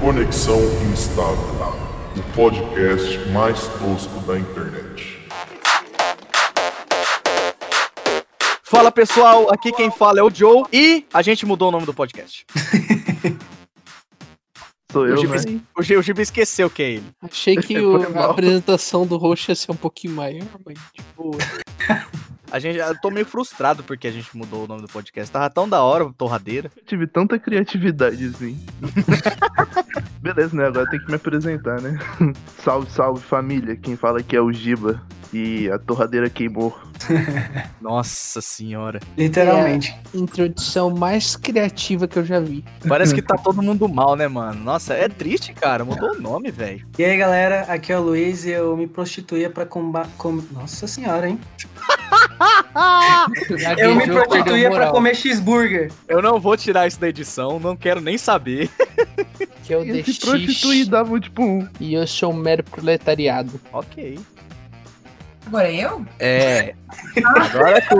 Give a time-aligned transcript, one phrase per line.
[0.00, 0.60] Conexão
[0.92, 1.74] Instável,
[2.16, 5.18] o podcast mais tosco da internet.
[8.62, 11.92] Fala pessoal, aqui quem fala é o Joe e a gente mudou o nome do
[11.94, 12.46] podcast.
[14.90, 15.36] Sou O eu, né?
[15.36, 17.04] o Giba- o Giba esqueceu que é ele.
[17.22, 21.32] Achei que o- a apresentação do roxo ia ser um pouquinho maior, mas tipo.
[22.50, 25.30] A gente, eu tô meio frustrado porque a gente mudou o nome do podcast.
[25.30, 26.70] Tava tão da hora, torradeira.
[26.86, 28.58] Tive tanta criatividade assim.
[30.20, 30.66] Beleza, né?
[30.66, 31.98] Agora tem que me apresentar, né?
[32.62, 33.76] salve, salve família.
[33.76, 35.00] Quem fala aqui é o Giba.
[35.32, 36.76] E a torradeira queimou.
[37.80, 38.98] Nossa senhora.
[39.16, 39.94] Literalmente.
[40.14, 42.64] Introdução mais criativa que eu já vi.
[42.88, 44.62] Parece que tá todo mundo mal, né, mano?
[44.64, 45.84] Nossa, é triste, cara.
[45.84, 46.86] Mudou o nome, velho.
[46.98, 50.08] E aí, galera, aqui é o Luiz e eu me prostituía pra combater.
[50.52, 51.38] Nossa senhora, hein?
[53.76, 55.92] Eu me prostituía pra comer cheeseburger.
[56.08, 58.70] Eu não vou tirar isso da edição, não quero nem saber.
[59.64, 61.68] Que eu E se prostituir dava tipo um.
[61.80, 63.60] E eu sou um mero proletariado.
[63.72, 64.18] Ok.
[65.46, 66.04] Agora eu?
[66.18, 66.74] É.
[67.24, 67.96] Agora tu.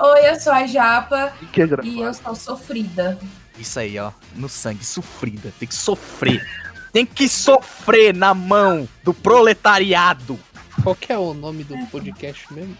[0.00, 3.18] Oi, eu sou a Japa que e eu sou sofrida.
[3.58, 4.12] Isso aí, ó.
[4.34, 5.52] No sangue, sofrida.
[5.58, 6.46] Tem que sofrer.
[6.92, 10.38] Tem que sofrer na mão do proletariado.
[10.82, 12.76] Qual que é o nome do podcast mesmo?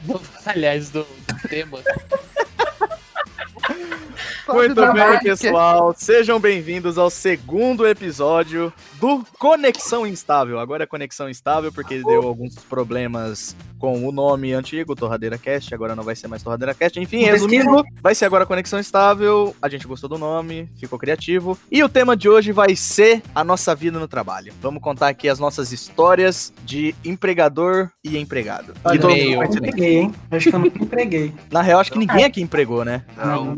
[0.47, 1.81] Aliás, do, do tema.
[4.49, 5.95] Muito bem, pessoal.
[5.97, 10.59] Sejam bem-vindos ao segundo episódio do Conexão Instável.
[10.59, 15.75] Agora é Conexão Instável porque deu alguns problemas com o nome antigo, Torradeira Cast.
[15.75, 16.99] Agora não vai ser mais Torradeira Cast.
[16.99, 19.55] Enfim, Não resumindo, vai ser agora Conexão Instável.
[19.61, 21.59] A gente gostou do nome, ficou criativo.
[21.71, 24.53] E o tema de hoje vai ser a nossa vida no trabalho.
[24.63, 28.73] Vamos contar aqui as nossas histórias de empregador e empregado.
[28.73, 30.15] Que Olha, todo mundo eu não empreguei, hein?
[30.31, 31.35] Acho que eu não empreguei.
[31.51, 33.05] Na real, acho que ninguém aqui empregou, né?
[33.17, 33.55] Não.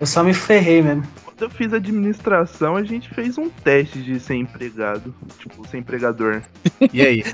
[0.00, 1.04] Eu só me ferrei mesmo.
[1.24, 5.12] Quando eu fiz administração, a gente fez um teste de ser empregado.
[5.38, 6.42] Tipo, ser empregador.
[6.92, 7.24] E aí?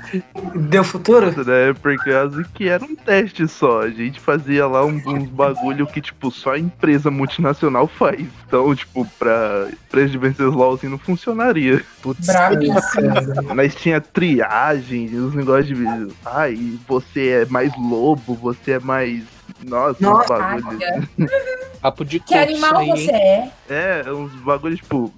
[0.55, 1.27] Deu futuro?
[1.45, 1.73] Né?
[1.79, 3.81] Por causa que era um teste só.
[3.81, 8.25] A gente fazia lá um- uns bagulho que, tipo, só a empresa multinacional faz.
[8.47, 11.83] Então, tipo, pra empresa de Venceslau assim não funcionaria.
[12.01, 12.25] Putz.
[13.55, 15.85] Mas tinha triagem, os negócios de.
[16.25, 16.57] Ai,
[16.87, 19.23] você é mais lobo, você é mais.
[19.63, 20.83] Nossa, uns Nossa, bagulhos.
[21.81, 23.51] Papo de Que animal aí, você hein?
[23.69, 24.03] é?
[24.05, 25.11] É, uns bagulhos tipo.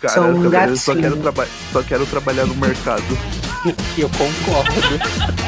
[0.00, 3.02] Cara, São eu, eu só, quero traba só quero trabalhar no mercado.
[3.98, 5.47] Eu concordo.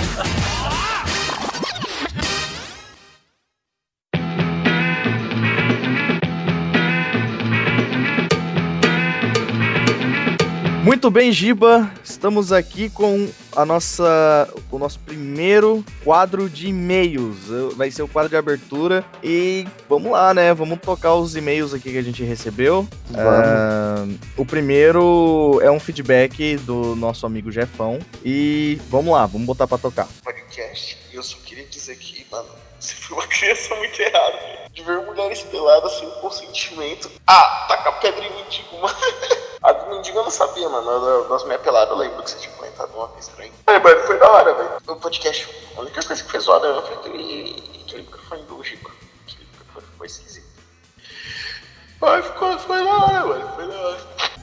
[10.83, 11.93] Muito bem, Giba.
[12.03, 17.37] Estamos aqui com a nossa, o nosso primeiro quadro de e-mails.
[17.77, 20.55] Vai ser o quadro de abertura e vamos lá, né?
[20.55, 22.89] Vamos tocar os e-mails aqui que a gente recebeu.
[23.15, 24.07] Ah,
[24.39, 29.77] o primeiro é um feedback do nosso amigo Jefão e vamos lá, vamos botar pra
[29.77, 30.09] tocar.
[30.25, 30.97] podcast.
[31.13, 32.49] E eu só queria dizer que, mano,
[32.81, 34.39] você foi uma criança muito errada.
[34.71, 37.11] De ver mulheres peladas sem consentimento.
[37.27, 38.97] Ah, tacar pedra em mendigo, mano.
[39.63, 41.29] A do mendigo eu não sabia, mano.
[41.29, 43.53] Das minhas peladas eu lembro que você tinha comentado uma vez mim.
[43.67, 44.71] Aí, mano, foi da hora, velho.
[44.89, 48.91] O podcast, a única coisa que fez zoada foi aquele, aquele microfone do Chico.
[49.27, 50.51] Aquele microfone ficou esquisito.
[52.01, 53.55] Mas ficou, foi da hora, mano.
[53.55, 54.01] Foi da hora.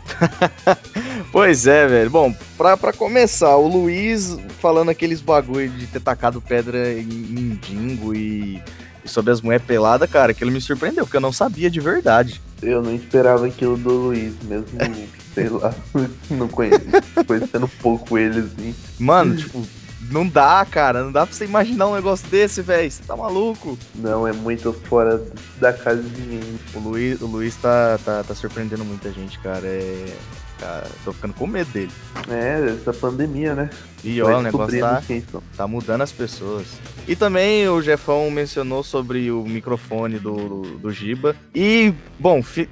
[1.31, 2.09] Pois é, velho.
[2.09, 8.13] Bom, pra, pra começar, o Luiz falando aqueles bagulho de ter tacado pedra em mendigo
[8.15, 8.61] e,
[9.03, 12.41] e sobre as mulheres peladas, cara, aquilo me surpreendeu, porque eu não sabia de verdade.
[12.61, 14.65] Eu não esperava aquilo do Luiz, mesmo,
[15.35, 15.73] sei lá,
[16.31, 16.81] não conheço,
[17.25, 18.73] conhecendo pouco ele assim.
[18.97, 19.61] Mano, tipo,
[20.09, 21.03] não dá, cara.
[21.03, 22.89] Não dá pra você imaginar um negócio desse, velho.
[22.89, 23.77] Você tá maluco.
[23.95, 25.23] Não, é muito fora
[25.59, 26.59] da casa de mim.
[26.73, 29.65] O Luiz, o Luiz tá, tá, tá surpreendendo muita gente, cara.
[29.65, 30.15] É.
[30.59, 31.91] Cara, tô ficando com medo dele.
[32.29, 33.69] É, essa pandemia, né?
[34.03, 35.01] E ó, o negócio tá,
[35.31, 35.43] são.
[35.55, 36.65] tá mudando as pessoas.
[37.07, 41.35] E também o Jefão mencionou sobre o microfone do, do Giba.
[41.53, 42.67] E, bom, fi-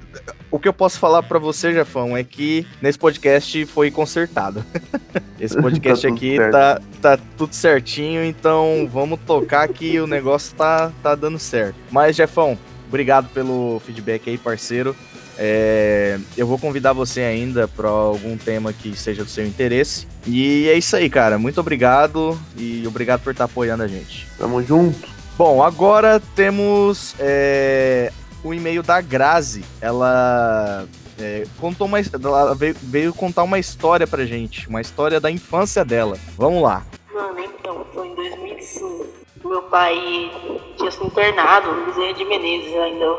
[0.50, 4.64] o que eu posso falar pra você, Jefão, é que nesse podcast foi consertado.
[5.38, 6.52] Esse podcast Tá aqui certo.
[6.52, 11.76] tá, tá tudo certinho, então vamos tocar que o negócio tá, tá dando certo.
[11.90, 12.58] Mas, Jefão,
[12.88, 14.94] obrigado pelo feedback aí, parceiro.
[15.38, 20.06] É, eu vou convidar você ainda para algum tema que seja do seu interesse.
[20.26, 21.38] E é isso aí, cara.
[21.38, 24.26] Muito obrigado e obrigado por estar apoiando a gente.
[24.38, 25.08] Tamo junto.
[25.36, 28.10] Bom, agora temos é,
[28.42, 29.62] o e-mail da Grazi.
[29.80, 30.86] Ela
[31.18, 35.84] é, contou uma, ela veio, veio contar uma história pra gente, uma história da infância
[35.84, 36.18] dela.
[36.36, 36.84] Vamos lá.
[37.12, 39.15] Mano, então, foi em 2005.
[39.46, 40.30] Meu pai
[40.76, 43.16] tinha se internado no Bezerra de Menezes ainda,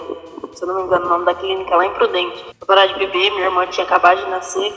[0.54, 2.44] se eu não me engano, o nome da clínica lá em Prudente.
[2.60, 4.74] Pra parar de beber, minha irmã tinha acabado de nascer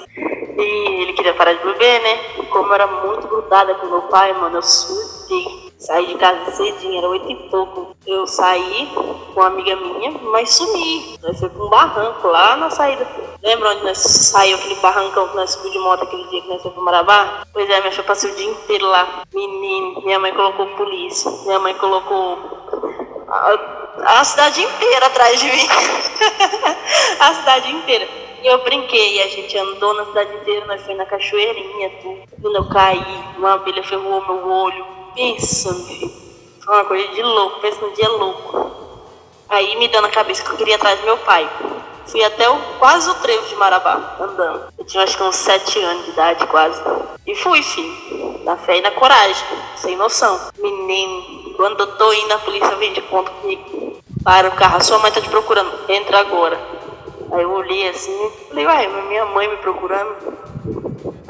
[0.58, 2.20] e ele queria parar de beber, né?
[2.38, 5.69] E como eu era muito grudada com meu pai, mano, eu surtei.
[5.80, 7.96] Saí de casa cedinho, era oito e pouco.
[8.06, 11.18] Eu saí com uma amiga minha, mas sumi.
[11.22, 13.08] Nós foi pra um barranco lá na saída.
[13.42, 16.60] Lembra onde nós saiu aquele barrancão que nós subimos de moto aquele dia que nós
[16.60, 17.46] fomos pro Marabá?
[17.50, 19.22] Pois é, minha filha passei o dia inteiro lá.
[19.32, 21.30] Menino, minha mãe colocou polícia.
[21.46, 22.38] Minha mãe colocou
[23.26, 25.66] a, a cidade inteira atrás de mim.
[27.20, 28.06] a cidade inteira.
[28.42, 32.20] E eu brinquei, a gente andou na cidade inteira, nós fomos na cachoeirinha, tudo.
[32.42, 34.99] Quando eu caí, uma abelha ferrou meu olho.
[35.20, 36.10] Pensa, meu filho.
[36.64, 38.70] Foi uma coisa de louco, pensa num dia louco.
[39.50, 41.46] Aí me deu na cabeça que eu queria atrás do meu pai.
[42.06, 44.72] Fui até o, quase o trevo de Marabá, andando.
[44.78, 46.82] Eu tinha acho que uns sete anos de idade, quase.
[47.26, 48.40] E fui, filho.
[48.44, 49.44] Na fé e na coragem,
[49.76, 50.40] sem noção.
[50.56, 53.98] Menino, quando eu tô indo, a polícia vem de conta comigo.
[54.24, 55.70] Para o carro, a sua mãe tá te procurando.
[55.86, 56.58] Entra agora.
[57.30, 60.16] Aí eu olhei assim, falei, uai, minha mãe me procurando.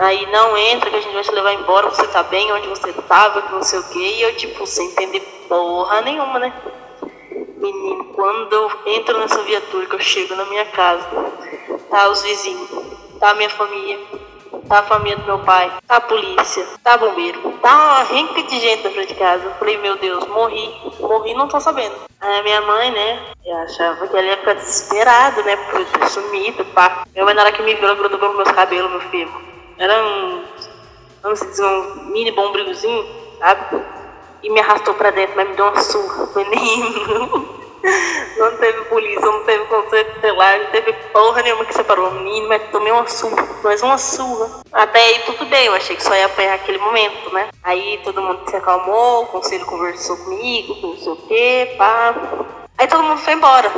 [0.00, 2.91] Aí não entra que a gente vai te levar embora, você tá bem, onde você
[3.06, 3.99] tava, que não sei o que.
[3.99, 6.55] E eu, tipo, sem entender porra nenhuma, né?
[7.58, 11.06] Menino, quando eu entro nessa viatura, que eu chego na minha casa,
[11.91, 12.70] tá os vizinhos,
[13.20, 13.99] tá a minha família,
[14.67, 18.58] tá a família do meu pai, tá a polícia, tá bombeiro, tá uma renca de
[18.58, 19.44] gente na frente de casa.
[19.44, 21.94] Eu falei, meu Deus, morri, morri, não tô sabendo.
[22.19, 26.08] Aí a minha mãe, né, eu achava que ela ia ficar desesperada, né, por ter
[26.08, 27.05] sumido, pá.
[27.12, 29.50] Minha mãe, na hora que me viu, ela grudou meus cabelos, meu filho.
[29.81, 30.44] Era um,
[31.23, 33.03] vamos dizer, um mini bombrigozinho,
[33.38, 33.82] sabe?
[34.43, 37.59] E me arrastou pra dentro, mas me deu uma surra, menino.
[38.37, 42.47] Não teve polícia, não teve conselho tutelar, não teve porra nenhuma que separou o menino,
[42.47, 44.61] mas tomei uma surra, mais uma surra.
[44.71, 47.49] Até aí tudo bem, eu achei que só ia apanhar aquele momento, né?
[47.62, 52.15] Aí todo mundo se acalmou, o conselho conversou comigo, não sei o quê, pá.
[52.77, 53.71] Aí todo mundo foi embora.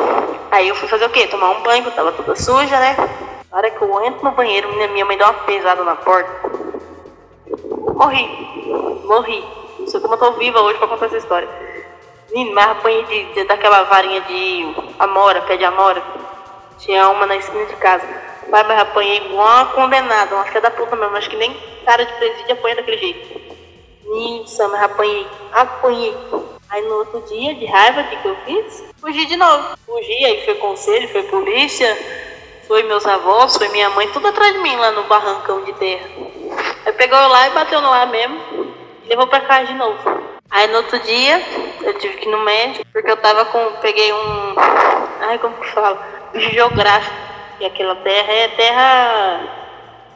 [0.50, 1.28] Aí eu fui fazer o quê?
[1.28, 2.96] Tomar um banho, eu tava toda suja, né?
[3.52, 6.50] Na hora que eu entro no banheiro, minha, mãe deu uma pesada na porta.
[7.94, 8.26] Morri.
[9.04, 9.44] Morri.
[9.78, 11.46] Não sei como eu tô viva hoje pra contar essa história.
[12.31, 16.02] Menino, mas apanhei de, de, daquela varinha de amora, pé de amora.
[16.78, 18.06] Tinha uma na esquina de casa.
[18.49, 21.14] Mas, mas apanhei igual uma condenada, uma filha da puta mesmo.
[21.14, 21.54] Acho que nem
[21.84, 23.38] cara de presídio apanha daquele jeito.
[24.06, 25.26] Menino, mas apanhei.
[25.52, 26.16] Apanhei.
[26.70, 28.84] Aí no outro dia, de raiva, o que, que eu fiz?
[28.99, 29.76] Fugi de novo.
[29.84, 31.94] Fugi, aí foi conselho, foi polícia,
[32.72, 36.08] foi meus avós, foi minha mãe, tudo atrás de mim lá no barrancão de terra.
[36.86, 38.40] Aí pegou eu lá e bateu no lá mesmo
[39.06, 39.98] levou pra casa de novo.
[40.50, 41.42] Aí no outro dia
[41.82, 43.72] eu tive que ir no médico, porque eu tava com.
[43.82, 44.54] Peguei um.
[45.20, 46.00] Ai, como que fala?
[46.34, 47.14] Geográfico.
[47.60, 49.40] E aquela terra é terra.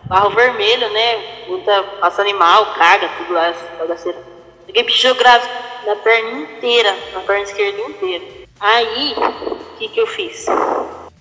[0.05, 1.45] Barro vermelho, né?
[1.49, 1.83] Muita.
[2.01, 4.19] Passa animal, caga, tudo lá, bagaceira.
[4.67, 5.53] Peguei bicho geográfico
[5.87, 8.25] na perna inteira, na perna esquerda inteira.
[8.59, 9.15] Aí,
[9.47, 10.47] o que que eu fiz?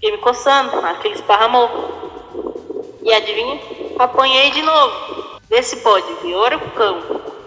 [0.05, 1.67] Fiquei me coçando, aquele esparramou.
[3.01, 3.59] E adivinha?
[3.97, 5.39] Apanhei de novo.
[5.49, 7.01] Vê se pode, viora o cão.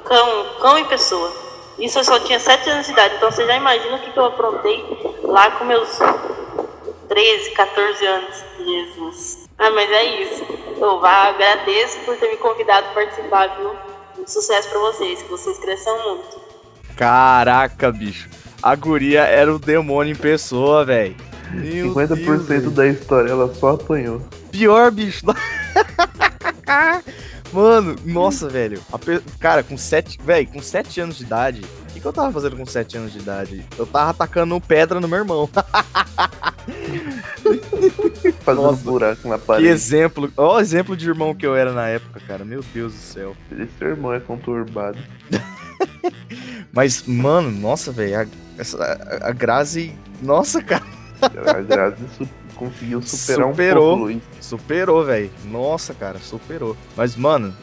[0.04, 1.32] Cão, cão e pessoa.
[1.78, 4.18] Isso eu só tinha 7 anos de idade, então você já imagina o que, que
[4.18, 4.84] eu aprontei
[5.22, 6.00] lá com meus
[7.08, 8.44] 13, 14 anos.
[8.58, 9.48] Jesus.
[9.56, 10.44] Ah, mas é isso.
[10.80, 13.72] Eu vá, agradeço por ter me convidado a participar, viu?
[14.16, 16.40] Muito sucesso pra vocês, que vocês cresçam muito.
[16.96, 18.28] Caraca, bicho.
[18.60, 21.27] A guria era o demônio em pessoa, velho.
[21.54, 24.22] 50% da história ela só apanhou.
[24.50, 25.24] Pior, bicho.
[27.52, 28.80] Mano, nossa, velho.
[29.04, 29.20] Pe...
[29.38, 30.18] Cara, com 7.
[30.22, 31.62] Velho, com 7 anos de idade.
[31.62, 33.64] O que, que eu tava fazendo com 7 anos de idade?
[33.78, 35.48] Eu tava atacando pedra no meu irmão.
[38.40, 39.66] Fazendo nossa, buraco na parede.
[39.66, 40.30] Que exemplo.
[40.36, 42.44] Ó, o exemplo de irmão que eu era na época, cara.
[42.44, 43.36] Meu Deus do céu.
[43.50, 44.98] Esse irmão é conturbado.
[46.72, 48.20] Mas, mano, nossa, velho.
[48.20, 49.94] A, a, a Grazi.
[50.22, 50.84] Nossa, cara.
[51.66, 54.22] Grazi conseguiu superar superou, um pouco.
[54.40, 55.30] Superou, velho.
[55.44, 56.76] Nossa, cara, superou.
[56.96, 57.54] Mas, mano.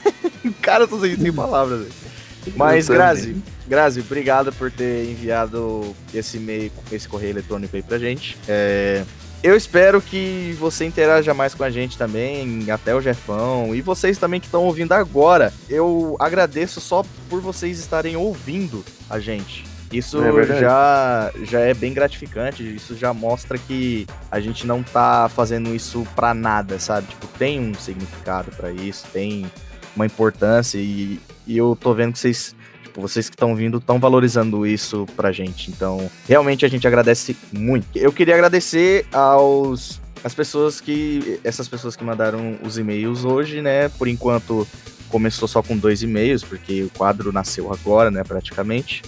[0.60, 1.92] cara, eu tô sem, sem palavras, velho.
[2.56, 3.36] Mas, Grazi,
[3.68, 8.36] Grazi, obrigado por ter enviado esse e-mail, esse correio eletrônico aí pra gente.
[8.48, 9.04] É,
[9.42, 14.18] eu espero que você interaja mais com a gente também, até o Jefão, e vocês
[14.18, 15.52] também que estão ouvindo agora.
[15.68, 19.71] Eu agradeço só por vocês estarem ouvindo a gente.
[19.92, 25.28] Isso é já, já é bem gratificante, isso já mostra que a gente não tá
[25.28, 27.08] fazendo isso pra nada, sabe?
[27.08, 29.44] Tipo, tem um significado para isso, tem
[29.94, 33.98] uma importância e, e eu tô vendo que vocês, tipo, vocês que estão vindo estão
[33.98, 35.70] valorizando isso pra gente.
[35.70, 37.86] Então, realmente a gente agradece muito.
[37.94, 43.88] Eu queria agradecer aos as pessoas que essas pessoas que mandaram os e-mails hoje, né?
[43.88, 44.66] Por enquanto
[45.08, 49.02] começou só com dois e-mails, porque o quadro nasceu agora, né, praticamente.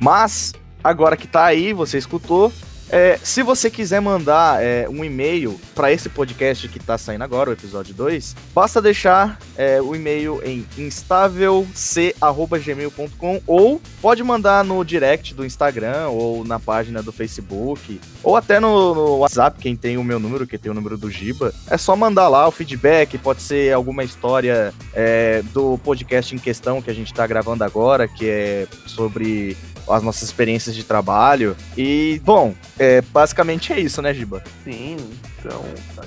[0.00, 0.52] Mas,
[0.82, 2.52] agora que tá aí, você escutou.
[2.90, 7.50] é, se você quiser mandar é, um e-mail para esse podcast que tá saindo agora,
[7.50, 15.34] o episódio 2, basta deixar é, o e-mail em instávelc.gmail.com ou pode mandar no direct
[15.34, 20.04] do Instagram ou na página do Facebook ou até no, no WhatsApp, quem tem o
[20.04, 21.52] meu número, que tem o número do Giba.
[21.68, 26.80] É só mandar lá o feedback, pode ser alguma história é, do podcast em questão
[26.80, 29.58] que a gente tá gravando agora, que é sobre
[29.90, 31.56] as nossas experiências de trabalho.
[31.76, 34.42] E, bom, é, basicamente é isso, né, Giba?
[34.64, 34.96] Sim,
[35.38, 35.64] então.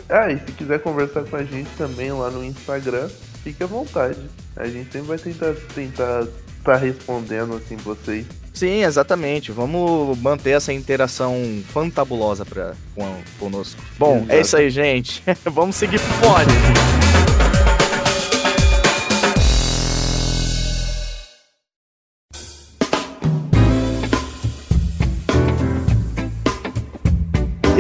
[0.10, 3.10] Ah, e se quiser conversar com a gente também lá no Instagram,
[3.44, 4.20] fique à vontade.
[4.56, 8.26] A gente sempre vai tentar tentar estar respondendo assim vocês.
[8.54, 9.52] Sim, exatamente.
[9.52, 11.36] Vamos manter essa interação
[11.70, 13.82] fantabulosa pra, com, conosco.
[13.98, 14.32] Bom, Exato.
[14.32, 15.24] é isso aí, gente.
[15.46, 17.51] Vamos seguir pro.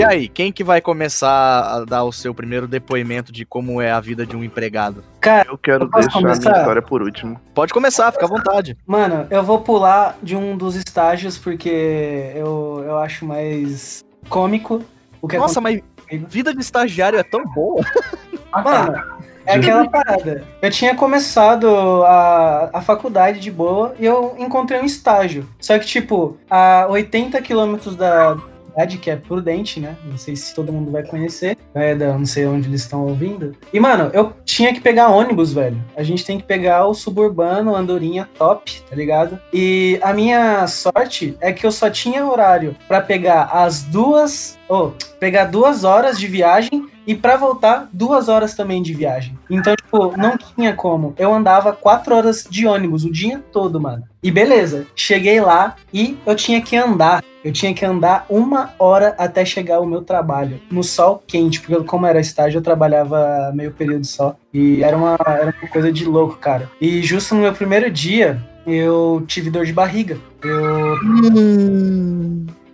[0.01, 3.91] E aí, quem que vai começar a dar o seu primeiro depoimento de como é
[3.91, 5.03] a vida de um empregado?
[5.19, 6.57] Cara, Eu quero Eu deixar minha começar?
[6.57, 7.39] história por último.
[7.53, 8.75] Pode começar, fica à vontade.
[8.87, 14.81] mano, eu vou pular de um dos estágios porque eu, eu acho mais cômico
[15.21, 15.79] o que Nossa, mas
[16.27, 17.85] vida de estagiário é tão boa.
[18.51, 19.01] Mano,
[19.45, 20.43] é aquela parada.
[20.61, 21.67] Eu tinha começado
[22.03, 25.47] a, a faculdade de boa e eu encontrei um estágio.
[25.59, 28.35] Só que, tipo, a 80 quilômetros da
[28.71, 29.95] cidade, que é Prudente, né?
[30.05, 31.57] Não sei se todo mundo vai conhecer.
[31.73, 33.55] É, da, não sei onde eles estão ouvindo.
[33.71, 35.81] E, mano, eu tinha que pegar ônibus, velho.
[35.95, 39.39] A gente tem que pegar o suburbano, andorinha top, tá ligado?
[39.53, 44.57] E a minha sorte é que eu só tinha horário pra pegar as duas.
[44.67, 49.37] Oh, pegar duas horas de viagem e pra voltar, duas horas também de viagem.
[49.49, 51.13] Então, tipo, não tinha como.
[51.17, 54.03] Eu andava quatro horas de ônibus o dia todo, mano.
[54.23, 57.23] E beleza, cheguei lá e eu tinha que andar.
[57.43, 61.83] Eu tinha que andar uma hora até chegar ao meu trabalho, no sol quente, porque
[61.85, 64.35] como era estágio, eu trabalhava meio período só.
[64.53, 66.69] E era uma, era uma coisa de louco, cara.
[66.79, 70.19] E justo no meu primeiro dia, eu tive dor de barriga.
[70.43, 70.97] Eu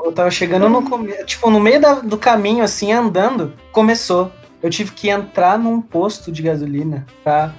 [0.05, 1.11] eu tava chegando no come...
[1.25, 4.31] tipo no meio da- do caminho assim andando, começou.
[4.61, 7.53] Eu tive que entrar num posto de gasolina pra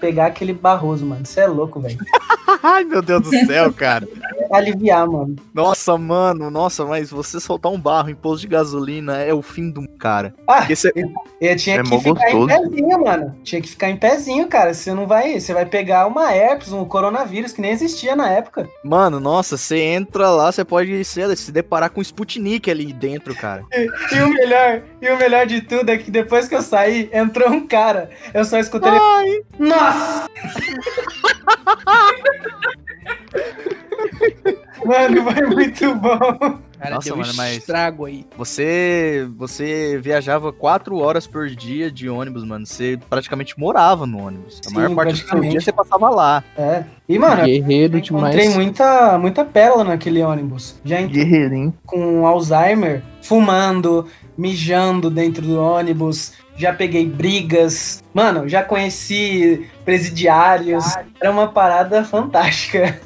[0.00, 1.24] pegar aquele barroso, mano.
[1.24, 1.98] Você é louco, velho.
[2.62, 4.06] Ai, meu Deus do céu, cara.
[4.52, 5.36] Aliviar, mano.
[5.54, 9.70] Nossa, mano, nossa, mas você soltar um barro em posto de gasolina é o fim
[9.70, 10.34] do cara.
[10.48, 10.92] Ah, Porque você-
[11.40, 12.50] eu tinha É que ficar gostoso.
[12.50, 13.36] em pezinho, mano.
[13.44, 14.74] Tinha que ficar em pezinho, cara.
[14.74, 18.68] Você não vai, você vai pegar uma herpes, um coronavírus que nem existia na época.
[18.84, 23.64] Mano, nossa, você entra lá, você pode se, se deparar com Sputnik ali dentro, cara.
[24.12, 27.48] E o melhor, e o melhor de tudo é que depois que eu saí, entrou
[27.50, 28.10] um cara.
[28.34, 29.44] Eu só escutei ele.
[29.58, 30.28] Nossa!
[34.84, 36.58] Mano, foi muito bom.
[36.78, 38.24] Cara, Nossa, deu mano, mas- estrago aí.
[38.38, 42.64] Você você viajava quatro horas por dia de ônibus, mano.
[42.64, 44.58] Você praticamente morava no ônibus.
[44.64, 46.42] A Sim, maior parte do dia você passava lá.
[46.56, 46.84] É.
[47.06, 48.54] E, mano, eu Guerreiro encontrei demais.
[48.54, 50.80] muita, muita pérola naquele ônibus.
[50.82, 51.74] Já entrei Guerreirinho.
[51.84, 54.06] com Alzheimer, fumando,
[54.40, 56.32] mijando dentro do ônibus.
[56.56, 58.02] Já peguei brigas.
[58.14, 60.84] Mano, já conheci presidiários.
[61.20, 62.98] Era uma parada fantástica.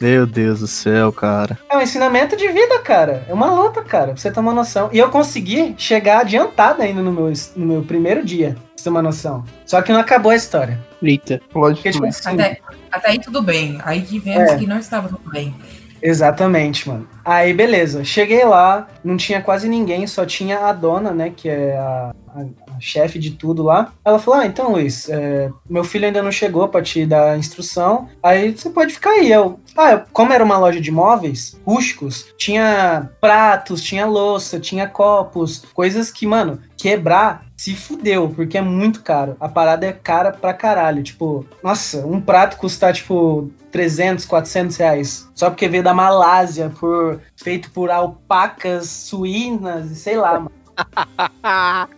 [0.00, 1.58] Meu Deus do céu, cara.
[1.70, 3.24] É um ensinamento de vida, cara.
[3.28, 4.90] É uma luta, cara, pra você ter uma noção.
[4.92, 8.90] E eu consegui chegar adiantado ainda no meu, no meu primeiro dia, pra você ter
[8.90, 9.44] uma noção.
[9.64, 10.78] Só que não acabou a história.
[11.02, 11.40] Eita.
[11.50, 12.20] Porque, tipo twist.
[12.26, 12.58] assim, Até,
[12.92, 13.78] até aí tudo bem.
[13.84, 14.56] Aí que vemos É.
[14.58, 15.54] que não estava tudo bem.
[16.02, 17.08] Exatamente, mano.
[17.24, 18.04] Aí, beleza.
[18.04, 22.74] Cheguei lá, não tinha quase ninguém, só tinha a dona, né, que é a, a-
[22.76, 23.92] a chefe de tudo lá.
[24.04, 28.08] Ela falou: Ah, então, Luiz, é, meu filho ainda não chegou pra te dar instrução,
[28.22, 29.30] aí você pode ficar aí.
[29.30, 35.64] Eu, ah, como era uma loja de móveis rústicos, tinha pratos, tinha louça, tinha copos,
[35.72, 39.36] coisas que, mano, quebrar se fudeu, porque é muito caro.
[39.38, 41.02] A parada é cara pra caralho.
[41.04, 45.28] Tipo, nossa, um prato custar, tipo, 300, 400 reais.
[45.36, 50.52] Só porque veio da Malásia, por, feito por alpacas suínas e sei lá, mano.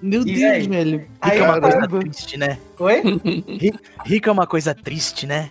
[0.00, 0.68] Meu E Deus, aí?
[0.68, 1.06] velho.
[1.20, 2.58] Aí, Rica é uma coisa triste, né?
[2.78, 3.02] Oi?
[4.04, 5.50] Rica é uma coisa triste, né?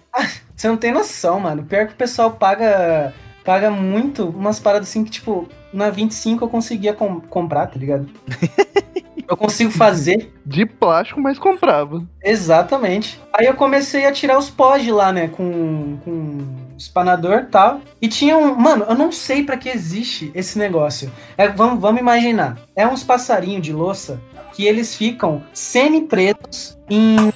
[0.55, 1.63] Você não tem noção, mano.
[1.63, 6.49] Pior que o pessoal paga paga muito umas paradas assim que, tipo, na 25 eu
[6.49, 8.09] conseguia com- comprar, tá ligado?
[9.27, 10.33] eu consigo fazer.
[10.45, 12.05] De plástico, mas comprava.
[12.23, 13.19] Exatamente.
[13.33, 15.27] Aí eu comecei a tirar os pós de lá, né?
[15.29, 16.39] Com, com
[16.77, 17.81] espanador e tal.
[18.01, 18.55] E tinha um.
[18.55, 21.11] Mano, eu não sei pra que existe esse negócio.
[21.37, 22.57] É, vamos, vamos imaginar.
[22.75, 24.21] É uns passarinhos de louça
[24.53, 27.31] que eles ficam semi-pretos em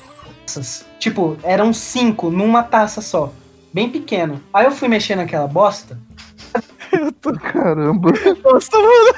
[0.45, 0.86] taças.
[1.00, 3.31] Tipo, eram cinco numa taça só.
[3.74, 4.41] bem pequeno.
[4.53, 5.98] Aí eu fui mexer naquela bosta,
[7.53, 8.12] Caramba.
[8.43, 9.13] Nossa, mano.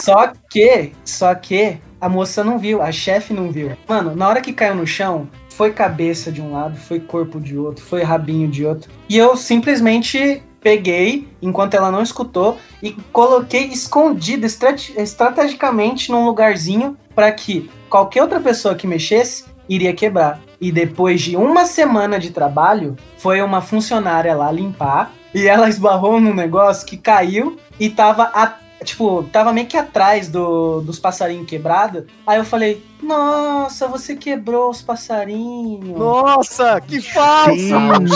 [0.00, 3.76] só que, só que a moça não viu, a chefe não viu.
[3.88, 7.56] Mano, na hora que caiu no chão, foi cabeça de um lado, foi corpo de
[7.56, 8.90] outro, foi rabinho de outro.
[9.08, 16.96] E eu simplesmente peguei, enquanto ela não escutou, e coloquei escondido estrate- estrategicamente num lugarzinho
[17.14, 20.40] para que qualquer outra pessoa que mexesse iria quebrar.
[20.60, 26.20] E depois de uma semana de trabalho, foi uma funcionária lá limpar e ela esbarrou
[26.20, 31.46] num negócio que caiu e tava a- Tipo, tava meio que atrás do, dos passarinhos
[31.46, 32.04] quebrados.
[32.26, 35.98] Aí eu falei, nossa, você quebrou os passarinhos.
[35.98, 37.56] Nossa, que falso!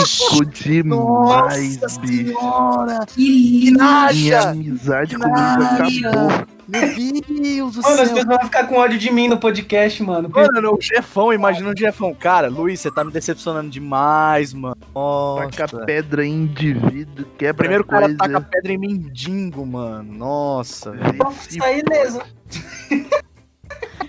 [0.05, 2.25] Cinco demais, Nossa bicho.
[2.39, 3.05] senhora!
[3.07, 3.31] Que Que
[3.71, 3.83] lindo.
[4.13, 6.09] Minha amizade Que comigo naja.
[6.09, 6.47] acabou.
[6.69, 8.15] Meu Deus do Mano, as céu!
[8.17, 10.29] pessoas vão ficar com ódio de mim no podcast, mano.
[10.29, 12.13] Mano, o chefão, imagina o chefão.
[12.13, 14.75] Cara, Luiz, você tá me decepcionando demais, mano.
[14.75, 15.85] Taca Nossa.
[15.85, 18.17] pedra em indivíduo, quebra Primeiro o cara coisa.
[18.19, 20.13] taca pedra em mendigo, mano.
[20.13, 20.91] Nossa.
[21.17, 22.21] Vou sair ileso.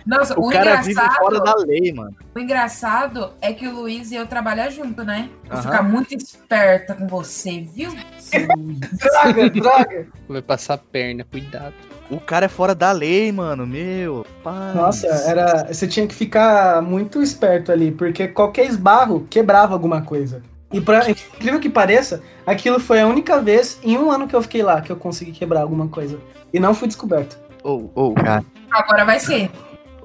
[0.06, 2.16] Nossa, O o, cara vive engraçado, fora da lei, mano.
[2.34, 5.28] o engraçado é que o Luiz e eu trabalhar junto, né?
[5.48, 7.94] Vou ficar muito esperta com você, viu?
[8.32, 10.06] Droga, droga.
[10.28, 11.74] Vai passar a perna, cuidado.
[12.10, 13.66] O cara é fora da lei, mano.
[13.66, 14.26] Meu.
[14.42, 14.74] Paz.
[14.74, 15.72] Nossa, era.
[15.72, 20.42] Você tinha que ficar muito esperto ali, porque qualquer esbarro quebrava alguma coisa.
[20.72, 24.42] E pra incrível que pareça, aquilo foi a única vez em um ano que eu
[24.42, 26.18] fiquei lá que eu consegui quebrar alguma coisa.
[26.52, 27.38] E não fui descoberto.
[27.62, 28.14] Ou, ou,
[28.70, 29.50] Agora vai ser.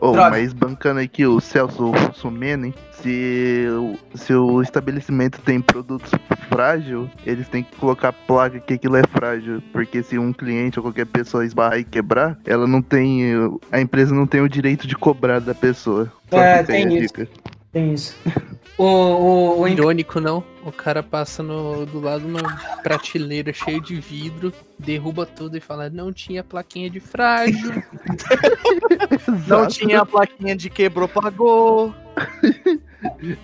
[0.01, 0.31] ou, Droga.
[0.31, 6.11] mas bancando aqui o Celso Sumene, se, o- se o estabelecimento tem produtos
[6.49, 9.61] frágil, eles têm que colocar placa que aquilo é frágil.
[9.71, 13.23] Porque se um cliente ou qualquer pessoa esbarrar e quebrar, ela não tem.
[13.71, 16.11] A empresa não tem o direito de cobrar da pessoa.
[16.29, 16.99] Só É, tem a isso.
[16.99, 17.27] dica.
[17.71, 18.17] Tem isso.
[18.77, 20.43] O, o, o, Irônico, não?
[20.65, 22.41] O cara passa no, do lado de uma
[22.83, 27.71] prateleira cheia de vidro, derruba tudo e fala, não tinha plaquinha de frágil.
[29.47, 31.93] Não tinha a plaquinha de quebrou, pagou.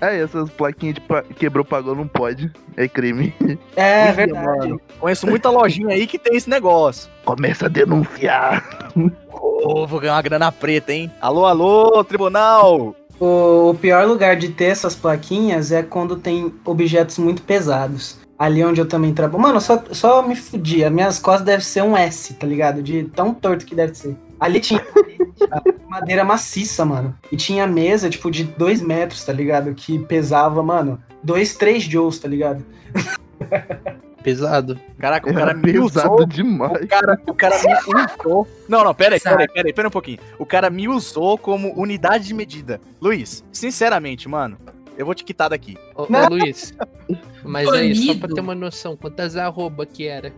[0.02, 2.52] É, essas plaquinhas de quebrou, pagou, não pode.
[2.76, 3.34] É crime.
[3.76, 4.46] É Ih, verdade.
[4.46, 4.82] mano.
[5.00, 7.12] Conheço muita lojinha aí que tem esse negócio.
[7.24, 8.92] Começa a denunciar.
[9.32, 11.12] Ô, vou ganhar uma grana preta, hein?
[11.22, 12.96] Alô, alô, tribunal!
[13.22, 18.20] O, pior lugar de ter essas plaquinhas é quando tem objetos muito pesados.
[18.38, 19.44] Ali onde eu também trabalho.
[19.44, 20.84] Mano, só, só me fudi.
[20.84, 22.82] As minhas costas devem ser um S, tá ligado?
[22.82, 24.18] De tão torto que deve ser.
[24.40, 24.84] Ali tinha
[25.88, 27.16] madeira maciça, mano.
[27.32, 29.72] E tinha mesa, tipo, de dois metros, tá ligado?
[29.76, 32.66] Que pesava, mano, dois, três joules, tá ligado?
[34.24, 34.80] Pesado.
[35.00, 36.26] Caraca, o Era cara me pesado usou.
[36.28, 36.84] demais.
[36.84, 37.74] O cara, o cara me
[38.24, 38.48] usou.
[38.70, 40.20] Não, não, pera aí, pera aí, pera aí, pera um pouquinho.
[40.38, 42.80] O cara me usou como unidade de medida.
[43.02, 44.58] Luiz, sinceramente, mano,
[44.98, 45.78] eu vou te quitar daqui.
[45.96, 46.28] Ô, ô, Não.
[46.30, 46.74] Luiz.
[47.44, 50.32] Mas aí, só pra ter uma noção, quantas arroba que era?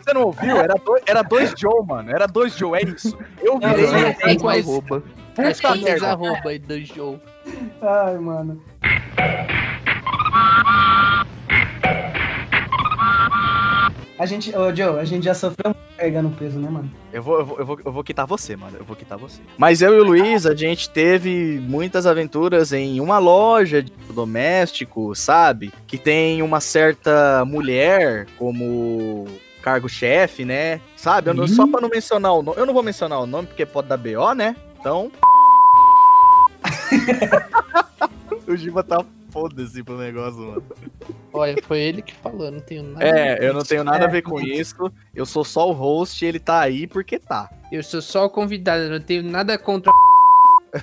[0.00, 0.56] Você não ouviu?
[0.58, 2.10] Era dois, era dois Joe, mano.
[2.10, 3.16] Era dois Joe, é isso.
[3.40, 4.14] Eu não, e não.
[4.14, 5.00] fiz Mas- mais Arroba.
[5.34, 6.10] Puta quantas merda.
[6.10, 7.20] arroba aí do jogo?
[7.80, 8.60] Ai, mano.
[14.18, 16.88] A gente, ô Joe, a gente já sofreu carregando peso, né, mano?
[17.12, 18.76] Eu vou, eu, vou, eu, vou, eu vou quitar você, mano.
[18.78, 19.40] Eu vou quitar você.
[19.58, 25.12] Mas eu e o Luiz, a gente teve muitas aventuras em uma loja de doméstico,
[25.16, 25.72] sabe?
[25.88, 29.26] Que tem uma certa mulher como
[29.60, 30.80] cargo-chefe, né?
[30.96, 31.30] Sabe?
[31.30, 32.58] Eu só pra não mencionar o nome.
[32.58, 34.54] Eu não vou mencionar o nome porque pode dar BO, né?
[34.78, 35.10] Então.
[38.46, 40.62] o Giba tá foda-se pro negócio, mano.
[41.32, 43.04] Olha, foi ele que falou, eu não tenho nada.
[43.04, 44.92] É, eu não tenho nada a É, ver com isso.
[45.14, 47.50] Eu sou só o host e ele tá aí porque tá.
[47.70, 49.90] Eu sou só o convidado, eu não tenho nada contra.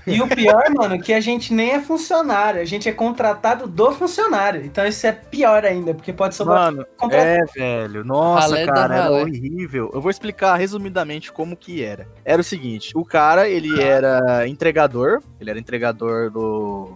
[0.06, 3.66] E o pior, mano, é que a gente nem é funcionário, a gente é contratado
[3.66, 4.64] do funcionário.
[4.64, 7.28] Então isso é pior ainda, porque pode sobrar Mano, contratado.
[7.28, 8.04] é, velho.
[8.04, 9.22] Nossa, Ralé da cara, era ralé.
[9.24, 9.90] horrível.
[9.92, 12.08] Eu vou explicar resumidamente como que era.
[12.24, 16.96] Era o seguinte, o cara, ele era entregador, ele era entregador do...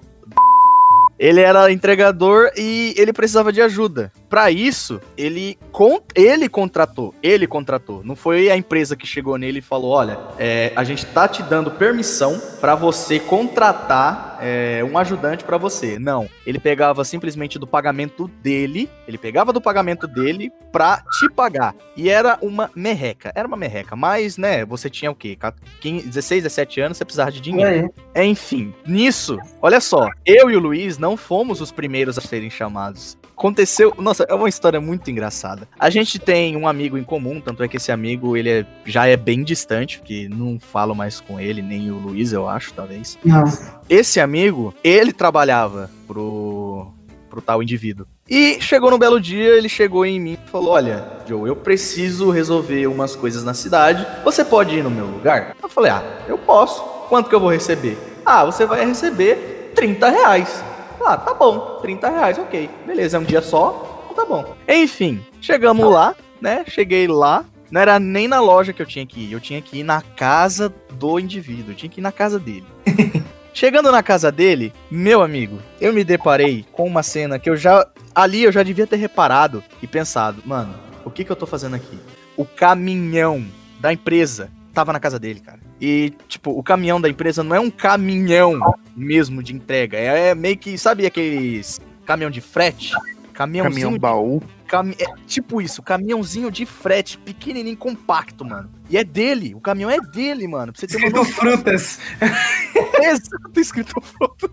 [1.23, 4.11] Ele era entregador e ele precisava de ajuda.
[4.29, 7.15] Pra isso, ele, con ele contratou.
[7.23, 8.03] Ele contratou.
[8.03, 11.41] Não foi a empresa que chegou nele e falou: olha, é, a gente tá te
[11.41, 15.97] dando permissão pra você contratar é, um ajudante pra você.
[15.97, 16.29] Não.
[16.45, 18.89] Ele pegava simplesmente do pagamento dele.
[19.07, 21.73] Ele pegava do pagamento dele pra te pagar.
[21.95, 23.31] E era uma merreca.
[23.33, 23.95] Era uma merreca.
[23.95, 25.37] Mas, né, você tinha o quê?
[25.79, 27.93] 15, 16, 17 anos, você precisava de dinheiro.
[28.13, 32.49] É, Enfim, nisso, olha só, eu e o Luiz não fomos os primeiros a serem
[32.49, 33.17] chamados.
[33.35, 35.67] Aconteceu, nossa, é uma história muito engraçada.
[35.77, 39.07] A gente tem um amigo em comum, tanto é que esse amigo ele é- já
[39.07, 43.17] é bem distante, porque não falo mais com ele, nem o Luiz, eu acho, talvez.
[43.25, 43.43] Não.
[43.89, 46.87] Esse amigo, ele trabalhava pro
[47.29, 48.05] pro tal indivíduo.
[48.29, 52.29] E chegou no belo dia, ele chegou em mim e falou: Olha, Joe, eu preciso
[52.29, 54.05] resolver umas coisas na cidade.
[54.23, 55.55] Você pode ir no meu lugar?
[55.61, 56.79] Eu falei: Ah, eu posso.
[57.09, 57.97] Quanto que eu vou receber?
[58.23, 60.63] Ah, você vai receber 30 reais.
[61.05, 62.69] Ah, tá bom, 30 reais, ok.
[62.85, 64.55] Beleza, é um dia só, tá bom.
[64.67, 66.63] Enfim, chegamos lá, né?
[66.67, 67.45] Cheguei lá.
[67.69, 70.01] Não era nem na loja que eu tinha que ir, eu tinha que ir na
[70.01, 72.65] casa do indivíduo, eu tinha que ir na casa dele.
[73.53, 77.87] Chegando na casa dele, meu amigo, eu me deparei com uma cena que eu já.
[78.15, 81.75] Ali eu já devia ter reparado e pensado, mano, o que que eu tô fazendo
[81.75, 81.99] aqui?
[82.37, 83.45] O caminhão
[83.79, 85.59] da empresa tava na casa dele, cara.
[85.85, 88.57] E, tipo, o caminhão da empresa não é um caminhão
[88.95, 89.97] mesmo de entrega.
[89.97, 92.93] É meio que, sabe aqueles caminhão de frete?
[93.33, 94.41] Caminhãozinho Caminhão baú.
[94.65, 98.69] Cami- é tipo isso, caminhãozinho de frete, pequenininho, compacto, mano.
[98.89, 100.71] E é dele, o caminhão é dele, mano.
[100.71, 101.33] Pra você ter uma noção.
[101.33, 101.99] frutas.
[103.03, 104.49] Exato, escrito fruta.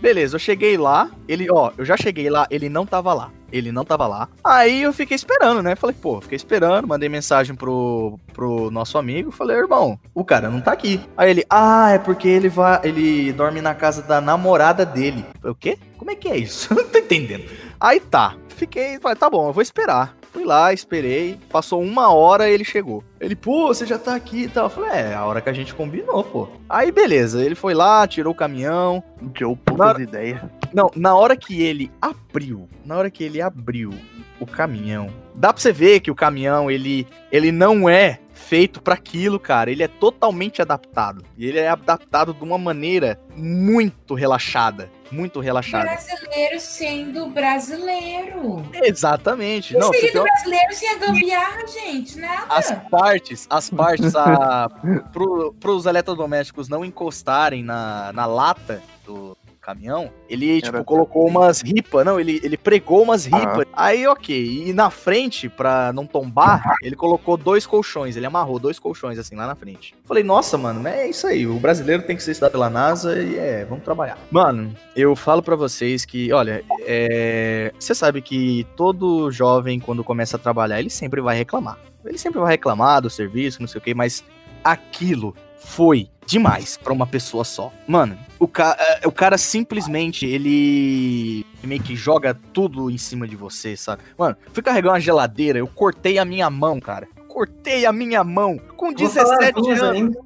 [0.00, 3.30] Beleza, eu cheguei lá, ele, ó, eu já cheguei lá, ele não tava lá.
[3.50, 4.28] Ele não tava lá.
[4.42, 5.76] Aí eu fiquei esperando, né?
[5.76, 9.30] Falei, pô, fiquei esperando, mandei mensagem pro, pro nosso amigo.
[9.30, 11.00] Falei, irmão, o cara não tá aqui.
[11.16, 12.80] Aí ele, ah, é porque ele vai.
[12.82, 15.24] Ele dorme na casa da namorada dele.
[15.40, 15.78] Falei, o quê?
[15.96, 16.72] Como é que é isso?
[16.74, 17.44] Não tô entendendo.
[17.80, 18.36] Aí tá.
[18.48, 20.16] Fiquei, falei, tá bom, eu vou esperar.
[20.36, 21.38] Fui lá, esperei.
[21.48, 23.02] Passou uma hora ele chegou.
[23.18, 24.64] Ele, pô, você já tá aqui e tal.
[24.64, 26.46] Eu falei, é, a hora que a gente combinou, pô.
[26.68, 29.02] Aí beleza, ele foi lá, tirou o caminhão.
[29.34, 30.42] Joe, putas Na- ideias.
[30.74, 33.94] Não, na hora que ele abriu, na hora que ele abriu
[34.38, 38.92] o caminhão, dá pra você ver que o caminhão, ele, ele não é feito pra
[38.92, 39.70] aquilo, cara.
[39.70, 41.24] Ele é totalmente adaptado.
[41.38, 44.90] E ele é adaptado de uma maneira muito relaxada.
[45.10, 45.84] Muito relaxada.
[45.84, 48.68] Brasileiro sendo brasileiro.
[48.72, 49.74] Exatamente.
[49.74, 52.46] Não, seria do brasileiro sem a gambiarra, gente, nada.
[52.48, 54.68] as partes, as partes a,
[55.12, 59.25] pro, pros eletrodomésticos não encostarem na, na lata do
[59.66, 63.36] caminhão, ele, tipo, Era- colocou umas ripas, não, ele, ele pregou umas Ah.
[63.38, 63.66] ripas.
[63.72, 64.64] Aí, ok.
[64.68, 69.34] E na frente, pra não tombar, ele colocou dois colchões, ele amarrou dois colchões, assim,
[69.34, 69.94] lá na frente.
[70.04, 73.36] Falei, nossa, mano, é isso aí, o brasileiro tem que ser estudado pela NASA e
[73.36, 74.16] é, vamos trabalhar.
[74.30, 77.72] Mano, eu falo pra vocês que, olha, é...
[77.78, 81.78] Você sabe que todo jovem, quando começa a trabalhar, ele sempre vai reclamar.
[82.04, 84.22] Ele sempre vai reclamar do serviço, não sei o que, mas
[84.62, 87.72] aquilo foi demais pra uma pessoa só.
[87.86, 93.36] Mano, o, ca eh, o cara simplesmente, ele meio que joga tudo em cima de
[93.36, 94.02] você, sabe?
[94.18, 97.08] Mano, fui carregar uma geladeira, eu cortei a minha mão, cara.
[97.28, 99.96] Cortei a minha mão com Vou falar 17 duas anos.
[99.96, 100.20] ainda.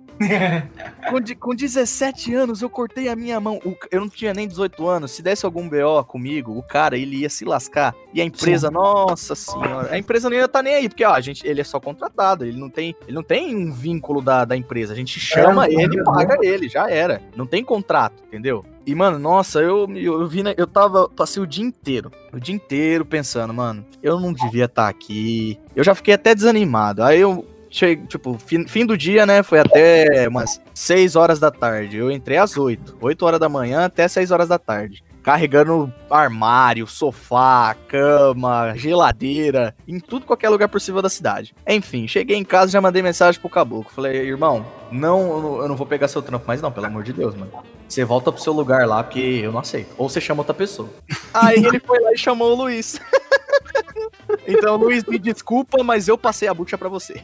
[1.09, 3.59] Com, de- com 17 anos, eu cortei a minha mão.
[3.65, 5.11] O- eu não tinha nem 18 anos.
[5.13, 7.95] Se desse algum BO comigo, o cara, ele ia se lascar.
[8.13, 9.89] E a empresa, nossa senhora.
[9.93, 12.45] A empresa não ia estar nem aí, porque, ó, a gente, ele é só contratado.
[12.45, 14.93] Ele não tem, ele não tem um vínculo da, da empresa.
[14.93, 17.23] A gente chama É, ele e é, paga ele, já era.
[17.35, 18.65] Não tem contrato, entendeu?
[18.87, 22.41] E, mano, nossa, eu, eu, eu vi, né, eu tava, passei o dia inteiro, o
[22.41, 25.61] dia inteiro pensando, mano, eu não devia estar aqui.
[25.77, 27.03] Eu já fiquei até desanimado.
[27.03, 31.51] Aí eu cheguei, tipo, fim, fim do dia, né, foi até umas 6 horas da
[31.51, 31.97] tarde.
[31.97, 35.03] Eu entrei às 8, 8 horas da manhã até 6 horas da tarde.
[35.23, 41.55] Carregando armário, sofá, cama, geladeira, em tudo qualquer lugar possível da cidade.
[41.69, 43.93] Enfim, cheguei em casa e já mandei mensagem pro caboclo.
[43.95, 47.03] Falei, irmão, não, eu não- eu não vou pegar seu trampo mais não, pelo amor
[47.03, 47.53] de Deus, mano.
[47.87, 49.91] Você volta pro seu lugar lá, porque eu não aceito.
[49.99, 50.89] Ou você chama outra pessoa.
[51.35, 52.99] Aí ele foi lá e chamou o Luiz.
[54.47, 57.21] então, Luiz, me desculpa, mas eu passei a bucha pra você.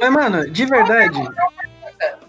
[0.00, 1.18] Mas, mano, de verdade,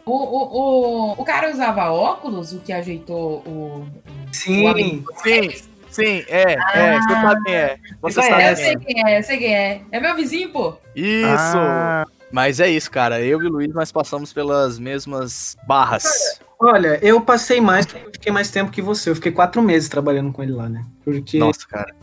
[0.05, 3.87] O, o, o, o cara usava óculos, o que ajeitou o.
[4.31, 4.67] sim.
[4.67, 5.11] amigo.
[5.23, 5.49] Sim,
[5.89, 7.77] sim, é, é, você sabe quem é.
[8.01, 8.75] Você sabe Eu quem sei é.
[8.77, 9.81] quem é, eu sei quem é.
[9.91, 10.75] É meu vizinho, pô.
[10.95, 11.57] Isso!
[11.57, 13.19] Ah, Mas é isso, cara.
[13.21, 16.39] Eu e o Luiz, nós passamos pelas mesmas barras.
[16.59, 19.09] Olha, eu passei mais, eu fiquei mais tempo que você.
[19.09, 20.85] Eu fiquei quatro meses trabalhando com ele lá, né?
[21.03, 21.93] Porque, Nossa, cara.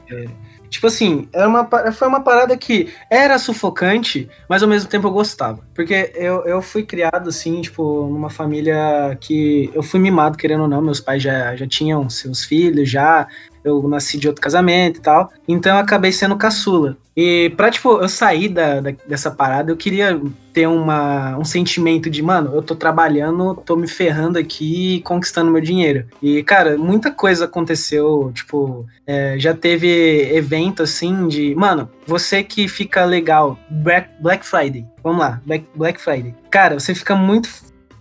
[0.73, 5.13] Tipo assim, era uma, foi uma parada que era sufocante, mas ao mesmo tempo eu
[5.13, 5.61] gostava.
[5.75, 10.69] Porque eu, eu fui criado, assim, tipo, numa família que eu fui mimado, querendo ou
[10.69, 10.81] não.
[10.81, 13.29] Meus pais já, já tinham seus filhos, já.
[13.65, 15.31] Eu nasci de outro casamento e tal.
[15.47, 16.97] Então eu acabei sendo caçula.
[17.15, 20.19] E pra, tipo, eu sair da, da- dessa parada, eu queria
[20.53, 25.51] ter uma, um sentimento de, mano, eu tô trabalhando, tô me ferrando aqui e conquistando
[25.51, 26.07] meu dinheiro.
[26.23, 32.67] E, cara, muita coisa aconteceu, tipo, é, já teve evento assim de, mano, você que
[32.67, 36.35] fica legal, Black, Black Friday, vamos lá, Black, Black Friday.
[36.51, 37.49] Cara, você fica muito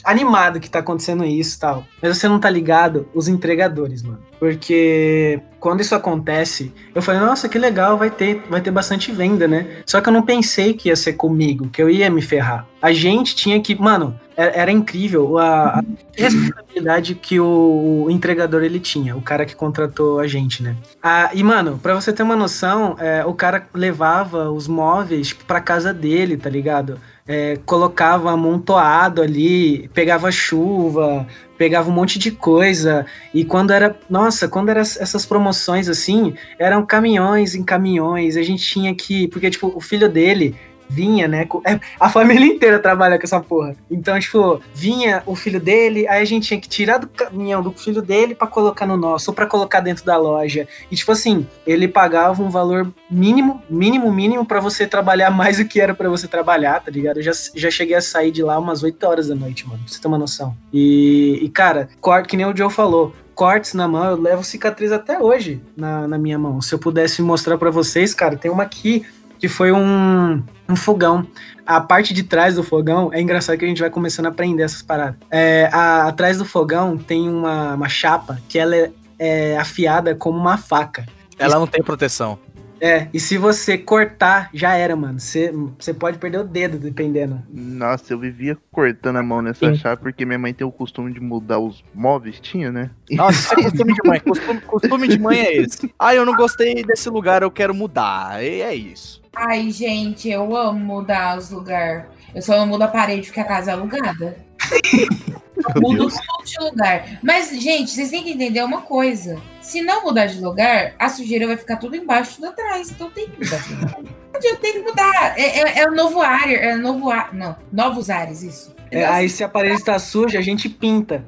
[0.04, 1.86] animado que tá acontecendo isso e tal.
[2.02, 4.20] Mas você não tá ligado os entregadores, mano.
[4.40, 9.48] Porque quando isso acontece, eu falei, nossa, que legal, vai ter, vai ter bastante venda,
[9.48, 9.68] né?
[9.86, 12.66] Só que eu não pensei que ia ser comigo, que eu ia me ferrar.
[12.82, 15.84] A gente tinha que, mano, era, era incrível a, a
[16.18, 20.76] responsabilidade que o, o entregador ele tinha, o cara que contratou a gente, né?
[21.04, 25.62] Ah, e, mano, pra você ter uma noção, é, o cara levava os móveis pra
[25.62, 27.00] casa dele, tá ligado?
[27.28, 33.06] É, colocava amontoado ali, pegava chuva, pegava um monte de coisa.
[33.34, 38.36] E quando era, nossa, quando eram essas promoções assim, eram caminhões em caminhões.
[38.36, 40.56] A gente tinha que, porque tipo, o filho dele
[40.92, 41.48] vinha, né?
[41.66, 43.76] é, a família inteira trabalha com essa porra.
[43.90, 47.72] Então, tipo, vinha o filho dele, aí a gente tinha que tirar do caminhão do
[47.72, 50.68] filho dele pra colocar no nosso, ou pra colocar dentro da loja.
[50.90, 55.66] E, tipo assim, ele pagava um valor mínimo, mínimo, mínimo pra você trabalhar mais do
[55.66, 57.18] que era pra você trabalhar, tá ligado?
[57.18, 59.94] Eu já, já cheguei a sair de lá umas 8 horas da noite, mano, pra
[59.94, 60.56] você ter uma noção.
[60.74, 64.92] E, e cara, corte, que nem o Joe falou, cortes na mão, eu levo cicatriz
[64.92, 66.62] até hoje na, na minha mão.
[66.62, 69.06] Se eu pudesse mostrar pra vocês, cara, tem uma aqui
[69.40, 71.26] que foi um, um fogão.
[71.66, 74.64] A parte de trás do fogão é engraçado que a gente vai começando a aprender
[74.64, 75.16] essas paradas.
[75.30, 80.38] É, a- atrás do fogão tem uma, uma chapa que ela é, é afiada como
[80.38, 81.06] uma faca.
[81.38, 82.38] Ela não tem proteção.
[82.82, 85.20] É, e se você cortar, já era, mano.
[85.20, 87.40] Você você pode perder o dedo, dependendo.
[87.48, 89.76] Nossa, eu vivia cortando a mão nessa Sim.
[89.76, 92.90] chave porque minha mãe tem o costume de mudar os móveis, tinha, né?
[93.12, 94.20] Nossa, é costume de mãe.
[94.20, 95.94] Costume, costume de mãe é esse.
[96.00, 98.44] Ah, eu não gostei desse lugar, eu quero mudar.
[98.44, 99.22] E é isso.
[99.36, 102.06] Ai, gente, eu amo mudar os lugares.
[102.34, 104.38] Eu só não mudo a parede porque a casa é alugada.
[104.72, 107.20] Eu mudo tudo de lugar.
[107.22, 109.40] Mas, gente, vocês têm que entender uma coisa.
[109.62, 112.90] Se não mudar de lugar, a sujeira vai ficar tudo embaixo tudo atrás.
[112.90, 114.00] Então tem que mudar de lugar.
[114.44, 115.38] Eu tenho que mudar.
[115.38, 116.58] É, é, é o novo área.
[116.58, 117.34] É o novo ar.
[117.34, 118.76] Não, novos ares, isso.
[118.90, 121.24] É, aí se a parede tá suja, a gente pinta.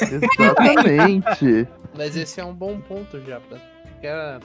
[0.00, 1.66] Exatamente.
[1.96, 3.60] Mas esse é um bom ponto, Japa.
[4.00, 4.38] Que É,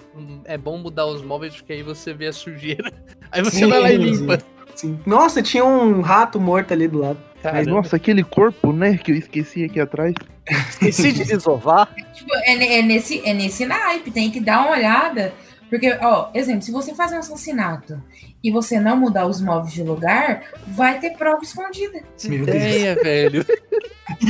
[0.45, 2.91] é bom mudar os móveis, porque aí você vê a sujeira.
[3.31, 4.39] Aí você vai lá e limpa.
[4.79, 4.97] Sim.
[5.05, 7.19] Nossa, tinha um rato morto ali do lado.
[7.43, 10.13] Cara, Nossa, aquele corpo, né, que eu esqueci aqui atrás.
[10.49, 11.93] Esqueci de desovar.
[12.13, 15.33] Tipo, é, ne- é nesse, é nesse naipe, tem que dar uma olhada.
[15.69, 18.01] Porque, ó, exemplo, se você faz um assassinato
[18.43, 22.01] e você não mudar os móveis de lugar, vai ter prova escondida.
[22.17, 23.45] que ideia, velho.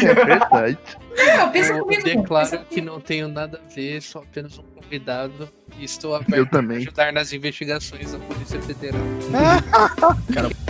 [0.04, 0.78] É verdade.
[1.38, 2.04] Não, pensa Eu comigo.
[2.04, 6.49] declaro pensa que não tenho nada a ver, sou apenas um convidado e estou aberto
[6.52, 6.78] também.
[6.80, 8.99] ajudar nas investigações da Polícia Federal.
[10.36, 10.68] Eu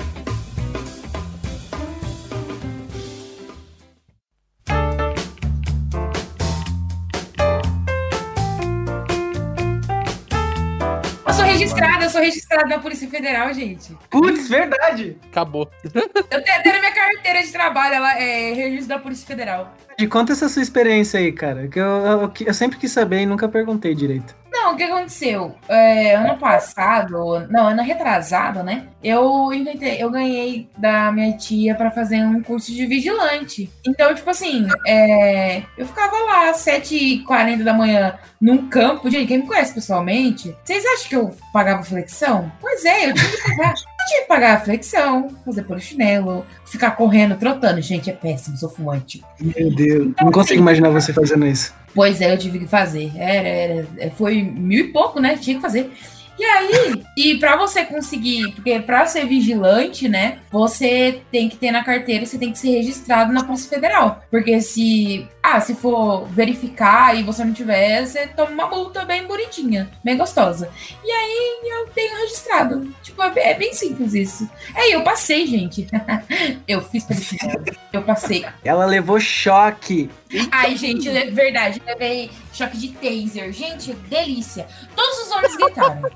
[12.20, 13.98] sou registrada na Polícia Federal, gente.
[14.10, 15.18] Putz, verdade!
[15.32, 15.70] Acabou.
[15.84, 19.74] Eu tenho até na minha carteira de trabalho, ela é registro da Polícia Federal.
[19.98, 21.68] E conta essa sua experiência aí, cara.
[21.68, 24.36] Que eu, eu, eu sempre quis saber e nunca perguntei direito.
[24.52, 25.56] Não, o que aconteceu?
[25.68, 28.88] É, ano passado, não, ano retrasado, né?
[29.04, 33.70] Eu inventei, eu ganhei da minha tia pra fazer um curso de vigilante.
[33.88, 39.10] Então, tipo assim, é, eu ficava lá às 7h40 da manhã num campo.
[39.10, 42.52] Gente, quem me conhece pessoalmente, vocês acham que eu pagava flexão?
[42.60, 43.74] Pois é, eu tinha que pagar.
[44.10, 47.80] Tinha que pagar a flexão, fazer polichinelo, ficar correndo, trotando.
[47.82, 49.24] Gente, é péssimo, sou fumante.
[49.39, 51.74] Meu Deus, não consigo imaginar você fazendo isso.
[51.93, 53.12] Pois é, eu tive que fazer.
[53.15, 55.38] Era, era, foi mil e pouco, né?
[55.38, 55.91] Tinha que fazer.
[56.39, 61.69] E aí, e pra você conseguir, porque pra ser vigilante, né, você tem que ter
[61.69, 64.23] na carteira, você tem que ser registrado na Polícia Federal.
[64.32, 69.28] Porque se, ah, se for verificar e você não tiver, você toma uma multa bem
[69.28, 70.69] bonitinha, bem gostosa.
[71.04, 72.89] E aí eu tenho registrado.
[73.04, 74.49] Tipo, é, bem- é simples isso.
[74.73, 75.88] Aí eu passei, gente.
[76.65, 77.65] eu fiz chinelo.
[77.91, 78.45] Eu passei.
[78.63, 80.10] Ela levou choque.
[80.52, 83.52] Ai, gente, é verdade, levei choque de taser.
[83.52, 84.67] Gente, delícia.
[84.95, 86.10] Todos os homens gritaram.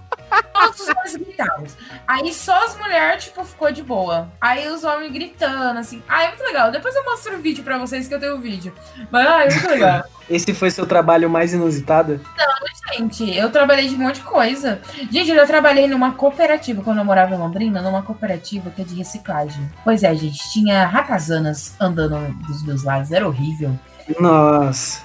[0.54, 1.64] Todos os homens gritaram.
[2.08, 4.30] Aí só as mulheres, tipo, ficou de boa.
[4.40, 6.02] Aí os homens gritando, assim.
[6.08, 6.72] Ai, muito legal.
[6.72, 8.74] Depois eu mostro o vídeo pra vocês que eu tenho o vídeo.
[9.12, 10.04] Mas, ai, muito legal.
[10.30, 12.20] Esse foi seu trabalho mais inusitado?
[12.94, 14.82] Gente, eu trabalhei de um monte de coisa.
[15.12, 18.86] Gente, eu já trabalhei numa cooperativa quando eu morava em Londrina, numa cooperativa que é
[18.86, 19.70] de reciclagem.
[19.84, 23.78] Pois é, gente, tinha ratazanas andando dos meus lados, era horrível.
[24.20, 25.02] Nossa.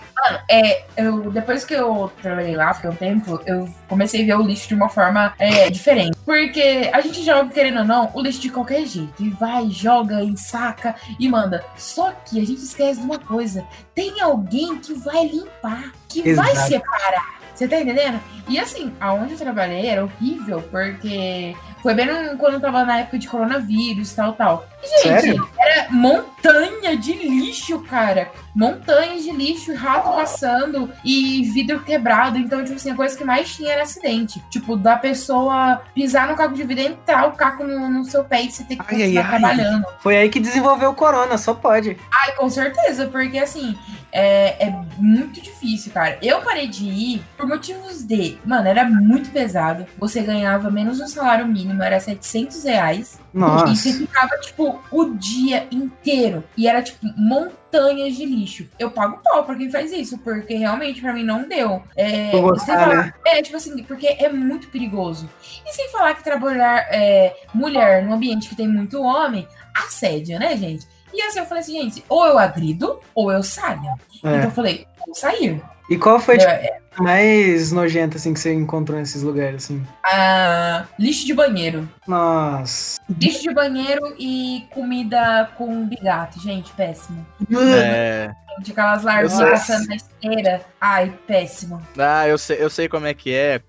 [0.49, 4.47] É, eu, depois que eu trabalhei lá, fiquei um tempo, eu comecei a ver o
[4.47, 6.17] lixo de uma forma é, diferente.
[6.25, 9.23] Porque a gente joga, querendo ou não, o lixo de qualquer jeito.
[9.23, 11.65] E vai, joga, ensaca e manda.
[11.77, 16.53] Só que a gente esquece de uma coisa: tem alguém que vai limpar, que vai
[16.53, 16.69] Exato.
[16.69, 17.38] separar.
[17.59, 18.21] Você tá entendendo?
[18.49, 22.07] E assim, aonde eu trabalhei era horrível, porque Foi bem
[22.39, 24.65] quando eu tava na época de coronavírus, tal, tal.
[24.81, 25.49] E, gente, Sério?
[25.59, 28.31] era montanha de lixo, cara.
[28.55, 32.39] Montanhas de lixo, rato passando e vidro quebrado.
[32.39, 34.41] Então, tipo assim, a coisa que mais tinha era acidente.
[34.51, 38.43] Tipo, da pessoa pisar no caco de vidro, entrar o caco no, no seu pé
[38.43, 39.31] e você ter que ai, continuar ai.
[39.31, 39.87] trabalhando.
[40.01, 41.97] Foi aí que desenvolveu o corona, só pode.
[42.13, 43.77] Ai, com certeza, porque assim,
[44.13, 46.19] é, é muito difícil, cara.
[46.23, 48.39] Eu parei de ir por motivos de.
[48.45, 49.87] Mano, era muito pesado.
[49.99, 53.19] Você ganhava menos um salário mínimo, era 700 reais.
[53.35, 53.93] E você Nossa.
[53.99, 56.43] ficava, tipo, o dia inteiro.
[56.57, 58.67] E era, tipo, montanhas de lixo.
[58.79, 61.83] Eu pago pau pra quem faz isso, porque realmente pra mim não deu.
[61.97, 63.13] É, gostar, falar- né?
[63.27, 65.29] é, tipo assim, porque é muito perigoso.
[65.67, 70.57] E sem falar que trabalhar é, mulher num ambiente que tem muito homem, assédio, né,
[70.57, 70.87] gente?
[71.13, 73.95] E assim, eu falei assim, gente, ou eu agrido, ou eu saio.
[74.19, 74.45] Então É.
[74.45, 75.61] eu falei, vou sair.
[75.91, 79.83] E qual foi tipo, É, mais nojenta assim que você encontrou nesses lugares assim?
[80.05, 81.89] ah, lixo de banheiro.
[82.07, 83.01] Nossa.
[83.19, 87.25] Lixo de banheiro e comida com bigato, gente, péssimo.
[87.59, 88.31] É.
[88.61, 89.51] De aquelas larvinhas Nossa.
[89.53, 90.61] passando na esteira.
[90.81, 91.81] Ai, péssimo.
[91.97, 93.61] Ah, eu sei, eu sei como é que é.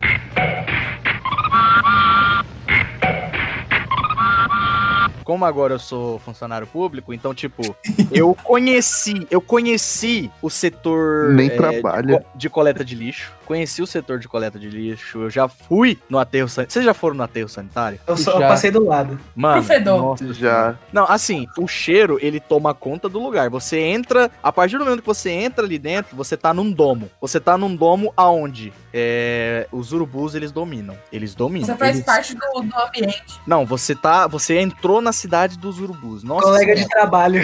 [5.29, 7.61] Como agora eu sou funcionário público, então, tipo,
[8.11, 12.17] eu conheci, eu conheci o setor Nem é, trabalha.
[12.17, 13.31] De, de coleta de lixo.
[13.49, 15.23] Conheci o setor de coleta de lixo.
[15.23, 16.71] Eu já fui no aterro sanitário.
[16.71, 17.99] Vocês já foram no aterro sanitário?
[18.05, 18.47] Eu só eu Já.
[18.47, 19.19] passei do lado.
[19.35, 20.75] Mano, nossa Já.
[20.93, 23.49] não, assim, o cheiro, ele toma conta do lugar.
[23.49, 27.09] Você entra, a partir do momento que você entra ali dentro, você tá num domo.
[27.19, 28.71] Você tá num domo aonde?
[28.93, 30.95] É, os urubus, eles dominam.
[31.11, 31.65] Eles dominam.
[31.65, 33.39] Você faz Eles- parte do, do ambiente.
[33.47, 36.23] Não, você tá, você entrou na cidade dos urubus.
[36.23, 36.93] Nossa, Colega de senhora.
[36.99, 37.41] trabalho.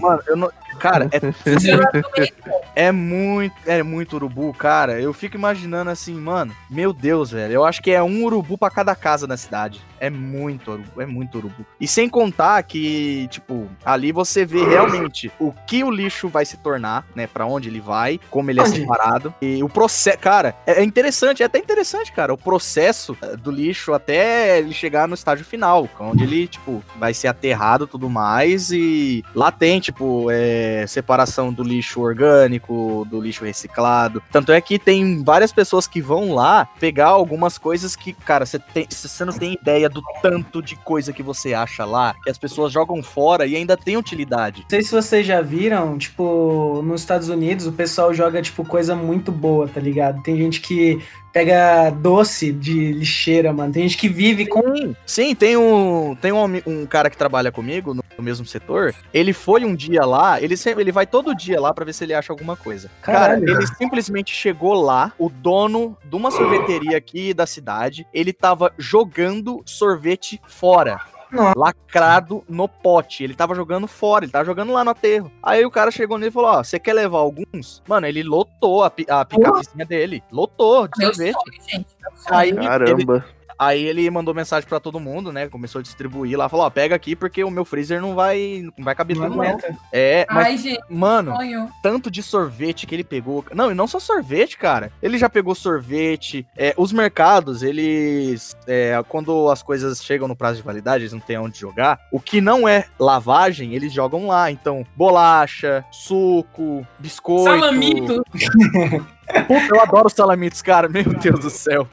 [0.00, 0.50] mano, eu não,
[0.84, 1.18] cara, é.
[2.76, 5.00] É muito, é muito urubu, cara.
[5.00, 6.52] Eu fico imaginando assim, mano.
[6.68, 7.52] Meu Deus, velho.
[7.52, 9.80] Eu acho que é um urubu pra cada casa na cidade.
[10.06, 11.66] É muito urubu, é muito urubu.
[11.80, 16.56] E sem contar que, tipo, ali você vê realmente o que o lixo vai se
[16.58, 17.26] tornar, né?
[17.26, 19.34] Pra onde ele vai, como ele é separado.
[19.40, 22.32] E o processo, cara, é é interessante, é até interessante, cara.
[22.32, 27.14] O processo eh, do lixo até ele chegar no estágio final, onde ele, tipo, vai
[27.14, 28.70] ser aterrado e tudo mais.
[28.70, 34.22] E lá tem, tipo, é, separação do lixo orgânico, do lixo reciclado.
[34.30, 39.24] Tanto é que tem várias pessoas que vão lá pegar algumas coisas que, cara, você
[39.24, 43.02] não tem ideia do tanto de coisa que você acha lá, que as pessoas jogam
[43.02, 44.62] fora e ainda tem utilidade.
[44.62, 48.96] Não sei se vocês já viram, tipo, nos Estados Unidos o pessoal joga, tipo, coisa
[48.96, 50.22] muito boa, tá ligado?
[50.22, 51.00] Tem gente que
[51.34, 53.72] pega doce de lixeira, mano.
[53.72, 54.94] Tem gente que vive com.
[55.04, 58.94] Sim, sim, tem um, tem um, um cara que trabalha comigo no, no mesmo setor.
[59.12, 62.04] Ele foi um dia lá, ele sempre, ele vai todo dia lá pra ver se
[62.04, 62.90] ele acha alguma coisa.
[63.02, 63.46] Caralho.
[63.46, 68.72] Cara, ele simplesmente chegou lá, o dono de uma sorveteria aqui da cidade, ele tava
[68.78, 71.00] jogando sorvete fora.
[71.34, 71.58] Nossa.
[71.58, 73.24] Lacrado no pote.
[73.24, 75.30] Ele tava jogando fora, ele tava jogando lá no aterro.
[75.42, 77.82] Aí o cara chegou nele e falou: Ó, você quer levar alguns?
[77.88, 80.22] Mano, ele lotou a, pi- a picapezinha dele.
[80.30, 81.84] Lotou de sonho.
[82.30, 83.24] Aí ele, Caramba.
[83.58, 85.48] Aí ele mandou mensagem pra todo mundo, né?
[85.48, 88.84] Começou a distribuir lá, falou: ó, pega aqui porque o meu freezer não vai, não
[88.84, 89.58] vai caber Não tudo, não.
[89.92, 91.70] É, mas, Ai, gente, mano, sonho.
[91.82, 93.44] tanto de sorvete que ele pegou.
[93.54, 94.92] Não, e não só sorvete, cara.
[95.02, 96.46] Ele já pegou sorvete.
[96.56, 98.56] É, os mercados, eles.
[98.66, 101.98] é, quando as coisas chegam no prazo de validade, eles não têm onde jogar.
[102.12, 104.50] O que não é lavagem, eles jogam lá.
[104.50, 107.44] Então, bolacha, suco, biscoito.
[107.44, 108.24] Salamito.
[109.46, 110.88] Puta, eu adoro salamitos, cara.
[110.88, 111.88] Meu Deus do céu.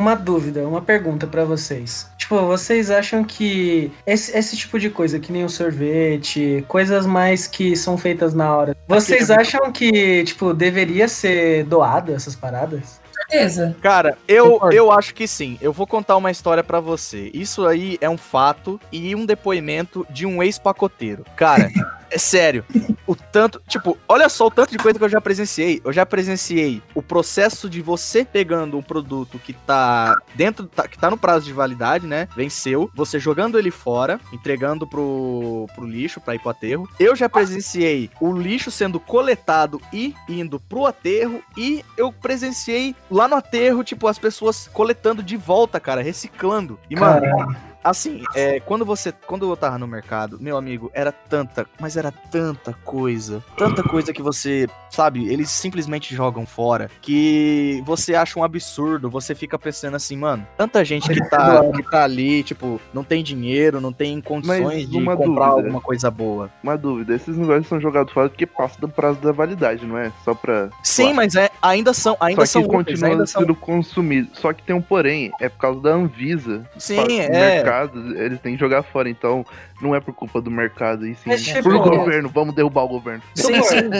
[0.00, 2.10] Uma dúvida, uma pergunta pra vocês.
[2.16, 7.46] Tipo, vocês acham que esse, esse tipo de coisa, que nem o sorvete, coisas mais
[7.46, 12.98] que são feitas na hora, vocês acham que, tipo, deveria ser doado essas paradas?
[13.30, 13.76] certeza.
[13.82, 15.58] Cara, eu, eu acho que sim.
[15.60, 17.30] Eu vou contar uma história pra você.
[17.34, 21.24] Isso aí é um fato e um depoimento de um ex-pacoteiro.
[21.36, 21.70] Cara,
[22.10, 22.64] é sério.
[23.06, 23.60] O tanto.
[23.68, 25.80] Tipo, olha só o tanto de coisa que eu já presenciei.
[25.84, 30.66] Eu já presenciei o processo de você pegando um produto que tá dentro.
[30.66, 32.28] tá- que tá no prazo de validade, né?
[32.36, 32.90] Venceu.
[32.94, 36.88] Você jogando ele fora, entregando pro, pro lixo, pra ir pro aterro.
[36.98, 41.42] Eu já presenciei o lixo sendo coletado e indo pro aterro.
[41.56, 46.78] E eu presenciei lá no aterro, tipo, as pessoas coletando de volta, cara, reciclando.
[46.88, 47.69] E, mano, Caralho.
[47.82, 49.12] Assim, é, quando você.
[49.26, 53.42] Quando eu tava no mercado, meu amigo, era tanta, mas era tanta coisa.
[53.56, 56.90] Tanta coisa que você, sabe, eles simplesmente jogam fora.
[57.00, 61.82] que você acha um absurdo, você fica pensando assim, mano, tanta gente que tá, que
[61.82, 65.44] tá ali, tipo, não tem dinheiro, não tem condições de comprar dúvida.
[65.46, 66.50] alguma coisa boa.
[66.62, 70.12] Uma dúvida, esses negócios são jogados fora porque passa do prazo da validade, não é?
[70.24, 70.68] Só pra.
[70.82, 71.16] Sim, Claro.
[71.16, 73.40] mas é, ainda são, ainda Só são que úteis, continua são...
[73.40, 74.28] sendo consumido.
[74.34, 76.64] Só que tem um porém, é por causa da Anvisa.
[76.78, 77.62] Sim, é.
[77.70, 79.46] Mercado, eles têm que jogar fora, então
[79.80, 82.28] não é por culpa do mercado, e sim Mas, tipo, por governo.
[82.28, 83.22] Vamos derrubar o governo.
[83.34, 83.90] Sim, sim.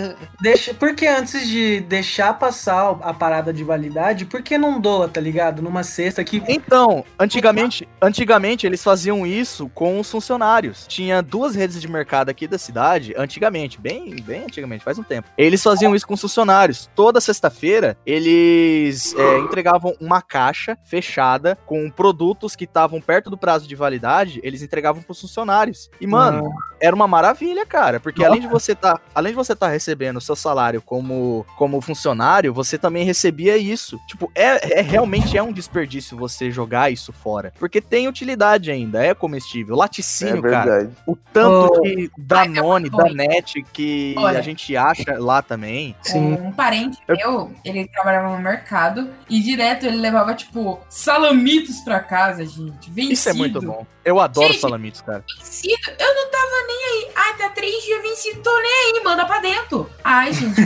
[0.40, 5.20] Deixa, porque antes de deixar passar a parada de validade, por que não doa, tá
[5.20, 5.62] ligado?
[5.62, 6.42] Numa cesta que.
[6.48, 10.86] Então, antigamente, antigamente eles faziam isso com os funcionários.
[10.86, 15.28] Tinha duas redes de mercado aqui da cidade, antigamente, bem, bem antigamente, faz um tempo.
[15.36, 16.90] Eles faziam isso com os funcionários.
[16.94, 23.66] Toda sexta-feira, eles é, entregavam uma caixa fechada com produtos que estavam perto do prazo
[23.66, 25.69] de validade, eles entregavam pros funcionários.
[26.00, 26.50] E, mano,
[26.80, 30.20] era uma maravilha, cara, porque além de você tá, além de você tá recebendo o
[30.20, 33.98] seu salário como, como funcionário, você também recebia isso.
[34.06, 39.04] Tipo, é, é realmente é um desperdício você jogar isso fora, porque tem utilidade ainda,
[39.04, 39.74] é comestível.
[39.74, 40.96] É Laticínio, cara, verdade.
[41.06, 41.82] o tanto Oh.
[41.82, 44.38] que Danone, Danete que olha.
[44.38, 45.94] a gente acha lá também.
[46.02, 46.32] Sim.
[46.34, 52.44] Um parente meu, ele trabalhava no mercado e direto ele levava, tipo, salamitos pra casa,
[52.46, 52.90] gente.
[52.90, 53.12] Vencido.
[53.12, 53.86] Isso é muito bom.
[54.04, 55.22] Eu adoro Gente, salamitos, cara.
[55.38, 55.59] Vencido.
[55.64, 57.10] Eu não tava nem aí.
[57.14, 59.90] Ai, tá três dias vencido, tô nem aí, manda pra dentro.
[60.02, 60.60] Ai, gente,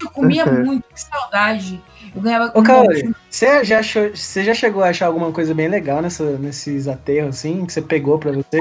[0.00, 1.82] eu comia muito, que saudade.
[2.14, 5.68] Eu ganhava Ô, Kaori, você já, achou, você já chegou a achar alguma coisa bem
[5.68, 8.58] legal nessa, nesses aterros, assim, que você pegou pra você?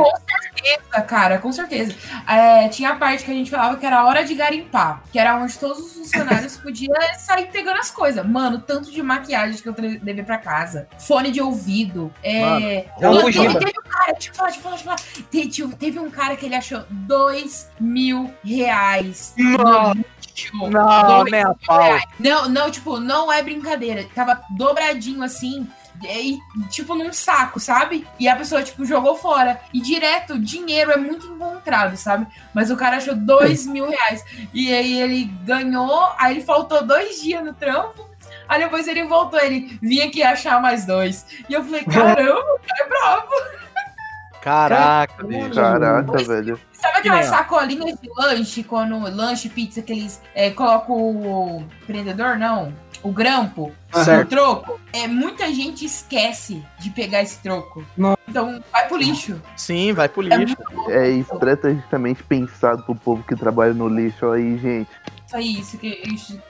[0.60, 1.96] certeza, cara, com certeza.
[2.28, 5.38] É, tinha a parte que a gente falava que era hora de garimpar, que era
[5.38, 8.26] onde todos os funcionários podiam sair pegando as coisas.
[8.26, 12.12] Mano, tanto de maquiagem que eu levei pra casa, fone de ouvido.
[12.24, 12.86] É...
[13.02, 13.60] Mano, teve, mano.
[13.60, 15.30] teve um cara, deixa eu falar, deixa eu falar, deixa eu falar.
[15.30, 19.94] Te- teve, teve um cara que ele achou dois mil reais no
[20.40, 20.70] lixo.
[20.70, 22.00] Não, Dois nem a mil pau.
[22.20, 24.08] Não, não, tipo, não é brincadeira.
[24.14, 25.68] Tava dobradinho assim.
[26.02, 28.08] E, tipo, num saco, sabe?
[28.18, 29.60] E a pessoa, tipo, jogou fora.
[29.74, 32.26] E direto, dinheiro é muito encontrado, sabe?
[32.54, 34.24] Mas o cara achou dois mil reais.
[34.54, 38.08] E aí ele ganhou, aí ele faltou dois dias no trampo.
[38.48, 41.26] Aí depois ele voltou, ele vinha aqui achar mais dois.
[41.50, 43.32] E eu falei, caramba, o cara é bravo.
[44.42, 45.28] Caraca.
[45.54, 46.60] Caraca, velho.
[46.82, 52.74] Sabe aquelas sacolinhas de lanche, quando lanche, pizza, que eles é, colocam o prendedor, não,
[53.04, 54.30] o grampo, o Certo.
[54.30, 54.80] troco?
[54.94, 57.84] É, muita gente esquece de pegar esse troco.
[57.98, 58.18] Não.
[58.28, 59.42] Então, vai pro lixo.
[59.58, 60.56] Sim, vai pro lixo.
[60.88, 64.90] É estrategicamente pensado pro povo que trabalha no lixo aí, gente.
[65.28, 65.88] Isso aí, isso que.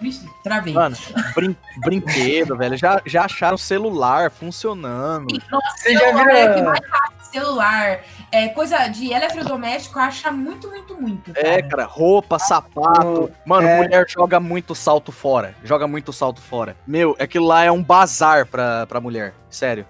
[0.01, 0.73] Ixi, travei.
[0.73, 0.95] Mano,
[1.35, 2.77] brin- brinquedo, velho.
[2.77, 5.27] Já, já acharam celular funcionando.
[5.51, 7.99] Nossa, Você já celular vira- é que mais acha celular.
[8.31, 11.31] É, coisa de eletrodoméstico, acha muito, muito, muito.
[11.35, 13.31] É, cara, roupa, sapato.
[13.45, 13.77] Mano, É.
[13.77, 15.55] mulher joga muito salto fora.
[15.63, 16.75] Joga muito salto fora.
[16.85, 19.33] Meu, aquilo lá é um bazar pra, pra mulher.
[19.49, 19.85] Sério.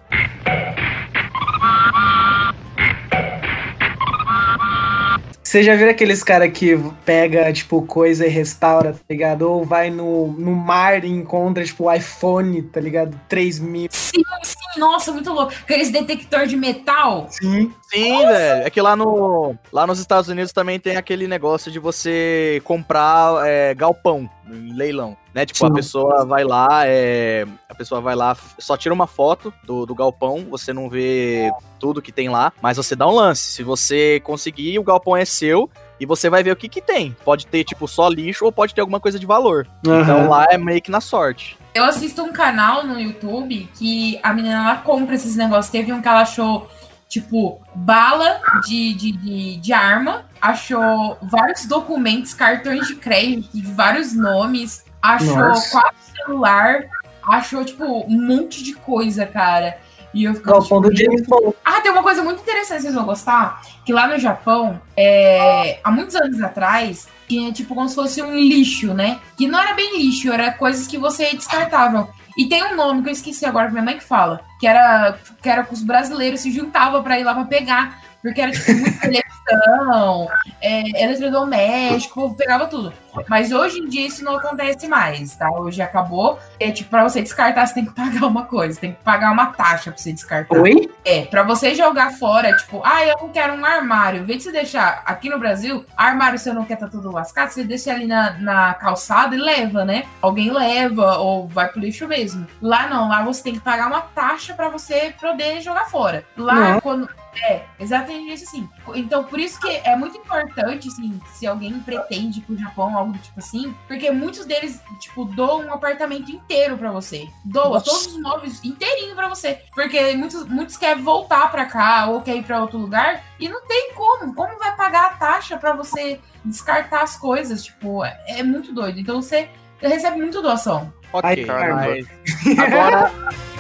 [5.43, 9.43] Você já viu aqueles cara que pega, tipo, coisa e restaura, tá ligado?
[9.43, 13.19] Ou vai no, no mar e encontra, tipo, o iPhone, tá ligado?
[13.27, 13.87] 3 mil.
[13.89, 15.51] Sim, sim, nossa, muito louco.
[15.63, 17.27] Aqueles detector de metal.
[17.29, 17.71] Sim.
[17.89, 18.67] Sim, velho.
[18.67, 23.47] É que lá, no, lá nos Estados Unidos também tem aquele negócio de você comprar
[23.47, 25.16] é, galpão em leilão.
[25.34, 25.45] Né?
[25.45, 25.74] Tipo, a Sim.
[25.74, 30.47] pessoa vai lá, é, a pessoa vai lá, só tira uma foto do, do galpão,
[30.50, 33.52] você não vê tudo que tem lá, mas você dá um lance.
[33.52, 35.70] Se você conseguir, o galpão é seu
[36.00, 37.16] e você vai ver o que que tem.
[37.24, 39.68] Pode ter, tipo, só lixo ou pode ter alguma coisa de valor.
[39.82, 40.30] Então Aham.
[40.30, 41.58] lá é meio que na sorte.
[41.74, 45.72] Eu assisto um canal no YouTube que a menina ela compra esses negócios.
[45.72, 46.68] Teve um que ela achou,
[47.10, 54.14] tipo, bala de, de, de, de arma, achou vários documentos, cartões de crédito de vários
[54.14, 55.72] nomes, achou Nossa.
[55.72, 56.86] quatro celular,
[57.28, 59.80] achou, tipo, um monte de coisa, cara.
[60.14, 61.55] E eu ficava, Galpão do tipo, James Bond.
[61.66, 63.62] ah, tem uma coisa muito interessante, vocês vão gostar.
[63.84, 68.36] Que lá no Japão, é, há muitos anos atrás, tinha tipo como se fosse um
[68.36, 69.20] lixo, né?
[69.36, 72.10] Que não era bem lixo, era coisas que você descartava.
[72.39, 75.49] E tem um nome que eu esqueci agora, que minha mãe fala, que era, que
[75.49, 78.01] era que os brasileiros se juntavam pra ir lá pra pegar.
[78.22, 80.30] Porque era tipo muita televisão,
[80.61, 82.93] é, eletrodoméstico, o povo pegava tudo.
[83.28, 85.49] Mas hoje em dia isso não acontece mais, tá?
[85.51, 86.39] Hoje acabou.
[86.59, 89.47] É tipo, pra você descartar, você tem que pagar uma coisa, tem que pagar uma
[89.47, 90.57] taxa pra você descartar.
[90.57, 90.89] Oi?
[91.05, 94.22] É, pra você jogar fora, tipo, ah, eu não quero um armário.
[94.22, 97.49] Em vez de você deixar aqui no Brasil, armário você não quer tá tudo lascado,
[97.49, 100.03] você deixa ali na, na calçada e leva, né?
[100.22, 102.47] Alguém leva ou vai pro lixo mesmo.
[102.61, 106.24] Lá não, lá você tem que pagar uma taxa pra você poder jogar fora.
[106.38, 106.82] Lá, Não.
[106.82, 107.09] quando.
[107.41, 108.67] É, exatamente isso assim.
[108.95, 113.13] Então, por isso que é muito importante, assim, se alguém pretende ir pro Japão, algo
[113.13, 117.27] do tipo assim, porque muitos deles, tipo, doam um apartamento inteiro pra você.
[117.45, 117.85] Doa Nossa.
[117.85, 119.59] todos os móveis inteirinho pra você.
[119.73, 123.65] Porque muitos, muitos querem voltar pra cá ou quer ir pra outro lugar e não
[123.65, 124.33] tem como.
[124.33, 127.63] Como vai pagar a taxa pra você descartar as coisas?
[127.63, 128.99] Tipo, é, é muito doido.
[128.99, 129.49] Então você
[129.81, 130.93] recebe muito doação.
[131.11, 133.11] Ok, Ai, mas agora.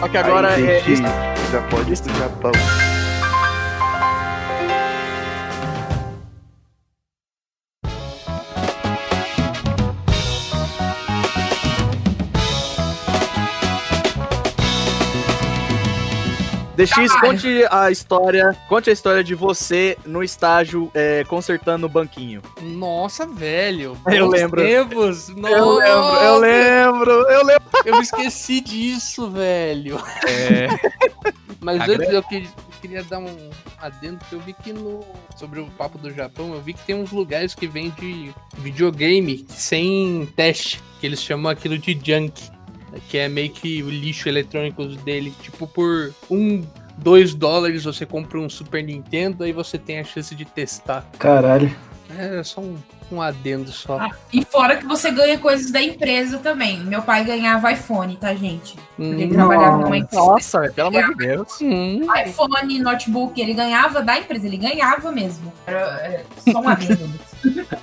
[0.01, 0.81] Ok, agora Aí, é.
[1.51, 2.51] já pode ir pro Japão.
[16.85, 18.55] DX, conte a história.
[18.67, 22.41] Conte a história de você no estágio é, consertando o banquinho.
[22.61, 23.97] Nossa, velho.
[24.07, 24.61] Eu lembro.
[24.61, 25.29] Tempos.
[25.29, 27.63] Eu lembro, eu lembro, eu lembro.
[27.85, 29.97] Eu me esqueci disso, velho.
[30.27, 30.67] É.
[31.61, 32.43] Mas A antes eu, que- eu
[32.81, 33.49] queria dar um
[33.81, 35.01] adendo que eu vi que no.
[35.35, 40.25] Sobre o papo do Japão, eu vi que tem uns lugares que vende videogame sem
[40.35, 40.81] teste.
[41.01, 42.49] Que eles chamam aquilo de junk.
[43.09, 45.33] Que é meio que o lixo eletrônico dele.
[45.41, 46.63] Tipo, por um,
[46.97, 51.05] dois dólares você compra um Super Nintendo, aí você tem a chance de testar.
[51.17, 51.73] Caralho.
[52.17, 52.75] É só um,
[53.11, 53.99] um adendo só.
[53.99, 56.79] Ah, e fora que você ganha coisas da empresa também.
[56.79, 58.75] Meu pai ganhava iPhone, tá, gente?
[58.97, 60.25] Ele Hum, trabalhava numa empresa.
[60.25, 61.61] Nossa, velho, pelo amor de Deus.
[61.61, 62.07] hum.
[62.25, 65.53] iPhone, notebook, ele ganhava da empresa, ele ganhava mesmo.
[65.67, 67.09] Era, é, só um adendo.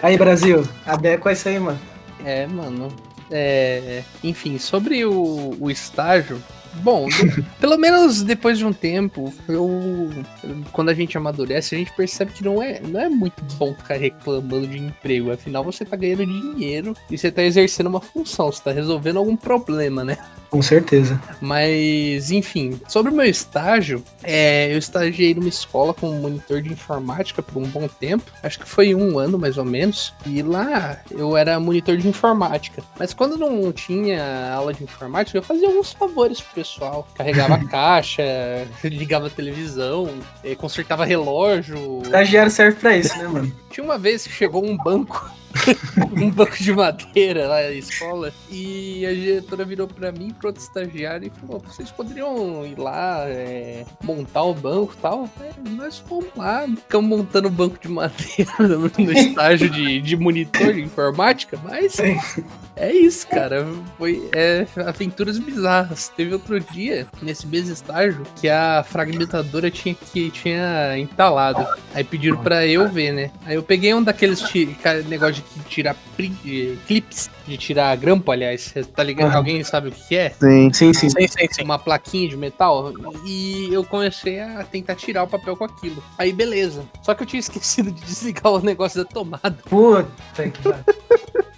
[0.02, 1.78] Aí, Brasil, adequa isso aí, mano.
[2.24, 2.88] É, mano.
[3.30, 6.42] É, enfim, sobre o, o estágio.
[6.82, 7.08] Bom,
[7.58, 10.10] pelo menos depois de um tempo, eu,
[10.72, 13.96] quando a gente amadurece, a gente percebe que não é, não é muito bom ficar
[13.96, 15.32] reclamando de emprego.
[15.32, 19.36] Afinal, você tá ganhando dinheiro e você tá exercendo uma função, você tá resolvendo algum
[19.36, 20.18] problema, né?
[20.56, 21.20] Com certeza.
[21.38, 27.42] Mas, enfim, sobre o meu estágio, é, eu estagiei numa escola como monitor de informática
[27.42, 28.32] por um bom tempo.
[28.42, 30.14] Acho que foi um ano mais ou menos.
[30.24, 32.82] E lá eu era monitor de informática.
[32.98, 37.06] Mas quando não tinha aula de informática, eu fazia alguns favores pro pessoal.
[37.14, 38.22] Carregava caixa,
[38.82, 40.08] ligava a televisão,
[40.42, 42.00] eh, consertava relógio.
[42.02, 43.52] Estagiário serve pra isso, né, mano?
[43.70, 45.30] Tinha uma vez que chegou um banco,
[46.16, 50.62] um banco de madeira lá na escola, e a diretora virou pra mim, pro outro
[50.62, 55.30] estagiário, e falou: vocês poderiam ir lá é, montar o banco e tal?
[55.40, 60.16] Aí nós fomos lá, ficamos montando o banco de madeira no, no estágio de, de
[60.16, 61.96] monitor de informática, mas
[62.76, 63.66] é isso, cara.
[63.96, 66.08] Foi é, aventuras bizarras.
[66.08, 71.66] Teve outro dia, nesse mesmo estágio, que a fragmentadora tinha que tinha entalado.
[71.94, 73.30] Aí pediram pra eu ver, né?
[73.44, 74.42] Aí eu peguei um daqueles
[75.08, 78.74] negócio de que tirar pri- eh, clips, de tirar grampo, aliás.
[78.94, 79.34] Tá ligado?
[79.36, 80.30] Alguém sabe o que é?
[80.30, 80.72] Sim.
[80.72, 81.08] Sim, sim.
[81.10, 81.62] Sim, sim, sim.
[81.62, 82.92] Uma plaquinha de metal.
[83.24, 86.02] E eu comecei a tentar tirar o papel com aquilo.
[86.18, 86.84] Aí beleza.
[87.02, 89.56] Só que eu tinha esquecido de desligar o negócio da tomada.
[89.68, 90.68] Puta que.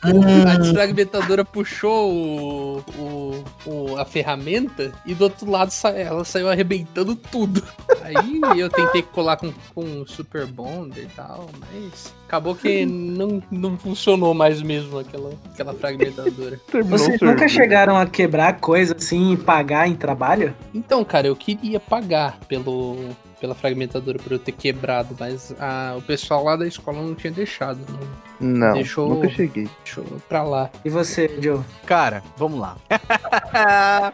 [0.02, 6.48] A desfragmentadora puxou o, o- o- a ferramenta e do outro lado sa- ela saiu
[6.48, 7.62] arrebentando tudo.
[8.02, 13.42] Aí eu tentei colar com, com um super bonder e tal, mas acabou que não,
[13.50, 16.60] não funcionou mais mesmo aquela, aquela fragmentadora.
[16.84, 20.54] Vocês nunca chegaram a quebrar coisa assim e pagar em trabalho?
[20.72, 22.96] Então, cara, eu queria pagar pelo,
[23.40, 27.32] pela fragmentadora por eu ter quebrado, mas a- o pessoal lá da escola não tinha
[27.32, 27.78] deixado.
[27.88, 29.68] Não Não, Deixou- nunca cheguei.
[29.84, 30.70] deixou pra lá.
[30.84, 31.60] E você, Joe?
[31.86, 32.76] Cara, vamos lá.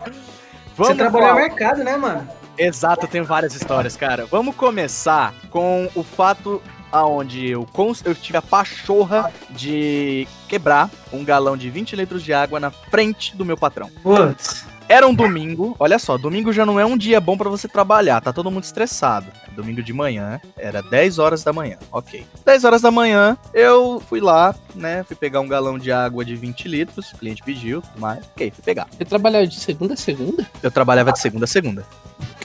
[0.76, 2.26] você trabalhou no mercado, né, mano?
[2.56, 4.26] Exato, eu tenho várias histórias, cara.
[4.26, 6.62] Vamos começar com o fato
[6.92, 7.66] aonde eu,
[8.04, 13.36] eu tive a pachorra de quebrar um galão de 20 litros de água na frente
[13.36, 13.90] do meu patrão.
[14.02, 14.64] Putz.
[14.88, 18.20] Era um domingo, olha só, domingo já não é um dia bom pra você trabalhar,
[18.20, 19.26] tá todo mundo estressado.
[19.52, 22.26] Domingo de manhã, era 10 horas da manhã, ok.
[22.44, 26.36] 10 horas da manhã, eu fui lá, né, fui pegar um galão de água de
[26.36, 28.86] 20 litros, o cliente pediu, mais, ok, fui pegar.
[28.90, 30.46] Você trabalhava de segunda a segunda?
[30.62, 31.84] Eu trabalhava de segunda a segunda.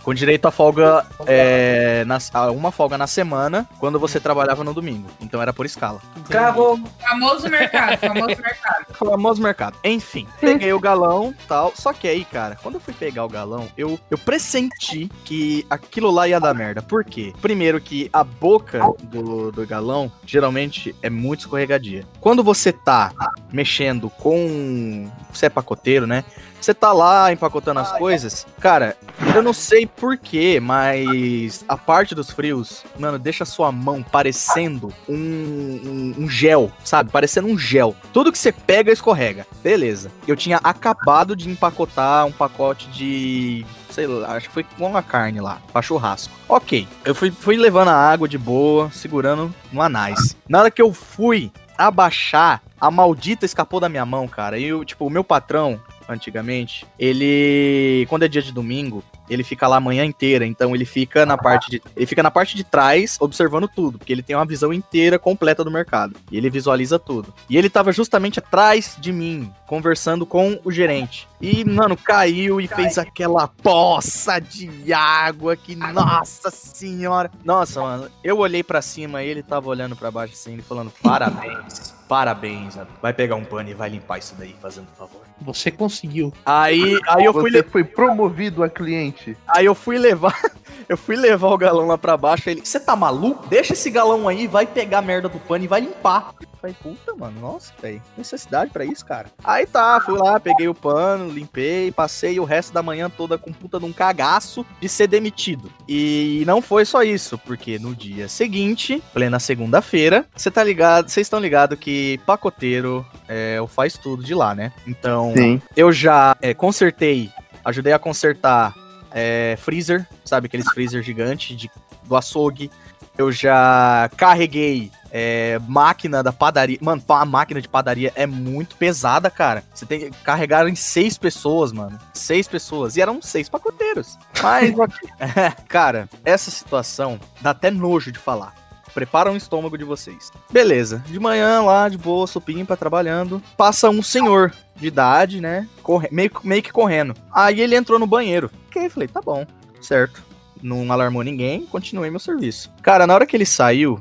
[0.02, 4.74] Com direito a folga, é, na- a uma folga na semana, quando você trabalhava no
[4.74, 5.08] domingo.
[5.20, 6.00] Então era por escala.
[6.30, 6.82] Carro.
[7.00, 8.86] Famoso mercado, famoso mercado.
[9.00, 9.78] Famoso mercado.
[9.84, 11.72] Enfim, peguei o galão tal.
[11.76, 16.12] Só que aí, cara, quando eu fui pegar o galão, eu, eu pressenti que aquilo
[16.12, 16.82] lá ia dar merda.
[16.82, 17.34] Por quê?
[17.41, 22.06] Primeiro que a boca do, do galão geralmente é muito escorregadia.
[22.20, 23.14] Quando você tá
[23.52, 25.10] mexendo com.
[25.32, 26.26] Você é pacoteiro, né?
[26.60, 28.97] Você tá lá empacotando as coisas, cara,
[29.34, 34.93] eu não sei porquê, mas a parte dos frios, mano, deixa a sua mão parecendo
[35.07, 37.12] um, um, um gel, sabe?
[37.12, 37.95] Parecendo um gel.
[38.12, 39.47] Tudo que você pega escorrega.
[39.64, 40.12] Beleza.
[40.28, 43.66] Eu tinha acabado de empacotar um pacote de.
[43.89, 46.34] Sei lá, acho que foi com a carne lá, pra churrasco.
[46.47, 46.88] Ok.
[47.03, 50.36] Eu fui, fui levando a água de boa, segurando no anais.
[50.47, 54.57] Na hora que eu fui abaixar, a maldita escapou da minha mão, cara.
[54.57, 55.80] E eu, tipo, o meu patrão,
[56.10, 58.05] antigamente, ele.
[58.10, 61.38] Quando é dia de domingo, ele fica lá a manhã inteira, então ele fica na
[61.38, 64.74] parte de ele fica na parte de trás observando tudo, porque ele tem uma visão
[64.74, 67.34] inteira completa do mercado e ele visualiza tudo.
[67.49, 71.28] E ele tava justamente atrás de mim, conversando com o gerente.
[71.39, 77.32] E, mano, caiu e fez aquela poça de água que, nossa senhora.
[77.45, 80.91] Nossa, mano, eu olhei pra cima e ele tava olhando pra baixo assim, ele falando:
[81.01, 81.93] "Parabéns".
[82.10, 85.28] Parabéns, vai pegar um pano e vai limpar isso daí, fazendo favor.
[85.42, 86.34] Você conseguiu.
[86.46, 89.36] Aí, aí eu fui Você le- foi promovido a cliente.
[89.48, 90.34] Aí eu fui levar.
[90.88, 92.50] Eu fui levar o galão lá pra baixo.
[92.50, 93.46] Ele, você tá maluco?
[93.48, 96.34] Deixa esse galão aí, vai pegar a merda do pano e vai limpar.
[96.42, 98.02] Eu falei, puta, mano, nossa, velho.
[98.18, 99.28] Necessidade pra isso, cara.
[99.44, 103.54] Aí tá, fui lá, peguei o pano, limpei, passei o resto da manhã toda com
[103.54, 105.72] puta de um cagaço de ser demitido.
[105.88, 111.28] E não foi só isso, porque no dia seguinte, plena segunda-feira, você tá ligado, vocês
[111.28, 114.72] estão ligados que pacoteiro é o faz tudo de lá, né?
[114.88, 115.61] Então, Sim.
[115.75, 117.32] eu já é, consertei,
[117.63, 118.73] ajudei a consertar
[119.11, 120.47] é, freezer, sabe?
[120.47, 121.71] Aqueles freezer gigantes de,
[122.05, 122.71] do açougue.
[123.17, 126.77] Eu já carreguei é, máquina da padaria.
[126.82, 129.63] Mano, a máquina de padaria é muito pesada, cara.
[129.73, 131.99] Você tem que carregar em seis pessoas, mano.
[132.13, 132.95] Seis pessoas.
[132.95, 134.17] E eram seis pacoteiros.
[134.41, 135.09] Mas, ok.
[135.67, 138.55] cara, essa situação dá até nojo de falar.
[138.94, 140.32] Prepara o estômago de vocês.
[140.52, 141.04] Beleza.
[141.08, 143.42] De manhã lá, de boa, supimpa, trabalhando.
[143.58, 145.68] Passa um senhor de idade, né?
[145.84, 147.14] Corre meio, meio que correndo.
[147.32, 148.50] Aí ele entrou no banheiro.
[148.68, 149.46] Ok, falei, tá bom,
[149.82, 150.28] certo.
[150.62, 152.70] Não alarmou ninguém, continuei meu serviço.
[152.82, 153.99] Cara, na hora que ele saiu,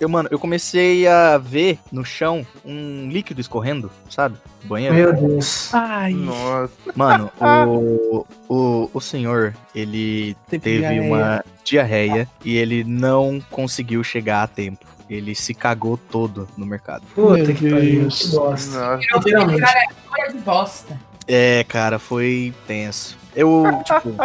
[0.00, 4.36] eu, mano, eu comecei a ver no chão um líquido escorrendo, sabe?
[4.62, 4.94] Do banheiro.
[4.94, 5.72] Meu Deus.
[5.72, 6.72] Ai, Nossa.
[6.96, 7.30] Mano,
[7.68, 11.02] o, o, o senhor, ele Teve teve diarreia.
[11.02, 14.84] uma diarreia e ele não conseguiu chegar a tempo.
[15.08, 17.02] Ele se cagou todo no mercado.
[17.14, 18.08] Puta que pariu.
[18.08, 18.96] Que bosta.
[18.96, 19.00] Nossa.
[19.16, 19.62] Literalmente.
[20.10, 21.00] Olha de bosta.
[21.26, 23.16] É, cara, foi tenso.
[23.34, 24.16] Eu, tipo.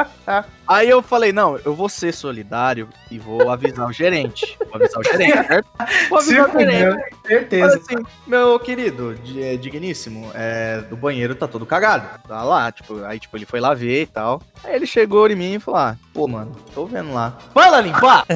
[0.67, 4.57] aí eu falei, não, eu vou ser solidário e vou avisar o gerente.
[4.59, 5.67] Vou avisar o gerente, certo?
[6.09, 7.15] Vou avisar o gerente.
[7.27, 7.77] certeza.
[7.77, 12.21] assim, meu querido, é, digníssimo, é, do banheiro tá todo cagado.
[12.27, 14.41] Tá lá, tipo, aí tipo, ele foi lá ver e tal.
[14.63, 17.37] Aí ele chegou em mim e falou: ah, pô, mano, tô vendo lá.
[17.53, 18.25] Vai lá limpar!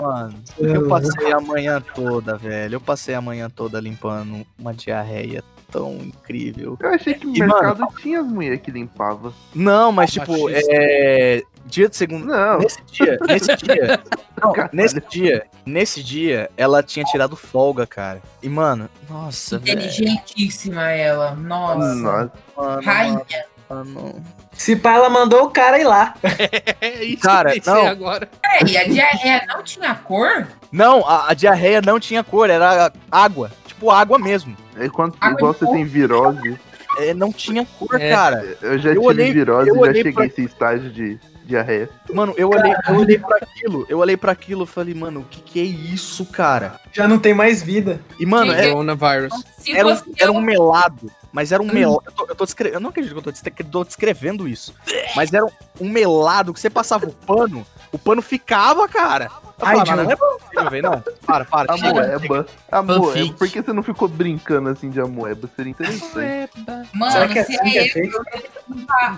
[0.00, 2.76] Mano, eu passei a manhã toda, velho.
[2.76, 6.76] Eu passei a manhã toda limpando uma diarreia tão incrível.
[6.80, 9.32] Eu achei que no E, mercado tinha as mulheres que limpava.
[9.54, 10.68] Não, mas tipo, Machista.
[10.72, 11.42] é.
[11.66, 12.24] Dia de segunda.
[12.26, 12.58] Não.
[12.58, 14.00] Nesse dia, nesse dia.
[14.42, 18.22] Não, nesse dia, nesse dia, ela tinha tirado folga, cara.
[18.42, 19.56] E, mano, nossa.
[19.56, 21.32] Inteligentíssima ela.
[21.34, 21.94] Nossa.
[21.94, 22.32] Nossa.
[22.56, 23.22] Mano, Rainha.
[23.68, 24.24] mano.
[24.52, 26.14] Se pá, ela mandou o cara ir lá.
[26.80, 27.86] é isso Cara, que eu não.
[27.86, 28.28] agora.
[28.44, 30.48] É, e a diarreia não tinha cor?
[30.72, 33.50] Não, a, a diarreia não tinha cor, era água.
[33.80, 34.54] Tipo, água mesmo.
[34.76, 36.60] É quando, Água igual você tem virose.
[36.98, 38.10] É, não tinha cor, É.
[38.10, 38.58] cara.
[38.60, 41.88] Eu já Eu tive olhei- virose e já cheguei pra- nesse estágio de diarreia.
[42.12, 45.24] Mano, eu olhei, eu olhei pra aquilo, eu olhei pra aquilo e falei, mano, o
[45.24, 46.78] que que é isso, cara?
[46.92, 48.00] Já não tem mais vida.
[48.18, 49.32] E, mano, é, Coronavirus.
[49.66, 51.10] Era, um, era um melado.
[51.32, 52.02] Mas era um melado.
[52.04, 54.74] Eu, tô, eu, tô descre- eu não acredito que eu tô, descre- tô descrevendo isso.
[55.16, 55.46] Mas era
[55.80, 59.30] um melado que você passava o pano, o pano ficava, cara.
[59.60, 60.02] Eu Ai, falava, Diogo.
[60.02, 60.82] não é possível, velho.
[60.90, 61.72] Não, para, para.
[61.74, 61.92] A chega.
[61.94, 62.46] moeba.
[62.72, 63.06] A moeba.
[63.12, 63.32] Fanfic.
[63.34, 65.48] Por que você não ficou brincando assim de amoeba?
[65.54, 66.50] Seria interessante.
[66.94, 68.22] Mano, Será que é se assim que é é eu, eu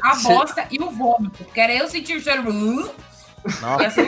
[0.03, 1.47] a bosta e o vômito.
[1.55, 2.43] Era eu sentir o cheiro.
[2.51, 2.91] uh,
[3.61, 4.03] Nossa.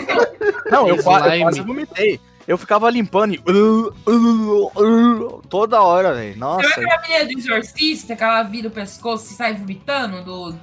[0.70, 2.20] Não, eu, qua- eu quase vomitei.
[2.46, 3.38] Eu ficava limpando e.
[3.38, 6.36] uh, uh, uh, toda hora, velho.
[6.36, 6.68] Nossa.
[6.68, 10.54] Você viu aquela menina do exorcista que ela vira o pescoço e sai vomitando do.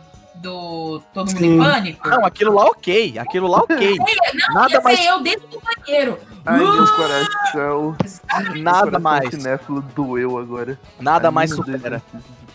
[0.42, 1.56] Do Todo Mundo Sim.
[1.56, 2.10] em Pânico?
[2.10, 3.18] Não, aquilo lá ok.
[3.20, 3.98] Aquilo lá ok.
[3.98, 6.18] Não, nada mais- eu dentro do banheiro.
[6.46, 7.96] Ai, Uh, meu coração.
[8.58, 9.30] Nada coração mais.
[9.30, 10.80] cinéfilo doeu agora.
[11.00, 12.02] Nada Ai, mais meu Deus, supera.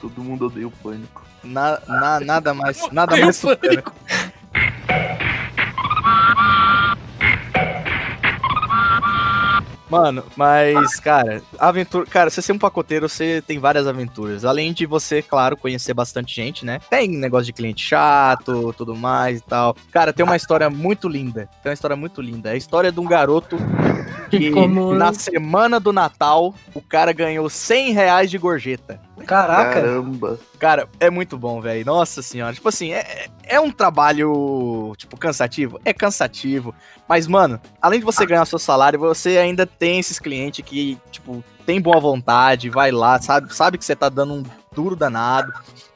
[0.01, 1.23] Todo mundo odeia o pânico.
[1.45, 2.83] Na, na- nada mais.
[2.91, 3.85] Nada mais supera.
[9.97, 12.07] Mano, mas, cara, aventura.
[12.07, 14.45] Cara, você ser um pacoteiro, você tem várias aventuras.
[14.45, 16.81] Além de você, claro, conhecer bastante gente, né?
[16.91, 19.77] Tem negócio de cliente chato, tudo mais e tal.
[19.91, 21.49] Cara, tem uma história muito linda.
[21.63, 22.51] Tem uma história muito linda.
[22.51, 23.57] É a história de um garoto
[24.31, 29.01] que Como- na semana do Natal o cara ganhou 100 reais de gorjeta.
[29.25, 29.81] Caraca.
[29.81, 30.39] Caramba.
[30.59, 31.85] Cara, é muito bom, velho.
[31.85, 32.53] Nossa senhora.
[32.53, 35.81] Tipo assim, é, é um trabalho, tipo, cansativo?
[35.85, 36.75] É cansativo.
[37.09, 41.43] Mas, mano, além de você ganhar seu salário, você ainda tem esses clientes que, tipo,
[41.65, 44.43] tem boa vontade, vai lá, sabe, sabe que você tá dando um
[44.73, 45.53] duro danado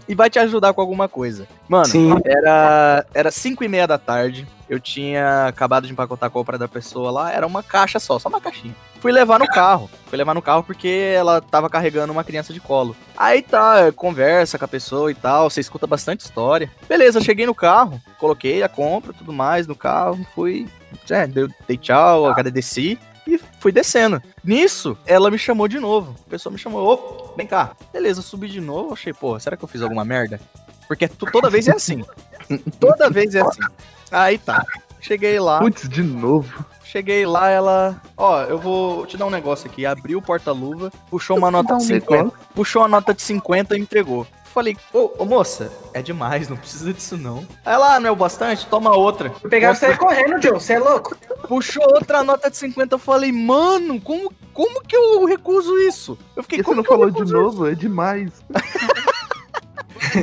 [0.08, 1.46] e vai te ajudar com alguma coisa.
[1.68, 2.12] Mano, Sim.
[2.24, 4.46] era era 5 e meia da tarde.
[4.68, 7.32] Eu tinha acabado de empacotar a compra da pessoa lá.
[7.32, 8.74] Era uma caixa só, só uma caixinha.
[9.00, 9.90] Fui levar no carro.
[10.06, 12.94] Fui levar no carro porque ela tava carregando uma criança de colo.
[13.16, 15.48] Aí tá, conversa com a pessoa e tal.
[15.48, 16.70] Você escuta bastante história.
[16.88, 18.00] Beleza, cheguei no carro.
[18.18, 20.24] Coloquei a compra tudo mais no carro.
[20.34, 20.68] Fui.
[21.08, 22.98] É, dei tchau, agradeci.
[23.26, 24.20] E fui descendo.
[24.44, 26.14] Nisso, ela me chamou de novo.
[26.26, 27.76] A pessoa me chamou, ô, vem cá.
[27.92, 28.92] Beleza, eu subi de novo.
[28.92, 30.40] Achei, pô, será que eu fiz alguma merda?
[30.88, 32.04] Porque toda vez é assim.
[32.80, 33.62] toda vez é assim.
[34.10, 34.64] Aí tá.
[35.00, 35.60] Cheguei lá.
[35.60, 36.66] Putz, de novo.
[36.90, 38.02] Cheguei lá, ela.
[38.16, 39.86] Ó, eu vou te dar um negócio aqui.
[39.86, 42.32] Abriu o porta-luva, puxou uma nota de 50.
[42.52, 44.26] Puxou a nota de 50 e entregou.
[44.52, 47.46] Falei, ô, ô, moça, é demais, não precisa disso não.
[47.64, 48.66] Aí ela, ah, não é o bastante?
[48.66, 49.28] Toma outra.
[49.28, 50.54] Vou pegar você correndo, Joe.
[50.54, 51.16] Você é louco?
[51.46, 52.96] Puxou outra nota de 50.
[52.96, 56.18] Eu falei, mano, como, como que eu recuso isso?
[56.34, 57.68] Eu fiquei, Por que você como não que eu falou de novo?
[57.68, 58.32] É demais.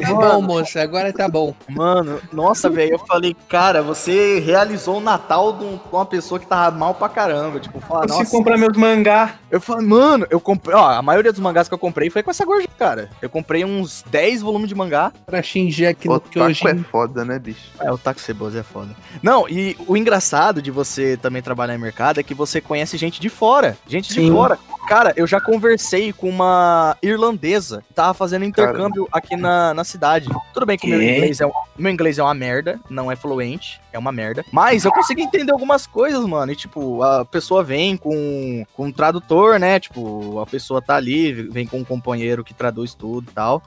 [0.01, 1.53] Tá bom, moça, agora tá bom.
[1.69, 6.45] Mano, nossa, velho, eu falei, cara, você realizou o Natal de de uma pessoa que
[6.45, 7.59] tava mal pra caramba.
[7.59, 8.31] Tipo, fala, Você nossa.
[8.31, 9.35] comprar meus mangá.
[9.51, 12.31] Eu falei, mano, eu comprei, ó, a maioria dos mangás que eu comprei foi com
[12.31, 13.09] essa gorjeta, cara.
[13.21, 15.11] Eu comprei uns 10 volumes de mangá.
[15.25, 16.67] Pra xingir aquilo O que hoje.
[16.67, 17.69] é foda, né, bicho?
[17.79, 18.95] É, o taco ceboso é foda.
[19.21, 23.19] Não, e o engraçado de você também trabalhar em mercado é que você conhece gente
[23.19, 23.77] de fora.
[23.87, 24.31] Gente de Sim.
[24.31, 24.57] fora.
[24.87, 30.29] Cara, eu já conversei com uma irlandesa que tava fazendo intercâmbio aqui na, na cidade.
[30.53, 33.81] Tudo bem que o meu inglês, é, meu inglês é uma merda, não é fluente,
[33.97, 34.45] é uma merda.
[34.51, 36.51] Mas eu consegui entender algumas coisas, mano.
[36.51, 39.79] E, tipo, a pessoa vem com, com um tradutor, né?
[39.79, 43.61] Tipo, a pessoa tá ali, vem com um companheiro que traduz tudo e tal.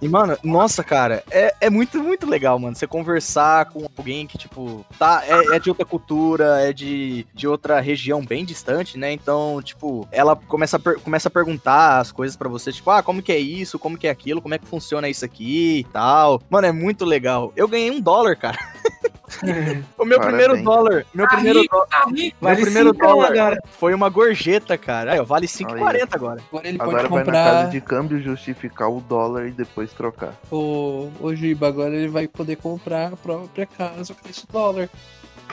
[0.00, 2.76] E, mano, nossa, cara, é, é muito, muito legal, mano.
[2.76, 7.48] Você conversar com alguém que, tipo, tá, é, é de outra cultura, é de, de
[7.48, 9.12] outra região bem distante, né?
[9.12, 13.22] Então, tipo, ela começa a, começa a perguntar as coisas pra você, tipo, ah, como
[13.22, 16.40] que é isso, como que é aquilo, como é que funciona isso aqui e tal.
[16.50, 17.52] Mano, é muito legal.
[17.56, 18.58] Eu ganhei um dólar, cara.
[19.98, 20.44] O meu Parabéns.
[20.46, 22.36] primeiro dólar, meu Tá primeiro, rico, dó- tá rico.
[22.40, 23.58] meu Vale primeiro cinco dólar agora.
[23.78, 25.12] foi uma gorjeta, cara.
[25.12, 26.40] Aí, ó, vale Olha 5,40 agora.
[26.50, 27.44] Agora ele Agora pode vai na comprar.
[27.44, 30.34] casa de câmbio justificar o dólar e depois trocar.
[30.50, 34.88] O, o Giba, agora ele vai poder comprar a própria casa com esse dólar.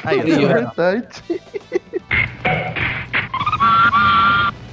[0.04, 1.08] Aí, É verdade.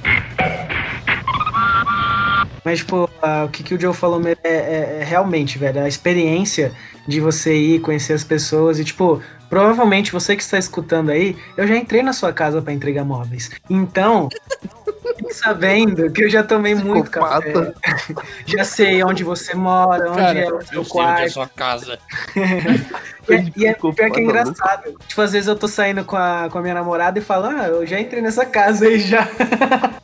[2.65, 5.81] Mas, tipo, ah, o que, que o Joe falou mesmo é, é- é realmente, velho,
[5.81, 6.71] a experiência
[7.07, 11.67] de você ir conhecer as pessoas e, tipo, provavelmente você que está escutando aí, eu
[11.67, 13.51] já entrei na sua casa pra entregar móveis.
[13.69, 14.27] Então,
[15.17, 17.71] fique sabendo que eu já tomei muito café.
[18.47, 21.15] Já sei onde você mora, onde Cara, é o seu eu sei onde é a
[21.17, 21.31] quarto.
[21.31, 21.99] sua casa.
[23.29, 24.95] E, é- e é pior que é engraçado.
[25.07, 27.67] Tipo, às vezes eu tô saindo com a, com a minha namorada e falo, ah,
[27.67, 29.27] eu já entrei nessa casa aí já.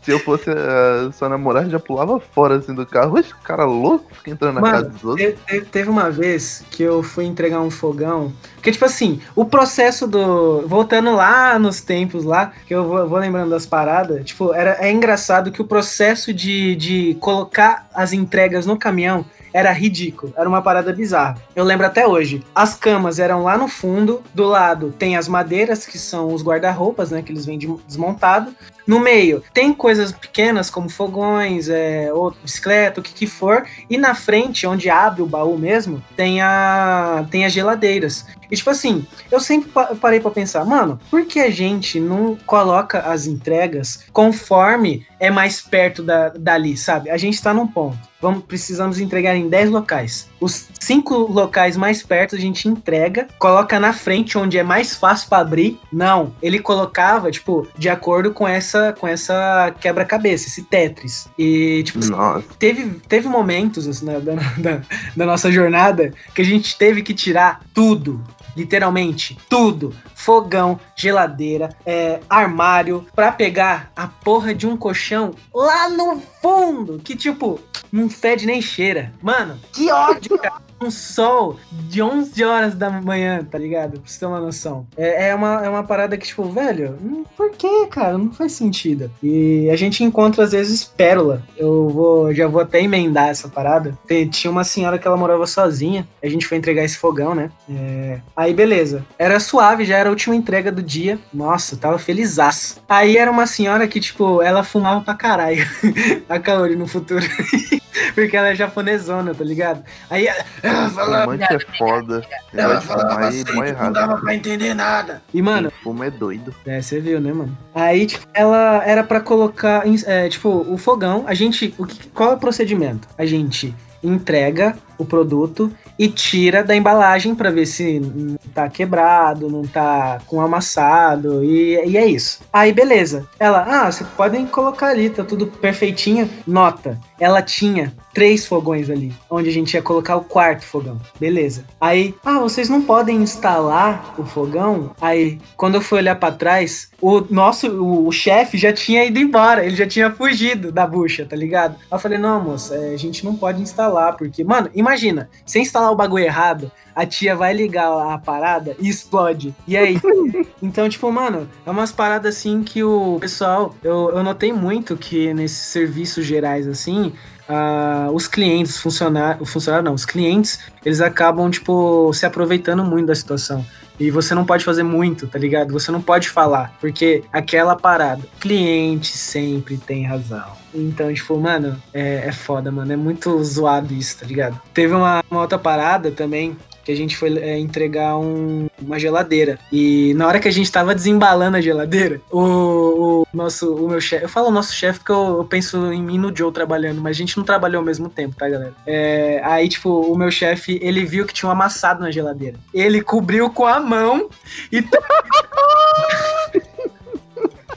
[0.01, 3.17] Se eu fosse a sua namorada, já pulava fora assim do carro.
[3.19, 5.28] Oxe, cara louco, fica entrando na Mano, casa dos outros.
[5.28, 8.34] Te- te- Teve uma vez que eu fui entregar um fogão.
[8.55, 10.67] Porque, tipo assim, o processo do.
[10.67, 14.91] Voltando lá nos tempos lá, que eu vou, vou lembrando das paradas, tipo, era, é
[14.91, 20.34] engraçado que o processo de, de colocar as entregas no caminhão era ridículo.
[20.38, 21.38] Era uma parada bizarra.
[21.56, 22.43] Eu lembro até hoje.
[22.54, 27.12] As camas eram lá no fundo, do lado tem as madeiras, que são os guarda-roupas,
[27.12, 27.22] né?
[27.22, 28.54] Que eles vêm de- desmontado.
[28.88, 33.66] No meio tem coisas pequenas como fogões, é, ou bicicleta, o que que for.
[33.89, 38.26] E na frente, onde abre o baú mesmo, tem, a, tem as geladeiras.
[38.52, 42.36] E tipo assim, eu sempre pa- parei pra pensar, mano, por que a gente não
[42.45, 47.10] coloca as entregas conforme é mais perto da, dali, sabe?
[47.10, 48.12] A gente tá num ponto.
[48.20, 50.28] Vamos, precisamos entregar em 10 locais.
[50.39, 55.28] Os cinco locais mais perto a gente entrega, coloca na frente onde é mais fácil
[55.28, 55.80] pra abrir.
[55.91, 61.28] Não, ele colocava, tipo, de acordo com essa com essa quebra-cabeça, esse Tetris.
[61.38, 64.20] E, tipo, Nossa, teve, teve momentos assim, da,
[64.58, 64.82] da-
[65.16, 68.24] da nossa jornada que a gente teve que tirar tudo.
[68.56, 69.95] Literalmente, tudo.
[70.14, 76.99] Fogão, geladeira, é, armário, pra pegar a porra de um colchão lá no fundo.
[77.03, 77.59] Que, tipo,
[77.91, 79.11] não fede nem cheira.
[79.21, 80.55] Mano, que ódio, cara.
[80.81, 83.99] um sol de 11 horas da manhã, tá ligado?
[83.99, 84.87] Pra você ter uma noção.
[84.97, 88.17] É, é, uma, é uma parada que, tipo, velho, hum, por que, cara?
[88.17, 89.11] Não faz sentido.
[89.21, 91.43] E a gente encontra, às vezes, pérola.
[91.57, 93.97] Eu vou, já vou até emendar essa parada.
[94.31, 96.07] Tinha uma senhora que ela morava sozinha.
[96.23, 97.51] A gente foi entregar esse fogão, né?
[97.69, 99.05] É, Aí, beleza.
[99.19, 101.19] Era suave, já era a última entrega do dia.
[101.33, 102.81] Nossa, tava felizaço.
[102.89, 105.63] Aí era uma senhora que, tipo, ela fumava pra caralho.
[106.36, 107.25] a Kaori no futuro.
[108.15, 109.84] Porque ela é japonesona, tá ligado?
[110.09, 111.32] Aí ela, ela falava.
[111.32, 112.23] Fumante é foda.
[112.53, 113.93] Ela te falava assim não errado.
[113.93, 115.21] dava pra entender nada.
[115.34, 116.53] E, mano, fuma é doido.
[116.65, 117.57] é, você viu, né, mano?
[117.73, 122.32] Aí, tipo, ela era pra colocar, é, tipo, o fogão, a gente, o que, qual
[122.32, 123.07] é o procedimento?
[123.17, 123.73] A gente
[124.03, 125.71] entrega o produto
[126.02, 131.76] e tira da embalagem pra ver se não tá quebrado, não tá com amassado e,
[131.86, 132.39] e é isso.
[132.52, 133.30] Aí, beleza.
[133.39, 136.28] Ela, ah, vocês podem colocar ali, tá tudo perfeitinho.
[136.47, 140.99] Nota, ela tinha três fogões ali, onde a gente ia colocar o quarto fogão.
[141.20, 141.66] Beleza.
[141.80, 144.95] Aí, ah, vocês não podem instalar o fogão?
[144.99, 149.20] Aí, quando eu fui olhar pra trás, o nosso, o, o chefe já tinha ido
[149.20, 151.76] embora, ele já tinha fugido da bucha, tá ligado?
[151.76, 155.60] Aí eu falei, não, moça, é, a gente não pode instalar, porque, mano, imagina, se
[155.60, 159.55] instalar o bagulho errado, a tia vai ligar a parada e explode.
[159.67, 159.99] E aí?
[160.61, 165.33] então, tipo, mano, é umas paradas assim que o pessoal, eu, eu notei muito que
[165.33, 167.13] nesses serviços gerais, assim,
[167.47, 173.15] ah, os clientes, funcionários, funcionário não, os clientes, eles acabam, tipo, se aproveitando muito da
[173.15, 173.65] situação.
[174.02, 175.72] E você não pode fazer muito, tá ligado?
[175.74, 180.60] Você não pode falar, porque aquela parada, cliente sempre tem razão.
[180.74, 182.91] Então, tipo, mano, é, é foda, mano.
[182.91, 184.60] É muito zoado isso, tá ligado?
[184.74, 186.58] Teve uma, uma outra parada também
[186.91, 189.57] que a gente foi é, entregar um- uma geladeira.
[189.71, 194.01] E na hora que a gente tava desembalando a geladeira, o, o nosso, o meu
[194.01, 196.99] chefe, eu falo nosso chefe porque eu, eu penso em mim e no Joe trabalhando,
[197.01, 198.73] mas a gente não trabalhou ao mesmo tempo, tá, galera?
[198.85, 202.57] É, aí, tipo, o meu chefe, ele viu que tinha um amassado na geladeira.
[202.73, 204.29] Ele cobriu com a mão
[204.71, 204.83] e.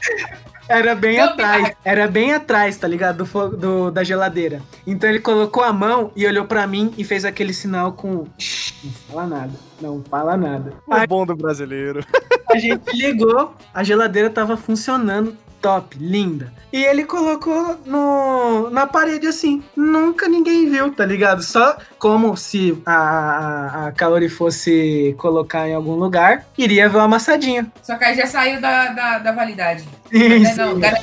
[0.68, 3.24] Era bem atrás, era bem atrás, tá ligado?
[3.24, 4.62] Do, do- da geladeira.
[4.86, 8.26] Então ele colocou a mão e olhou pra mim e fez aquele sinal com.
[8.38, 10.72] "Shh, Não fala nada, não fala nada.
[10.86, 12.04] O bom do brasileiro.
[12.50, 16.52] A gente ligou, a geladeira tava funcionando top, linda.
[16.70, 19.62] E ele colocou no, na parede assim.
[19.74, 21.42] Nunca ninguém viu, tá ligado?
[21.42, 27.72] Só como se a, a, Kaori fosse colocar em algum lugar, iria ver o amassadinho.
[27.82, 29.88] Só que aí já saiu da, da, da validade.
[30.12, 31.00] Né, Não, gar-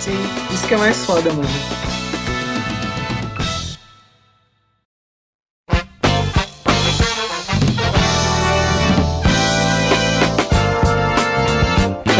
[0.00, 0.18] sim,
[0.52, 1.99] isso que é mais foda, mano.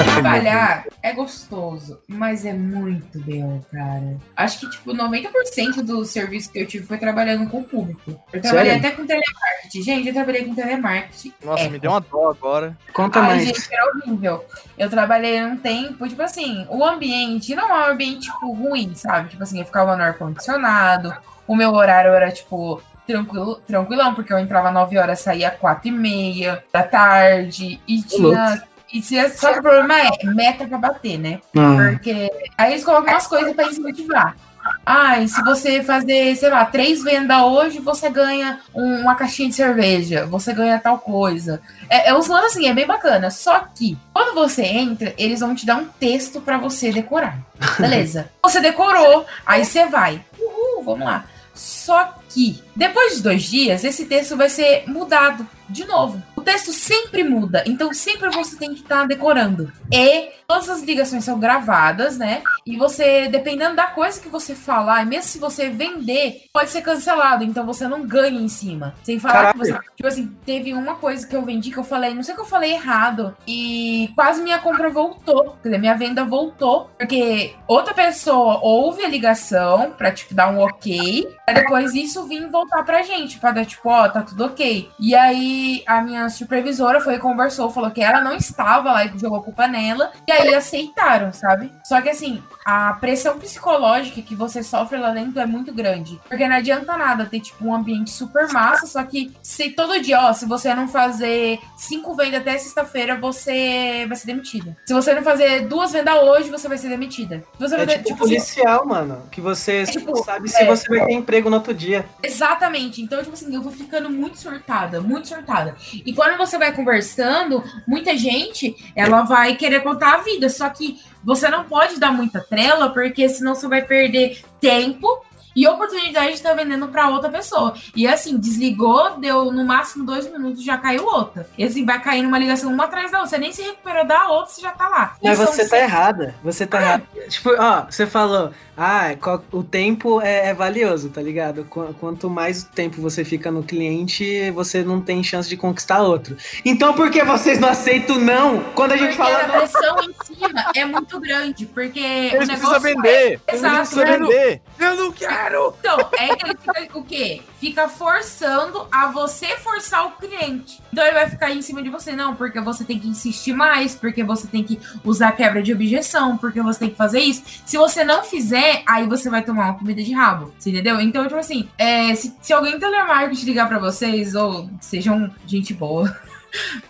[0.05, 4.17] Trabalhar é gostoso, mas é muito bem, cara.
[4.37, 8.19] Acho que, tipo, 90% do serviço que eu tive foi trabalhando com o público.
[8.33, 8.87] Eu trabalhei Sério?
[8.87, 9.83] até com telemarketing.
[9.83, 11.33] Gente, eu trabalhei com telemarketing.
[11.45, 11.69] Nossa, É.
[11.69, 12.77] me deu uma dó agora.
[12.93, 13.45] Conta Ai, mais.
[13.45, 14.45] gente, era horrível.
[14.79, 19.31] Eu trabalhei um tempo, tipo assim, o ambiente não é um ambiente, tipo, ruim, sabe?
[19.31, 21.15] Tipo assim, eu ficava no ar-condicionado,
[21.47, 25.91] o meu horário era, tipo, tranquilo, tranquilão, porque eu entrava 9 horas, saía 4 e
[25.91, 28.63] meia da tarde, e tinha...
[28.93, 31.41] E tinha só que o problema é meta pra bater, né?
[31.57, 34.37] Ah, Porque aí eles colocam umas coisas pra incentivar.
[34.85, 39.55] Ai, se você fazer, sei lá, três vendas hoje, você ganha um- uma caixinha de
[39.55, 41.61] cerveja, você ganha tal coisa.
[41.89, 43.31] É, é uns lances assim, é bem bacana.
[43.31, 47.39] Só que, quando você entra, eles vão te dar um texto pra você decorar.
[47.79, 48.29] Beleza.
[48.43, 50.21] Você decorou, aí você vai.
[50.39, 51.25] Uhul, vamos lá.
[51.55, 56.21] Só que, depois de dois dias, esse texto vai ser mudado de novo.
[56.41, 59.71] O texto sempre muda, então sempre você tem que estar decorando.
[59.93, 62.43] E todas as ligações são gravadas, né?
[62.65, 67.45] E você, dependendo da coisa que você falar, mesmo se você vender, pode ser cancelado,
[67.45, 68.95] então você não ganha em cima.
[69.03, 69.79] Sem falar que você.
[69.95, 72.47] Tipo assim, teve uma coisa que eu vendi que eu falei, não sei que eu
[72.47, 75.59] falei errado, e quase minha compra voltou.
[75.63, 80.61] Quer dizer, minha venda voltou, porque outra pessoa ouve a ligação pra, tipo, dar um
[80.61, 84.89] ok, Aí depois isso vir voltar pra gente, pra dar tipo, ó, tá tudo ok.
[85.01, 89.19] E aí a minha supervisora foi e conversou, falou que ela não estava lá e
[89.19, 90.13] jogou a culpa nela.
[90.29, 91.73] E aí aceitaram, sabe?
[91.85, 96.21] Só que assim, a pressão psicológica que você sofre lá dentro é muito grande.
[96.29, 100.21] Porque não adianta nada ter, tipo, um ambiente super massa, só que se todo dia,
[100.21, 104.77] ó, se você não fazer cinco vendas até sexta-feira, você vai ser demitida.
[104.87, 107.43] Se você não fazer duas vendas hoje, você vai ser demitida.
[107.59, 109.23] Você É tipo tipo, assim, policial, mano.
[109.31, 110.67] Que você tipo, sabe se é.
[110.67, 112.05] você vai ter emprego no outro dia.
[112.23, 113.03] Exatamente.
[113.03, 115.75] Então, tipo assim, eu vou ficando muito surtada, muito surtada.
[115.93, 120.51] E quando você vai conversando, muita gente, ela vai querer contar a vida.
[120.51, 125.25] Só que você não pode dar muita trela, porque senão você vai perder tempo
[125.55, 127.75] e oportunidade de estar vendendo para outra pessoa.
[127.95, 131.49] E assim, desligou, deu no máximo dois minutos, já caiu outra.
[131.59, 133.31] E assim, vai cair numa ligação uma atrás da outra.
[133.31, 135.17] Você nem se recuperou da outra, você já tá lá.
[135.23, 136.35] Mas E são você tá sempre- errada.
[136.43, 137.03] Você tá errada.
[137.29, 141.65] Tipo, ó, você falou, ah, qual- o tempo é, é valioso, tá ligado?
[141.65, 146.37] Qu- Quanto mais tempo você fica no cliente, você não tem chance de conquistar outro.
[146.65, 148.61] Então por que vocês não aceitam não?
[148.75, 149.55] Quando a gente Porque fala a não.
[149.59, 153.41] pressão em cima é muito grande, porque Eles o precisam vender.
[153.49, 154.19] Eles Exato, precisam né?
[154.19, 154.63] vender.
[154.79, 155.40] Eu não quero!
[155.81, 157.43] Então, é que ele fica o quê?
[157.59, 160.81] Fica forçando a você forçar o cliente.
[160.93, 163.95] Então ele vai ficar em cima de você, não, porque você tem que insistir mais,
[163.95, 167.43] porque você tem que usar quebra de objeção, porque você tem que fazer isso.
[167.65, 170.53] Se você não fizer, aí você vai tomar uma comida de rabo.
[170.59, 171.01] Você entendeu?
[171.01, 176.15] Então, tipo assim, é, se, se alguém telemarketing ligar pra vocês, ou sejam gente boa.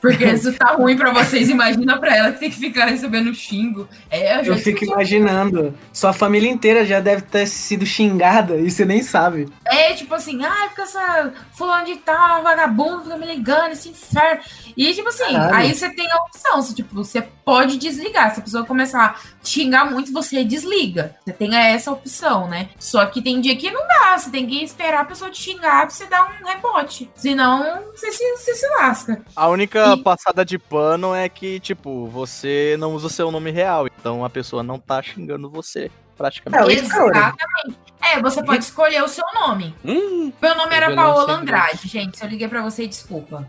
[0.01, 3.89] Porque isso tá ruim pra vocês, imagina pra ela que tem que ficar recebendo xingo.
[4.11, 5.75] É, Eu já fico imaginando.
[5.93, 9.49] Sua família inteira já deve ter sido xingada e você nem sabe.
[9.67, 14.41] É tipo assim, ai, porque essa fulano de tal, vagabundo, fica me ligando, esse inferno.
[14.77, 15.55] E tipo assim, Caralho.
[15.57, 18.32] aí você tem a opção, você, tipo, você pode desligar.
[18.32, 21.16] Se a pessoa começar a xingar muito, você desliga.
[21.24, 22.68] Você tem essa opção, né?
[22.78, 25.80] Só que tem dia que não dá, você tem que esperar a pessoa te xingar
[25.80, 27.11] pra você dar um rebote.
[27.16, 29.20] Senão, você se, você se lasca.
[29.34, 33.51] A única E- passada de pano é que, tipo, você não usa o seu nome
[33.51, 33.88] real.
[33.88, 36.70] Então a pessoa não tá xingando você, praticamente.
[36.72, 37.18] É, Scauri.
[37.18, 37.78] Exatamente.
[38.03, 39.74] É, você pode escolher o seu nome.
[39.84, 41.32] Hum, Meu nome era Paola.
[41.34, 42.16] Andrade, gente.
[42.16, 43.46] Se eu liguei pra você, desculpa.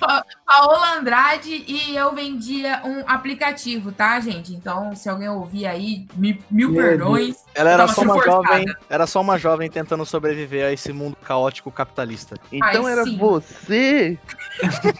[0.00, 4.52] Pa- Paola Andrade e eu vendia um aplicativo, tá, gente?
[4.54, 7.36] Então, se alguém ouvir aí, mi- mil Meu perdões.
[7.54, 8.42] Ela era só uma forçada.
[8.48, 12.36] jovem, era só uma jovem tentando sobreviver a esse mundo caótico capitalista.
[12.52, 13.16] Então Ai, era sim.
[13.18, 14.18] você?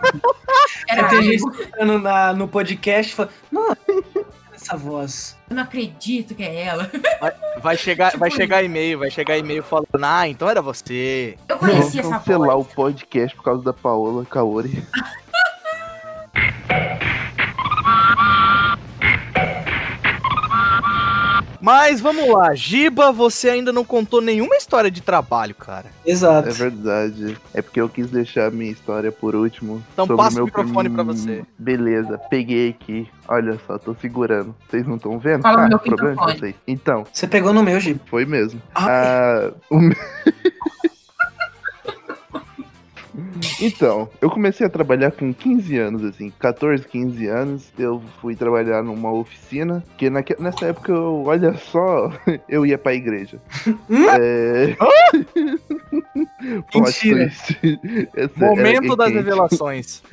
[0.88, 1.50] Era Tem gente eu.
[1.50, 3.30] escutando na, no podcast e fala,
[4.68, 5.36] essa voz.
[5.48, 6.90] Eu não acredito que é ela.
[7.60, 11.36] Vai chegar, Tipo vai chegar e-mail, vai chegar e-mail falando, ah, então era você.
[11.48, 12.66] Eu Vamos conheci essa cancelar voz.
[12.66, 14.84] o podcast por causa da Paola Kaori.
[21.60, 25.86] Mas vamos lá, Giba, você ainda não contou nenhuma história de trabalho, cara.
[26.06, 26.48] Exato.
[26.48, 27.36] É verdade.
[27.52, 29.82] É porque eu quis deixar a minha história por último.
[29.92, 31.44] Então sobre passa o meu microfone prim- pra você.
[31.58, 33.08] Beleza, peguei aqui.
[33.26, 34.54] Olha só, tô segurando.
[34.68, 35.42] Vocês não estão vendo?
[35.42, 36.54] Fala no meu problema vocês.
[36.66, 38.00] Então, Você pegou no meu, Gi.
[38.06, 38.60] foi mesmo.
[38.74, 38.86] Ah.
[38.88, 39.96] Ah, o me-
[43.60, 47.72] Então, eu comecei a trabalhar com 15 anos, assim, 14, 15 anos.
[47.78, 52.10] Eu fui trabalhar numa oficina, que naque- nessa época, eu, olha só,
[52.48, 53.38] eu ia pra igreja.
[54.20, 54.76] é...
[56.70, 57.24] Plot Mentira.
[57.24, 59.16] Essa era Momento das quente.
[59.16, 60.02] revelações.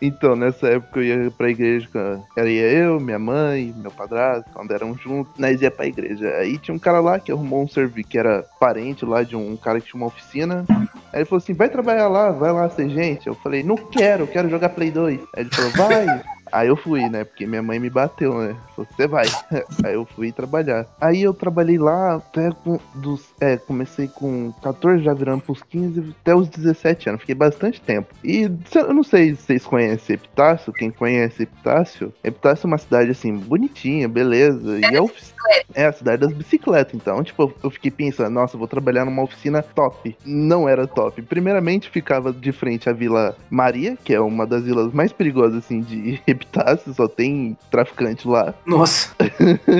[0.00, 1.88] Então, nessa época eu ia pra igreja,
[2.36, 6.28] era eu, minha mãe, meu padrasto, quando eram juntos, nós ia pra igreja.
[6.36, 9.56] Aí tinha um cara lá que arrumou um serviço, que era parente lá de um
[9.56, 10.64] cara que tinha uma oficina.
[11.12, 13.26] Aí ele falou assim, vai trabalhar lá, vai lá ser gente.
[13.26, 15.20] Eu falei, não quero, quero jogar Play 2.
[15.34, 16.06] Aí ele falou, vai.
[16.52, 17.24] Aí eu fui, né?
[17.24, 18.56] Porque minha mãe me bateu, né?
[18.74, 19.26] Falou, você vai.
[19.84, 20.86] Aí eu fui trabalhar.
[21.00, 23.22] Aí eu trabalhei lá até com dos.
[23.40, 27.20] É, comecei com 14, já virando pros 15, até os 17 anos.
[27.20, 28.12] Fiquei bastante tempo.
[28.24, 30.72] E eu não sei se vocês conhecem Epitácio.
[30.72, 32.12] Quem conhece Epitácio?
[32.24, 34.78] Epitácio é uma cidade assim, bonitinha, beleza.
[34.80, 35.32] E é, ofi-
[35.74, 36.94] é a cidade das bicicletas.
[36.94, 40.16] Então, tipo, eu- fiquei pensando, nossa, vou trabalhar numa oficina top.
[40.24, 41.22] Não era top.
[41.22, 45.80] Primeiramente, ficava de frente à Vila Maria, que é uma das vilas mais perigosas, assim,
[45.80, 46.92] de Epitácio.
[46.92, 48.52] Só tem traficante lá.
[48.66, 49.14] Nossa.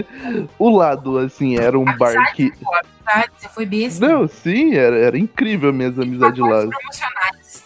[0.59, 2.53] O lado, assim, era um bar que.
[3.37, 4.07] Você foi besta.
[4.07, 6.67] Não, sim, era, era incrível minhas amizades lá.
[6.67, 7.65] Promocionais.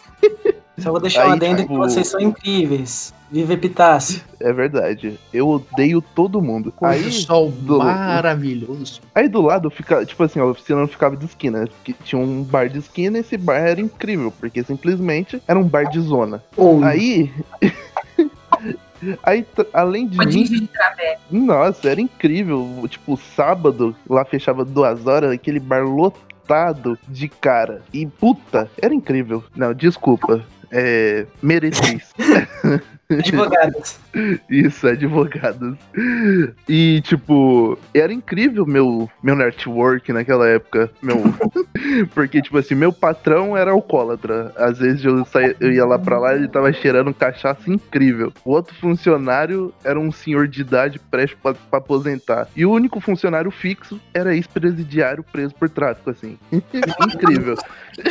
[0.79, 3.13] Só vou deixar Aí, um adendo tipo- que vocês são incríveis.
[3.31, 4.21] Viva Epitácio.
[4.39, 5.19] É verdade.
[5.33, 6.71] Eu odeio todo mundo.
[6.83, 9.01] Aí, sol do- maravilhoso.
[9.15, 11.65] aí do lado ficava, tipo assim, a oficina não ficava de esquina.
[11.67, 15.63] porque Tinha um bar de esquina e esse bar era incrível, porque simplesmente era um
[15.63, 16.43] bar de zona.
[16.55, 17.31] Ou Aí.
[19.23, 20.69] Aí, além de Pode mim,
[21.29, 22.85] nossa, era incrível.
[22.87, 27.81] Tipo, sábado, lá fechava duas horas, aquele bar lotado de cara.
[27.93, 29.43] E puta, era incrível.
[29.55, 30.43] Não, desculpa.
[30.71, 31.25] É.
[31.41, 32.13] Meretriz.
[33.19, 33.99] advogados.
[34.49, 35.77] Isso, advogados.
[36.67, 40.91] E, tipo, era incrível meu, meu network naquela época.
[41.01, 41.21] Meu...
[42.13, 44.51] Porque, tipo assim, meu patrão era alcoólatra.
[44.55, 48.31] Às vezes eu, saía, eu ia lá pra lá e ele tava cheirando cachaça incrível.
[48.45, 52.47] O outro funcionário era um senhor de idade prestes pra, pra aposentar.
[52.55, 56.37] E o único funcionário fixo era ex-presidiário preso por tráfico, assim.
[56.51, 57.55] incrível.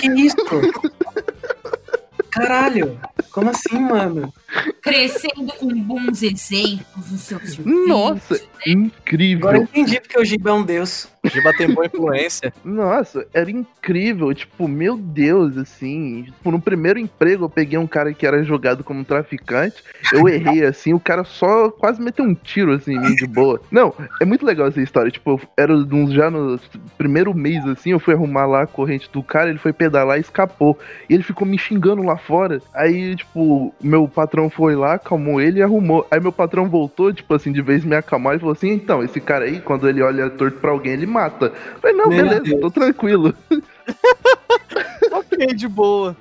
[0.01, 0.37] Que isso?
[2.33, 2.99] Caralho,
[3.31, 4.33] como assim, mano?
[4.81, 7.87] Crescendo com bons exemplos no seu serviço.
[7.87, 9.49] Nossa, incrível.
[9.49, 11.09] Agora eu entendi porque o Giba é um deus.
[11.25, 12.53] Giba tem boa influência.
[12.65, 14.35] Nossa, era incrível.
[14.35, 16.25] Tipo, meu Deus, assim.
[16.25, 19.83] Tipo, no primeiro emprego eu peguei um cara que era jogado como traficante.
[20.13, 23.61] Eu errei, assim, o cara só quase meteu um tiro, assim, em mim de boa.
[23.71, 25.11] Não, é muito legal essa história.
[25.11, 25.75] Tipo, era
[26.11, 26.59] já no
[26.99, 30.23] primeiro mês, assim, eu fui arrumar lá a corrente do cara, ele foi pedalar e
[30.23, 30.79] escapou.
[31.09, 32.61] E ele ficou me xingando lá fora.
[32.73, 36.07] Aí, tipo, meu patrão foi lá, acalmou ele e arrumou.
[36.11, 39.21] Aí meu patrão voltou, tipo assim, de vez me acalmar e falou assim: então, esse
[39.21, 41.47] cara aí, quando ele olha torto pra alguém, ele mata.
[41.47, 42.61] Eu falei, não, Meu beleza, Deus.
[42.61, 43.35] tô tranquilo.
[45.13, 46.17] ok, de boa.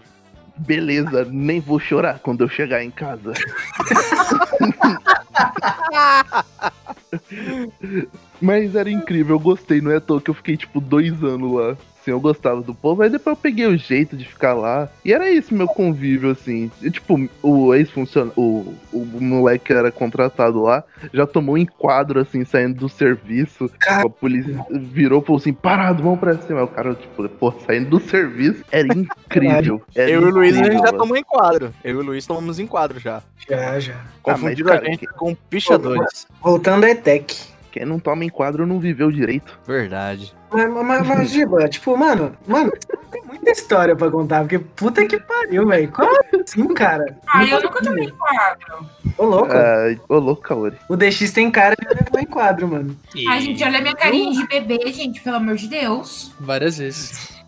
[0.58, 3.34] Beleza, nem vou chorar quando eu chegar em casa.
[8.40, 11.52] Mas era incrível, eu gostei, não é à toa que eu fiquei tipo dois anos
[11.54, 11.78] lá.
[12.02, 14.90] Assim, eu gostava do povo, aí depois eu peguei o jeito de ficar lá.
[15.06, 16.72] E era isso meu convívio, assim.
[16.82, 20.84] E, tipo, o ex-funcionário, o, o moleque que era contratado lá,
[21.14, 23.70] já tomou um enquadro, assim, saindo do serviço.
[23.80, 24.08] Cara.
[24.08, 26.60] A polícia virou e falou assim: parado, vamos pra cima.
[26.60, 29.82] Aí O cara, tipo, pô, saindo do serviço, era incrível.
[29.96, 31.72] Era Eu e o Luiz a gente já tomou enquadro.
[31.84, 33.22] Eu e o Luiz tomamos enquadro já.
[33.48, 33.96] Já, já.
[34.24, 36.26] Confundido mas, cara, a gente que- com pichadores.
[36.42, 37.52] Voltando a ETEC.
[37.72, 39.58] Quem não toma enquadro não viveu direito.
[39.66, 40.36] Verdade.
[40.52, 42.72] Mas, mas, mas Giba, tipo, mano, mano,
[43.10, 45.90] tem muita história pra contar, porque puta que pariu, velho.
[45.92, 46.12] Como
[46.44, 47.18] assim, cara?
[47.28, 48.86] Ah, eu nunca tomei quadro.
[49.18, 49.54] Ô, louco.
[49.54, 50.76] Ai, ô louco, Kaori.
[50.90, 52.98] O DX tem cara de levar em quadro, mano.
[53.16, 56.34] E Ai, gente, olha a minha carinha de bebê, gente, pelo amor de Deus.
[56.40, 57.42] Várias vezes.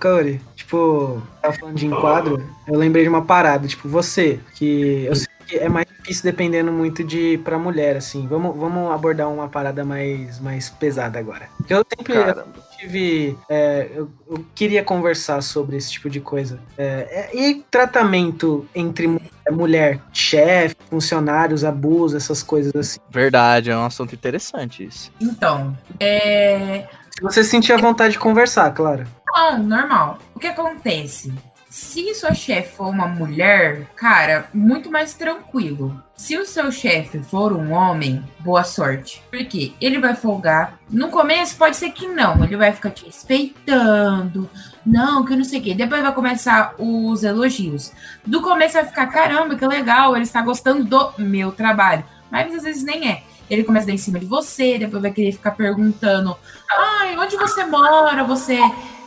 [0.00, 0.40] Kaori,
[0.70, 5.26] tipo, tava falando de enquadro, eu lembrei de uma parada, tipo, você, que eu sei
[5.46, 8.24] que é mais difícil dependendo muito de pra mulher, assim.
[8.28, 11.48] Vamos, vamos abordar uma parada mais, mais pesada agora.
[11.56, 12.46] Porque eu sempre Caramba.
[12.78, 13.36] tive.
[13.48, 16.60] é, eu, eu queria conversar sobre esse tipo de coisa.
[16.78, 23.00] É, é, e tratamento entre mu- mulher, chefe, funcionários, abuso, essas coisas assim.
[23.10, 25.10] Verdade, é um assunto interessante isso.
[25.20, 26.86] Então, é.
[27.20, 29.06] Se você sentir a vontade de conversar, claro.
[29.26, 30.18] Não, normal.
[30.34, 31.30] O que acontece?
[31.68, 36.02] Se sua chefe for uma mulher, cara, muito mais tranquilo.
[36.16, 39.22] Se o seu chefe for um homem, boa sorte.
[39.30, 40.78] Porque ele vai folgar.
[40.88, 44.48] No começo pode ser que não, ele vai ficar te respeitando.
[44.84, 45.74] Não, que não sei o quê.
[45.74, 47.92] Depois vai começar os elogios.
[48.26, 52.02] Do começo vai ficar, caramba, que legal, ele está gostando do meu trabalho.
[52.30, 53.22] Mas às vezes nem é.
[53.50, 56.36] Ele começa a dar em cima de você, depois vai querer ficar perguntando:
[56.70, 58.22] ai, onde você mora?
[58.24, 58.58] Você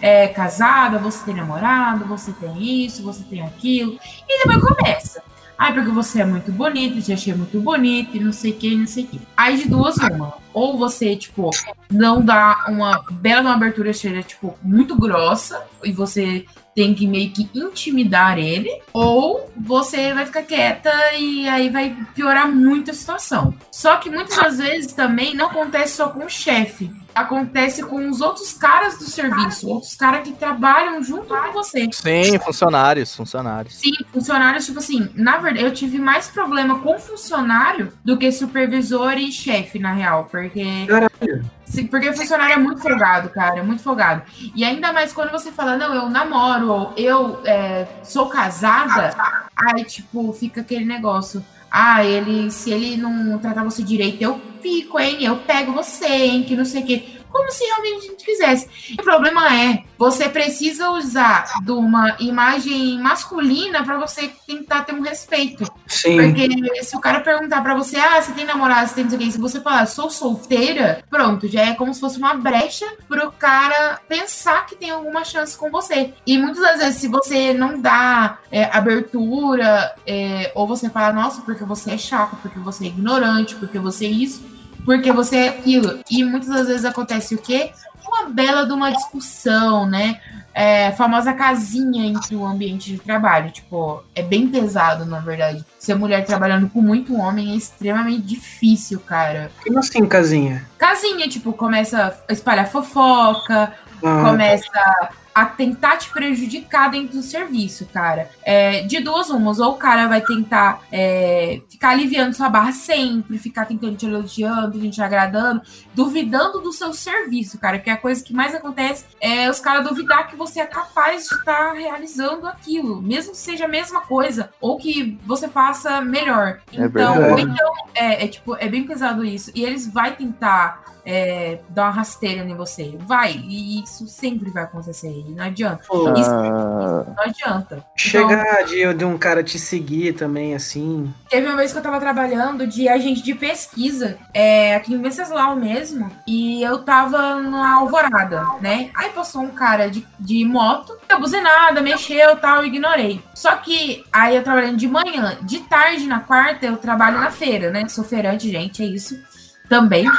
[0.01, 3.97] é casada, você tem namorado, você tem isso, você tem aquilo.
[4.27, 5.23] E depois começa.
[5.57, 8.75] Ai, porque você é muito bonita, te achei muito bonita, e não sei o que,
[8.75, 9.21] não sei o que.
[9.37, 10.33] Aí de duas, uma.
[10.53, 11.51] Ou você, tipo,
[11.89, 17.31] não dá uma bela uma abertura, seja, tipo, muito grossa, e você tem que meio
[17.31, 23.53] que intimidar ele, ou você vai ficar quieta e aí vai piorar muito a situação.
[23.71, 26.89] Só que muitas das vezes também não acontece só com o chefe.
[27.13, 31.87] Acontece com os outros caras do serviço, outros caras que trabalham junto com você.
[31.91, 33.75] Sim, funcionários, funcionários.
[33.75, 39.13] Sim, funcionários, tipo assim, na verdade, eu tive mais problema com funcionário do que supervisor
[39.13, 40.85] e chefe, na real, porque.
[40.87, 41.45] Caralho.
[41.65, 44.21] Sim, porque funcionário é muito folgado, cara, é muito folgado.
[44.55, 49.15] E ainda mais quando você fala, não, eu namoro, ou eu é, sou casada,
[49.55, 51.43] aí, tipo, fica aquele negócio.
[51.75, 55.23] Ah, ele, se ele não tratar você direito, eu fico, hein?
[55.23, 56.43] Eu pego você, hein?
[56.43, 57.03] Que não sei o quê.
[57.33, 58.69] Como se realmente a gente quisesse.
[58.97, 65.01] O problema é, você precisa usar de uma imagem masculina pra você tentar ter um
[65.01, 65.65] respeito.
[65.87, 66.15] Sim.
[66.15, 69.31] Porque se o cara perguntar pra você, ah, você tem namorado, você tem não sei
[69.31, 73.99] se você falar, sou solteira, pronto, já é como se fosse uma brecha pro cara
[74.07, 76.13] pensar que tem alguma chance com você.
[76.25, 81.41] E muitas das vezes, se você não dá é, abertura, é, ou você fala, nossa,
[81.41, 84.52] porque você é chato, porque você é ignorante, porque você é isso,
[84.85, 85.99] porque você é aquilo.
[86.09, 87.71] E muitas das vezes acontece o quê?
[88.07, 90.19] Uma bela de uma discussão, né?
[90.53, 93.51] é, famosa casinha entre o ambiente de trabalho.
[93.51, 95.65] Tipo, é bem pesado, na verdade.
[95.79, 99.51] Ser mulher trabalhando com muito homem é extremamente difícil, cara.
[99.63, 100.65] Como assim, casinha?
[100.77, 103.73] Casinha, tipo, começa a espalhar fofoca,
[104.03, 108.29] Ah, começa a tentar te prejudicar dentro do serviço, cara.
[108.43, 113.37] É, de duas umas, ou o cara vai tentar é, ficar aliviando sua barra sempre,
[113.37, 115.61] ficar tentando te elogiando, te agradando,
[115.93, 117.77] duvidando do seu serviço, cara.
[117.77, 121.27] Que é a coisa que mais acontece é os caras duvidar que você é capaz
[121.27, 126.61] de estar realizando aquilo, mesmo que seja a mesma coisa, ou que você faça melhor.
[126.71, 127.31] É Então, verdade.
[127.33, 129.51] ou então, é, é tipo, é bem pesado isso.
[129.53, 132.97] E eles vai tentar é, dar uma rasteira em você.
[132.99, 135.11] Vai, e isso sempre vai acontecer.
[135.11, 135.83] E não adianta.
[135.87, 137.75] Pô, Isso Ah, não adianta.
[137.75, 141.13] Então, chegar de, de um cara te seguir também, assim.
[141.29, 145.55] Teve uma vez que eu tava trabalhando de agente de pesquisa, é, aqui em Venceslau
[145.55, 148.89] mesmo, e eu tava na alvorada, né?
[148.95, 153.21] Aí passou um cara de, de moto, eu buzinada, mexeu tal, ignorei.
[153.35, 157.69] Só que aí eu trabalhando de manhã, de tarde na quarta eu trabalho na feira,
[157.69, 157.87] né?
[157.89, 159.19] Sou feirante, gente, é isso
[159.67, 160.05] também.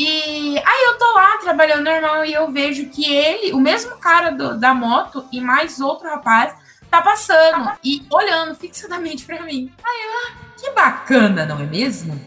[0.00, 4.30] E aí eu tô lá trabalhando normal e eu vejo que ele, o mesmo cara
[4.30, 6.54] do- da moto e mais outro rapaz,
[6.88, 9.72] tá passando e olhando fixadamente pra mim.
[9.82, 12.20] Aí eu, ah, que bacana, não é mesmo?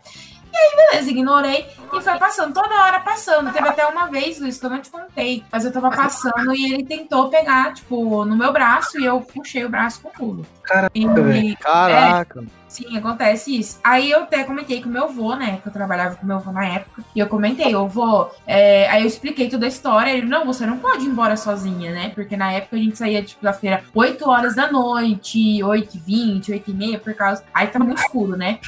[0.53, 3.53] E aí, beleza, ignorei e foi passando, toda hora passando.
[3.53, 6.73] Teve até uma vez, Luiz, que eu não te contei, mas eu tava passando e
[6.73, 10.45] ele tentou pegar, tipo, no meu braço e eu puxei o braço com tudo.
[10.63, 11.57] Caraca, E, velho.
[11.57, 12.43] Caraca.
[12.71, 13.81] Sim, acontece isso.
[13.83, 15.59] Aí eu até comentei com meu avô, né?
[15.61, 17.03] Que eu trabalhava com meu avô na época.
[17.13, 20.09] E eu comentei, ô avô, é, aí eu expliquei toda a história.
[20.09, 22.13] Ele, não, você não pode ir embora sozinha, né?
[22.15, 26.03] Porque na época a gente saía, tipo, da feira 8 horas da noite, 8 h
[26.05, 27.43] 20, 8 h 30, por causa.
[27.53, 28.59] Aí tá muito escuro, né?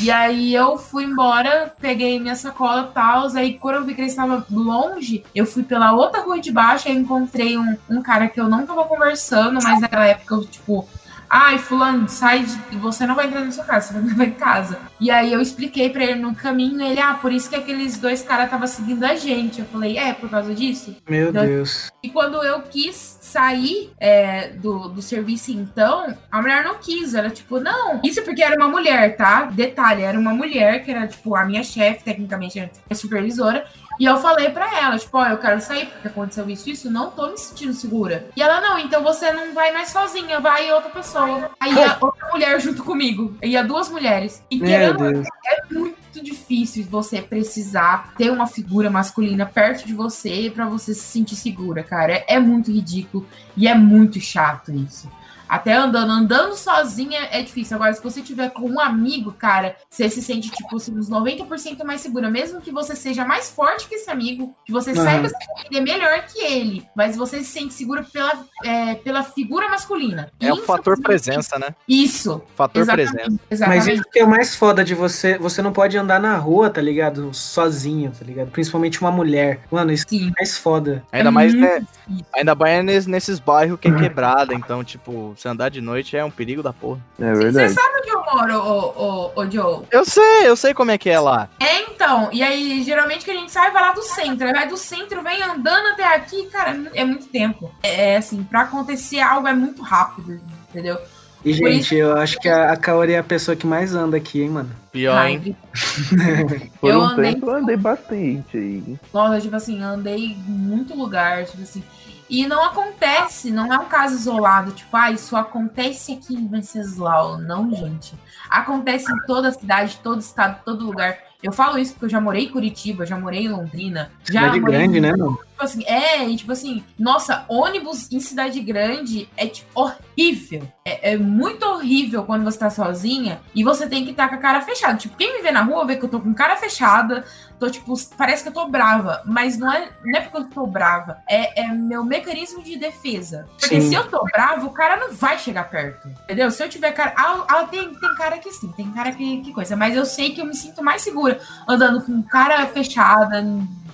[0.00, 3.26] E aí eu fui embora, peguei minha sacola e tal.
[3.34, 6.86] Aí quando eu vi que ele estava longe, eu fui pela outra rua de baixo,
[6.86, 10.88] aí encontrei um, um cara que eu não tava conversando, mas naquela época eu, tipo,
[11.36, 12.76] ai, fulano, sai de...
[12.78, 14.78] Você não vai entrar na sua casa, você vai entrar em casa.
[14.98, 18.22] E aí eu expliquei pra ele no caminho, ele, ah, por isso que aqueles dois
[18.22, 19.60] caras estavam seguindo a gente.
[19.60, 20.96] Eu falei, é, por causa disso?
[21.06, 21.44] Meu Não.
[21.44, 21.90] Deus.
[22.02, 27.14] E quando eu quis sair é, do, do serviço, então, a mulher não quis.
[27.14, 28.00] Ela, tipo, não.
[28.02, 29.44] Isso porque era uma mulher, tá?
[29.44, 33.66] Detalhe, era uma mulher que era, tipo, a minha chefe, tecnicamente, a supervisora.
[33.98, 37.10] E eu falei pra ela, tipo, ó, eu quero sair porque aconteceu isso, isso, não
[37.10, 38.28] tô me sentindo segura.
[38.36, 41.50] E ela, não, então você não vai mais sozinha, vai outra pessoa.
[41.58, 43.36] Aí ia outra mulher junto comigo.
[43.42, 44.42] Ia duas mulheres.
[44.50, 45.26] E Meu querendo Deus.
[45.46, 51.00] é muito difícil você precisar ter uma figura masculina perto de você pra você se
[51.00, 52.12] sentir segura, cara.
[52.12, 55.10] É, é muito ridículo e é muito chato isso.
[55.48, 57.76] Até andando, andando sozinha é difícil.
[57.76, 61.84] Agora, se você tiver com um amigo, cara, você se sente, tipo, assim, uns 90%
[61.84, 62.30] mais segura.
[62.30, 65.04] Mesmo que você seja mais forte que esse amigo, que você Aham.
[65.04, 69.68] saiba se defender melhor que ele, mas você se sente segura pela, é, pela figura
[69.68, 70.30] masculina.
[70.40, 71.68] É o fator presença, né?
[71.88, 72.42] Isso.
[72.56, 73.12] Fator Exatamente.
[73.12, 73.40] presença.
[73.50, 73.84] Exatamente.
[73.86, 75.38] Mas isso que é o mais foda de você.
[75.38, 77.32] Você não pode andar na rua, tá ligado?
[77.32, 78.50] Sozinho, tá ligado?
[78.50, 79.60] Principalmente uma mulher.
[79.70, 80.28] Mano, isso Sim.
[80.28, 81.04] é mais foda.
[81.12, 81.80] Ainda É mais, né?
[81.80, 82.26] difícil.
[82.34, 86.24] Ainda mais nes- nesses bairros que é quebrada, então, tipo, se andar de noite é
[86.24, 87.00] um perigo da porra.
[87.18, 87.72] é Você verdade.
[87.74, 89.02] sabe onde eu moro, ô,
[89.36, 89.84] ô, ô, Joe?
[89.90, 91.48] Eu sei, eu sei como é que é lá.
[91.60, 92.28] É, então.
[92.32, 94.46] E aí, geralmente que a gente sai, vai lá do centro.
[94.46, 97.70] Aí vai do centro, vem andando até aqui, cara, é muito tempo.
[97.82, 100.40] É assim, pra acontecer algo é muito rápido,
[100.70, 100.98] entendeu?
[101.44, 104.16] E, Por gente, eu acho que a, a Kaori é a pessoa que mais anda
[104.16, 104.70] aqui, hein, mano.
[104.90, 105.56] Pior, hein?
[106.80, 108.96] Por eu um andei- tempo eu andei bastante aí.
[109.12, 111.84] Nossa, tipo assim, andei em muito lugar, tipo assim.
[112.28, 117.38] E não acontece, não é um caso isolado, tipo, ah, isso acontece aqui em Venceslau.
[117.38, 118.14] Não, gente.
[118.50, 121.18] Acontece em toda a cidade, todo estado, todo lugar.
[121.42, 124.10] Eu falo isso porque eu já morei em Curitiba, já morei em Londrina.
[124.24, 125.38] Já Cidade morei grande, em né, mano?
[125.56, 130.68] Tipo assim, é, e tipo assim, nossa, ônibus em cidade grande é tipo horrível.
[130.84, 134.38] É, é muito horrível quando você tá sozinha e você tem que estar com a
[134.38, 134.98] cara fechada.
[134.98, 137.24] Tipo, quem me vê na rua vê que eu tô com cara fechada,
[137.58, 140.66] tô tipo, parece que eu tô brava, mas não é, não é porque eu tô
[140.66, 143.48] brava, é, é meu mecanismo de defesa.
[143.58, 143.88] Porque Sim.
[143.88, 146.50] se eu tô brava, o cara não vai chegar perto, entendeu?
[146.50, 147.14] Se eu tiver cara.
[147.16, 150.34] Ah, ah, tem, tem cara que sim, tem cara que, que coisa, mas eu sei
[150.34, 153.42] que eu me sinto mais segura andando com cara fechada,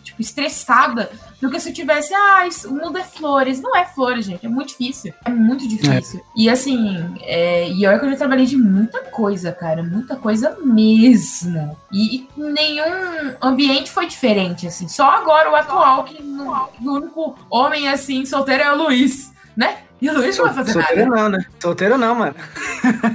[0.03, 1.11] tipo, estressada,
[1.41, 3.61] do que se eu tivesse, ah, isso, o mundo é flores.
[3.61, 5.13] Não é flores, gente, é muito difícil.
[5.25, 6.21] É muito difícil.
[6.37, 10.57] E assim, é, e olha que eu já trabalhei de muita coisa, cara, muita coisa
[10.65, 11.77] mesmo.
[11.93, 14.87] E, e nenhum ambiente foi diferente, assim.
[14.89, 19.33] Só agora o atual, que, no- que o único homem, assim, solteiro é o Luiz,
[19.57, 19.79] né?
[20.03, 21.23] E o Luiz não vai fazer Solteiro nada.
[21.23, 21.47] não, né?
[21.61, 22.35] Solteiro não, mano.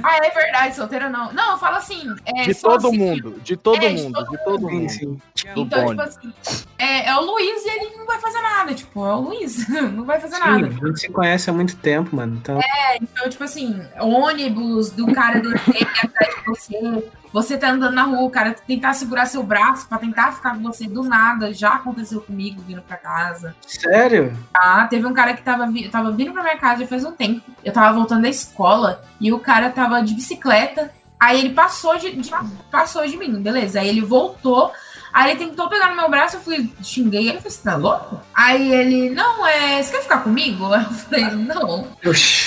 [0.02, 1.30] Ah, é verdade, solteiro não.
[1.34, 2.02] Não, eu falo assim.
[2.24, 4.90] É, De só todo assim, mundo, de todo É, de mundo, de todo Sim, mundo.
[4.90, 5.18] sim.
[5.54, 5.90] Do Então, bonde.
[5.90, 6.34] tipo assim,
[6.78, 8.72] é, é o Luiz e ele não vai fazer nada.
[8.74, 10.66] Tipo, é o Luiz, não vai fazer Sim, nada.
[10.66, 12.36] a gente se conhece há muito tempo, mano.
[12.40, 12.58] Então,
[13.02, 17.04] Então, tipo assim, ônibus do cara descer atrás de você.
[17.42, 20.62] Você tá andando na rua, o cara tentar segurar seu braço pra tentar ficar com
[20.62, 21.52] você do nada.
[21.54, 23.54] Já aconteceu comigo vindo pra casa.
[23.66, 24.36] sério?
[24.52, 24.86] Tá?
[24.88, 27.40] Teve um cara que tava, vi- tava vindo pra minha casa já faz um tempo.
[27.64, 30.90] Eu tava voltando da escola e o cara tava de bicicleta.
[31.20, 32.30] Aí ele passou de, de-
[32.70, 33.80] passou de mim, beleza.
[33.80, 34.70] Aí ele voltou.
[35.12, 38.20] Aí ele tentou pegar no meu braço, eu fui, xinguei ele, falei, você tá louco?
[38.34, 39.82] Aí ele, não, é.
[39.82, 40.72] Você quer ficar comigo?
[40.72, 41.88] Aí eu falei, não.
[42.06, 42.46] Oxi.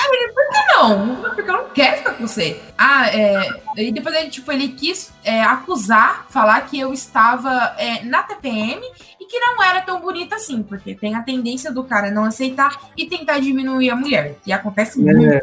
[0.73, 2.59] Não, porque eu não quero ficar com você.
[2.77, 3.49] Ah, é.
[3.77, 8.81] E depois ele, tipo, ele quis é, acusar, falar que eu estava é, na TPM
[9.19, 12.89] e que não era tão bonita assim, porque tem a tendência do cara não aceitar
[12.97, 14.37] e tentar diminuir a mulher.
[14.45, 15.41] E acontece muito.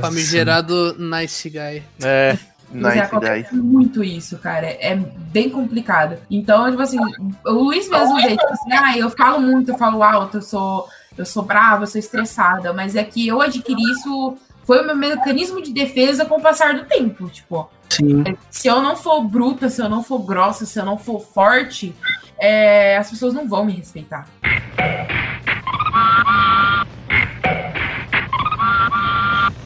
[0.00, 1.82] Famigerado nice guy.
[2.02, 2.38] É.
[2.72, 4.66] Mas Nice acontece muito isso, cara.
[4.66, 6.16] É bem complicado.
[6.30, 6.98] Então, tipo assim,
[7.44, 10.88] o Luiz mesmo vê, tipo assim, ah, eu falo muito, eu falo alto, eu sou,
[11.18, 14.96] eu sou brava, eu sou estressada, mas é que eu adquiri isso, foi o meu
[14.96, 17.28] mecanismo de defesa com o passar do tempo.
[17.28, 18.24] Tipo, Sim.
[18.48, 21.94] se eu não for bruta, se eu não for grossa, se eu não for forte,
[22.38, 24.28] é, as pessoas não vão me respeitar.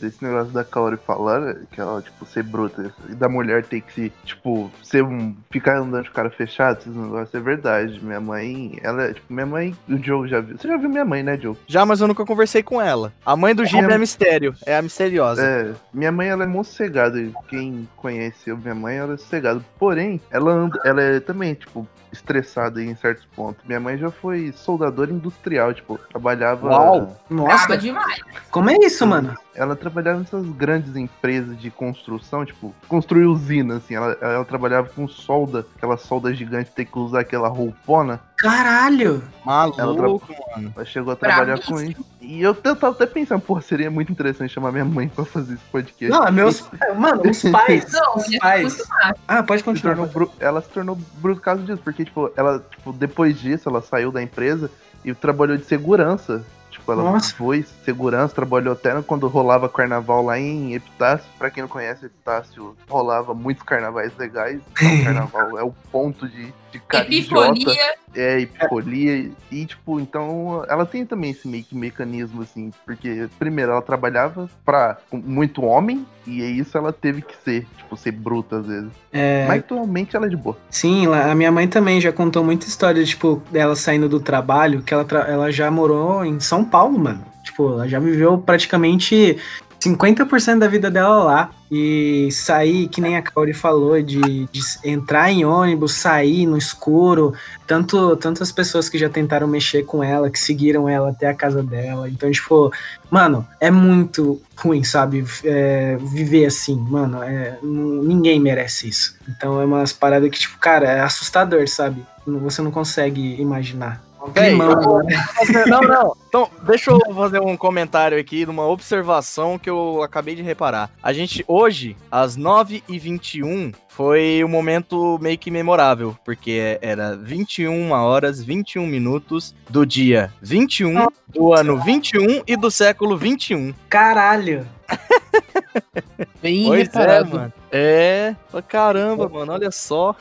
[0.07, 3.93] Esse negócio da Kaori falar, que ela, tipo, ser bruta, e da mulher ter que
[3.93, 5.35] se, tipo, ser um.
[5.51, 8.01] ficar andando de cara fechado, esses negócios é verdade.
[8.03, 10.57] Minha mãe, ela, tipo, minha mãe, o Joe já viu.
[10.59, 11.57] Você já viu minha mãe, né, Joe?
[11.67, 13.13] Já, mas eu nunca conversei com ela.
[13.25, 15.45] A mãe do Giba é mistério, é a misteriosa.
[15.45, 17.21] É, minha mãe ela é muito sossegada.
[17.21, 19.61] e Quem conhece eu, minha mãe, ela é sossegada.
[19.79, 23.63] Porém, ela anda, ela é também, tipo, estressada em certos pontos.
[23.67, 26.69] Minha mãe já foi soldadora industrial, tipo, trabalhava.
[26.69, 27.17] Uau!
[27.29, 28.21] Nossa, Brava demais.
[28.51, 29.35] como é isso, mano?
[29.55, 33.95] Ela trabalhava nessas grandes empresas de construção, tipo, construir usina, assim.
[33.95, 38.21] Ela, ela trabalhava com solda, aquela solda gigante, ter que usar aquela roupona.
[38.37, 39.23] Caralho!
[39.45, 40.73] Maluco, mano.
[40.75, 42.05] Ela chegou a trabalhar com isso.
[42.21, 45.65] E eu tava até pensando, pô, seria muito interessante chamar minha mãe pra fazer esse
[45.71, 46.09] podcast.
[46.09, 46.65] Não, meus.
[46.97, 47.91] Mano, os pais.
[47.93, 48.83] Não, os é pais.
[49.29, 49.95] Ah, pode se continuar.
[49.95, 53.69] tornou bru- ela se tornou bruta por causa disso, porque, tipo, ela, tipo, depois disso,
[53.69, 54.71] ela saiu da empresa
[55.05, 56.45] e trabalhou de segurança.
[56.75, 57.33] Tipo, ela Nossa.
[57.37, 61.25] foi segurança, trabalhou até quando rolava carnaval lá em Epitácio.
[61.39, 64.61] Pra quem não conhece, Epitácio rolava muitos carnavais legais.
[64.85, 67.05] Então, carnaval é o ponto de, de cara.
[67.05, 67.95] Epifonia.
[68.15, 69.31] É, hipofolia.
[69.51, 72.71] E, tipo, então, ela tem também esse meio que mecanismo, assim.
[72.85, 76.05] Porque, primeiro, ela trabalhava pra com muito homem.
[76.27, 78.91] E é isso ela teve que ser, tipo, ser bruta às vezes.
[79.13, 80.57] É, Mas atualmente ela é de boa.
[80.71, 84.95] Sim, a minha mãe também já contou muita história, tipo, dela saindo do trabalho, que
[84.95, 87.25] ela, tra- ela já morou em São Paulo, mano.
[87.43, 89.39] Tipo, ela já viveu praticamente
[89.81, 91.51] 50% da vida dela lá.
[91.71, 97.35] E sair, que nem a Kaori falou, de, de entrar em ônibus, sair no escuro.
[97.67, 101.63] Tanto, tantas pessoas que já tentaram mexer com ela, que seguiram ela até a casa
[101.63, 102.09] dela.
[102.09, 102.73] Então, tipo,
[103.11, 105.25] mano, é muito ruim, sabe?
[105.43, 107.23] É, viver assim, mano.
[107.23, 109.17] é- ninguém merece isso.
[109.29, 112.05] Então é umas paradas que, tipo, cara, é assustador, sabe?
[112.27, 114.04] Você não consegue imaginar.
[114.37, 115.25] Ei, climão, né?
[115.67, 116.17] Não, não.
[116.29, 120.91] Então, deixa eu fazer um comentário aqui, de uma observação que eu acabei de reparar.
[121.03, 128.43] A gente, hoje, às 9h21, foi um momento meio que memorável, porque era 21 horas,
[128.43, 133.73] 21 minutos do dia 21, do ano 21 e do século 21.
[133.89, 134.67] Caralho!
[136.43, 137.37] Bem Pois é, reparado.
[137.37, 137.53] mano.
[137.71, 138.35] É,
[138.69, 140.15] caramba, mano, olha só.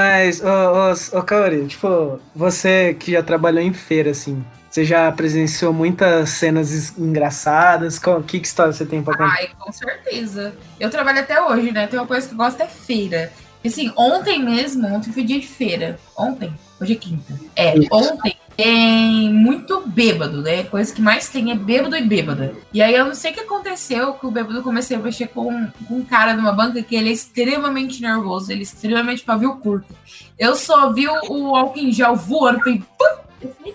[0.00, 5.12] Mas, ô, ô, ô Kaori, tipo, você que já trabalhou em feira, assim, você já
[5.12, 7.98] presenciou muitas cenas engraçadas?
[7.98, 9.34] Qual, que, que história você tem pra contar?
[9.38, 10.54] Ai, com certeza.
[10.78, 11.86] Eu trabalho até hoje, né?
[11.86, 13.30] Tem uma coisa que eu gosto é feira.
[13.62, 15.98] E, Assim, ontem mesmo, ontem foi dia de feira.
[16.16, 16.52] Ontem?
[16.80, 17.34] Hoje é quinta.
[17.54, 20.64] É, ontem tem muito bêbado, né?
[20.64, 22.54] Coisa que mais tem é bêbado e bêbada.
[22.72, 25.66] E aí eu não sei o que aconteceu, que o bêbado comecei a mexer com,
[25.86, 29.94] com um cara numa banca que ele é extremamente nervoso, ele é extremamente pavio curto.
[30.38, 32.58] Eu só vi o, álcool gel voando,
[33.42, 33.74] eu falei,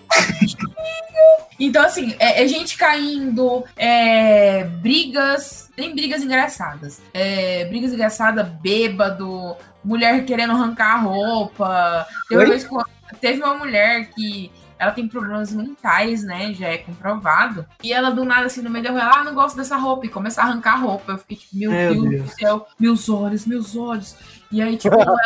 [1.58, 7.00] então, assim, é, é gente caindo, é, brigas, tem brigas engraçadas.
[7.12, 9.56] É, brigas engraçadas, bêbado,
[9.86, 12.06] mulher querendo arrancar a roupa.
[12.28, 12.86] Teve uma,
[13.20, 16.52] teve uma mulher que ela tem problemas mentais, né?
[16.52, 17.64] Já é comprovado.
[17.82, 20.04] E ela, do nada, assim, no meio da rua, ela, ah, não gosto dessa roupa.
[20.04, 21.12] E começa a arrancar a roupa.
[21.12, 22.22] Eu fiquei tipo, meu, Meu Deus, Deus.
[22.24, 24.16] do céu, meus olhos, meus olhos.
[24.56, 25.16] E aí, tipo, ela,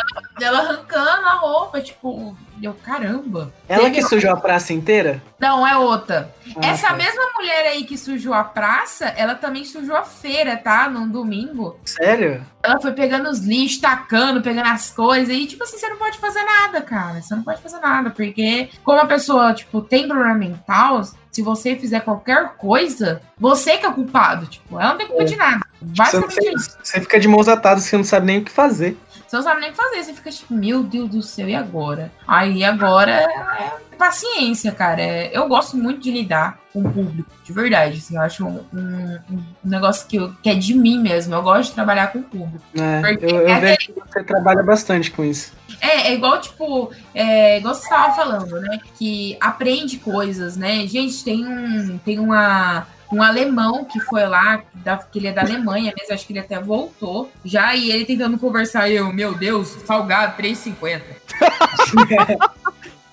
[0.41, 3.49] ela arrancando a roupa, tipo, eu, caramba.
[3.69, 5.23] Ela que sujou a praça inteira?
[5.39, 6.35] Não, é outra.
[6.57, 6.95] Ah, Essa tá.
[6.95, 10.89] mesma mulher aí que sujou a praça, ela também sujou a feira, tá?
[10.89, 11.79] Num domingo.
[11.85, 12.45] Sério?
[12.61, 15.33] Ela foi pegando os lixos, tacando, pegando as coisas.
[15.33, 17.21] E, tipo assim, você não pode fazer nada, cara.
[17.21, 18.09] Você não pode fazer nada.
[18.09, 23.85] Porque, como a pessoa, tipo, tem problema mental, se você fizer qualquer coisa, você que
[23.85, 24.45] é o culpado.
[24.47, 25.65] Tipo, ela não tem culpa de nada.
[25.81, 26.77] Basicamente Você é isso.
[26.83, 28.97] Você fica de mãos atadas, você não sabe nem o que fazer.
[29.25, 30.03] Você não sabe nem o que fazer.
[30.03, 32.11] Você fica tipo, meu Deus do céu, e agora?
[32.27, 33.71] Aí agora é
[34.05, 34.99] paciência, cara.
[35.01, 37.97] É, Eu gosto muito de lidar com o público, de verdade.
[37.99, 41.35] Assim, eu acho um, um- um negócio que, eu- que é de mim mesmo.
[41.35, 42.63] Eu gosto de trabalhar com o público.
[42.75, 45.53] É, eu, eu é vejo que você trabalha bastante com isso.
[45.79, 48.79] É, é igual, tipo, é, igual você estava falando, né?
[48.97, 50.87] Que aprende coisas, né?
[50.87, 55.41] Gente, tem um, tem uma, um alemão que foi lá, da, que ele é da
[55.41, 57.31] Alemanha mesmo, acho que ele até voltou.
[57.45, 61.01] Já, e ele tentando conversar, e eu, meu Deus, salgado, 3,50.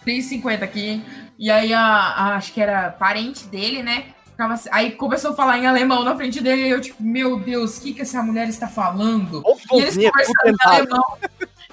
[0.08, 1.02] 3,50 aqui.
[1.38, 4.06] E aí, a, a- acho que era parente dele, né?
[4.30, 7.76] Ficava aí começou a falar em alemão na frente dele, e eu, tipo, meu Deus,
[7.76, 9.42] o que, que essa mulher está falando?
[9.72, 11.04] E eles Vozinha, conversando em alemão.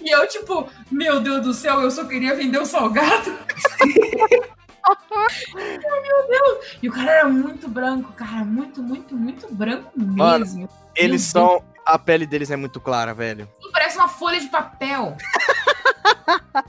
[0.01, 3.31] E eu, tipo, meu Deus do céu, eu só queria vender o salgado.
[5.55, 6.65] meu Deus.
[6.81, 10.69] E o cara era muito branco, cara, muito, muito, muito branco Mano, mesmo.
[10.95, 11.63] Eles Meu são.
[11.85, 13.47] A pele deles é muito clara, velho.
[13.61, 15.15] Sim, Parece uma folha de papel.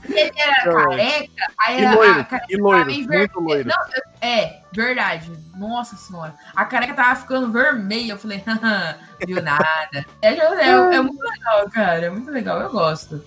[0.09, 0.89] Ele era Não.
[0.89, 3.31] careca, aí E era loiro, a careca e tava loiro, muito vermelha.
[3.35, 3.69] loiro.
[3.69, 5.31] Não, é, verdade.
[5.55, 6.33] Nossa senhora.
[6.55, 8.13] A careca tava ficando vermelha.
[8.13, 8.43] Eu falei,
[9.25, 10.05] viu nada.
[10.21, 12.05] É, é, é muito legal, cara.
[12.05, 13.23] É muito legal, eu gosto.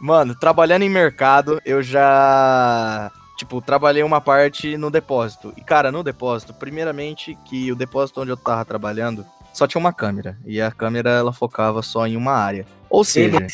[0.00, 3.10] Mano, trabalhando em mercado, eu já.
[3.36, 5.52] Tipo, trabalhei uma parte no depósito.
[5.56, 9.26] E, cara, no depósito, primeiramente, que o depósito onde eu tava trabalhando
[9.56, 10.36] só tinha uma câmera.
[10.44, 12.66] E a câmera, ela focava só em uma área.
[12.90, 13.46] Ou seja,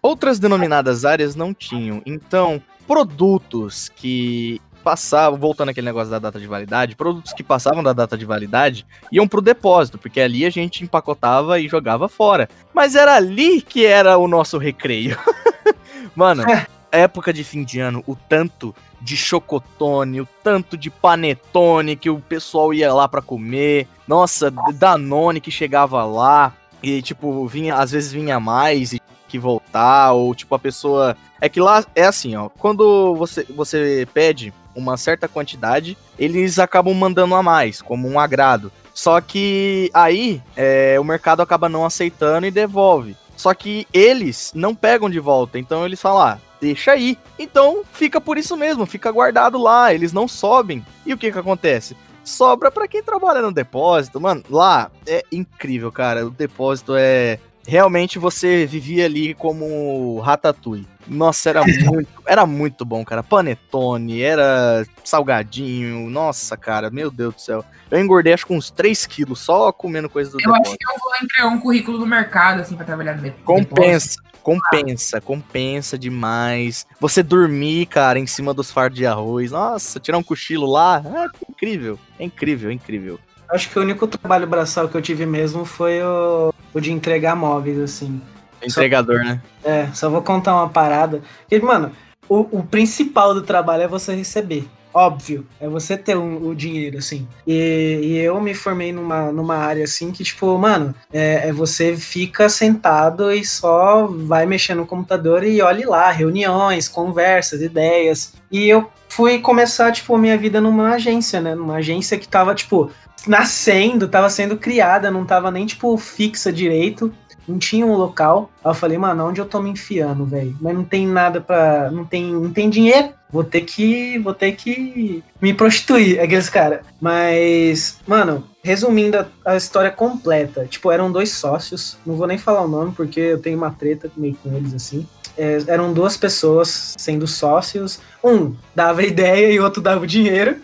[0.00, 2.00] outras denominadas áreas não tinham.
[2.06, 7.92] Então, produtos que passavam, voltando aquele negócio da data de validade, produtos que passavam da
[7.92, 12.48] data de validade iam pro depósito, porque ali a gente empacotava e jogava fora.
[12.72, 15.18] Mas era ali que era o nosso recreio.
[16.14, 16.44] Mano,
[16.92, 22.20] época de fim de ano, o tanto de chocotone, o tanto de panetone que o
[22.20, 23.86] pessoal ia lá pra comer.
[24.06, 26.52] Nossa, Danone que chegava lá
[26.82, 31.48] e tipo, vinha, às vezes vinha mais e que voltar ou tipo a pessoa é
[31.48, 37.34] que lá é assim, ó, quando você você pede uma certa quantidade, eles acabam mandando
[37.34, 38.72] a mais, como um agrado.
[38.94, 43.16] Só que aí é, o mercado acaba não aceitando e devolve.
[43.38, 47.16] Só que eles não pegam de volta, então eles falam, ah, deixa aí.
[47.38, 50.84] Então fica por isso mesmo, fica guardado lá, eles não sobem.
[51.06, 51.96] E o que que acontece?
[52.24, 54.42] Sobra pra quem trabalha no depósito, mano.
[54.50, 56.26] Lá é incrível, cara.
[56.26, 60.88] O depósito é realmente você vivia ali como Ratatouille.
[61.08, 63.22] Nossa, era muito, era muito bom, cara.
[63.22, 66.08] Panetone, era salgadinho.
[66.10, 67.64] Nossa, cara, meu Deus do céu.
[67.90, 70.78] Eu engordei acho que uns 3 quilos só comendo coisa do Eu acho depósito.
[70.78, 73.44] que eu vou entregar um currículo no mercado, assim, pra trabalhar no depósito.
[73.44, 76.86] Compensa, compensa, compensa demais.
[77.00, 79.50] Você dormir, cara, em cima dos fardos de arroz.
[79.50, 81.02] Nossa, tirar um cochilo lá.
[81.04, 83.18] É incrível, é incrível, é incrível.
[83.50, 87.34] Acho que o único trabalho braçal que eu tive mesmo foi o, o de entregar
[87.34, 88.20] móveis, assim.
[88.62, 89.40] Entregador, né?
[89.64, 91.22] É, só vou contar uma parada.
[91.40, 91.92] Porque, mano,
[92.28, 94.66] o, o principal do trabalho é você receber.
[94.92, 97.28] Óbvio, é você ter um- o dinheiro, assim.
[97.46, 101.94] E, e eu me formei numa, numa área assim que, tipo, mano, é, é você
[101.96, 108.32] fica sentado e só vai mexer no computador e olhe lá, reuniões, conversas, ideias.
[108.50, 111.54] E eu fui começar, tipo, a minha vida numa agência, né?
[111.54, 112.90] Numa agência que tava, tipo,
[113.26, 117.12] nascendo, tava sendo criada, não tava nem, tipo, fixa direito
[117.48, 118.50] não tinha um local.
[118.62, 120.56] Aí eu falei, mano, onde eu tô me enfiando, velho?
[120.60, 121.90] Mas não tem nada pra.
[121.90, 123.10] Não tem, não tem dinheiro.
[123.30, 124.18] Vou ter que.
[124.18, 126.80] Vou ter que me prostituir, aqueles caras.
[127.00, 131.96] Mas, mano, resumindo a, a história completa, tipo, eram dois sócios.
[132.04, 135.06] Não vou nem falar o nome, porque eu tenho uma treta meio com eles assim.
[135.36, 138.00] É, eram duas pessoas sendo sócios.
[138.22, 140.56] Um dava ideia e o outro dava o dinheiro.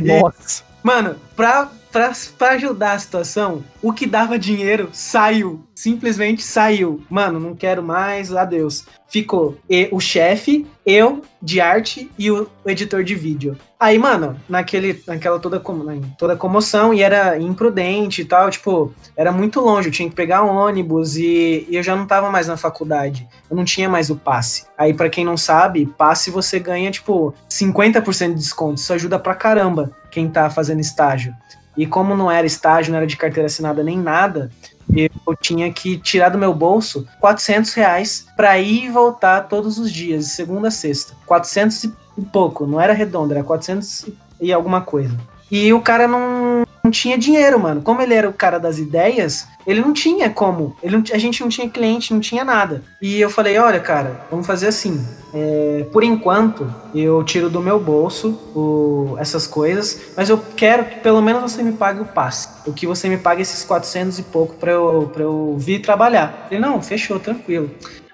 [0.00, 0.64] Nossa.
[0.82, 5.64] Mano, pra, pra, pra ajudar a situação, o que dava dinheiro saiu.
[5.74, 7.02] Simplesmente saiu.
[7.08, 8.84] Mano, não quero mais, adeus.
[9.08, 13.56] Ficou e- o chefe, eu de arte e o editor de vídeo.
[13.78, 19.32] Aí, mano, naquele, naquela toda, na- toda comoção, e era imprudente e tal, tipo, era
[19.32, 22.58] muito longe, eu tinha que pegar ônibus e, e eu já não tava mais na
[22.58, 23.26] faculdade.
[23.50, 24.66] Eu não tinha mais o passe.
[24.76, 28.74] Aí, pra quem não sabe, passe você ganha, tipo, 50% de desconto.
[28.80, 31.32] Isso ajuda pra caramba quem tá fazendo estágio.
[31.76, 34.50] E como não era estágio, não era de carteira assinada nem nada,
[34.92, 39.92] eu tinha que tirar do meu bolso 400 reais pra ir e voltar todos os
[39.92, 41.14] dias, segunda a sexta.
[41.26, 41.92] 400 e
[42.32, 44.06] pouco, não era redondo, era 400
[44.40, 45.16] e alguma coisa.
[45.50, 47.82] E o cara não, não tinha dinheiro, mano.
[47.82, 50.76] Como ele era o cara das ideias, ele não tinha como.
[50.82, 52.82] Ele não- a gente não tinha cliente, não tinha nada.
[53.00, 55.04] E eu falei, olha, cara, vamos fazer assim.
[55.32, 60.96] É, por enquanto, eu tiro do meu bolso o- essas coisas, mas eu quero que
[61.00, 62.48] pelo menos você me pague o passe.
[62.66, 66.48] O que você me pague esses 400 e pouco pra eu, pra eu vir trabalhar.
[66.50, 67.70] Ele, não, fechou, tranquilo.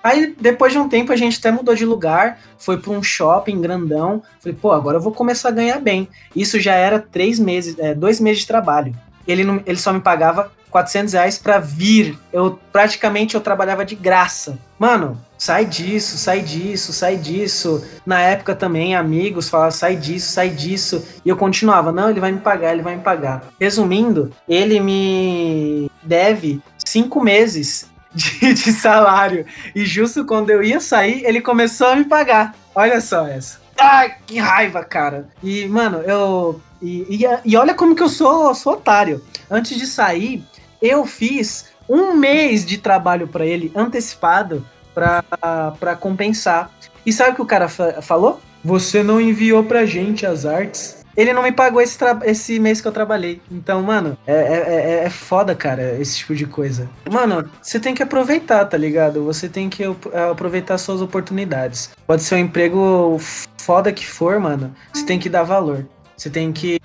[0.07, 3.61] Aí, depois de um tempo, a gente até mudou de lugar, foi pra um shopping
[3.61, 4.23] grandão.
[4.39, 6.09] Falei, pô, agora eu vou começar a ganhar bem.
[6.35, 8.95] Isso já era três meses, é, dois meses de trabalho.
[9.27, 12.17] Ele, não, ele só me pagava 400 reais pra vir.
[12.33, 14.57] Eu praticamente eu trabalhava de graça.
[14.79, 17.85] Mano, sai disso, sai disso, sai disso.
[18.07, 21.05] Na época também, amigos falavam, sai disso, sai disso.
[21.25, 23.43] E eu continuava, não, ele vai me pagar, ele vai me pagar.
[23.61, 29.47] Resumindo, ele me deve cinco meses de, de salário.
[29.75, 32.55] E justo quando eu ia sair, ele começou a me pagar.
[32.75, 33.61] Olha só essa.
[33.79, 35.29] Ai, que raiva, cara.
[35.43, 36.61] E, mano, eu.
[36.81, 39.23] E, e, e olha como que eu sou, sou otário.
[39.51, 40.45] Antes de sair,
[40.81, 46.71] eu fiz um mês de trabalho para ele antecipado para compensar.
[47.05, 48.41] E sabe o que o cara fa falou?
[48.65, 51.06] Você não enviou pra gente as artes.
[51.17, 53.41] Ele não me pagou esse, esse mês que eu trabalhei.
[53.51, 56.89] Então, mano, é, é, é, é foda, cara, esse tipo de coisa.
[57.11, 59.25] Mano, você tem que aproveitar, tá ligado?
[59.25, 59.83] Você tem que
[60.31, 61.91] aproveitar suas oportunidades.
[62.07, 63.19] Pode ser um emprego
[63.57, 64.75] foda que for, mano.
[64.93, 65.87] Você tem que dar valor.
[66.17, 66.81] Você tem que.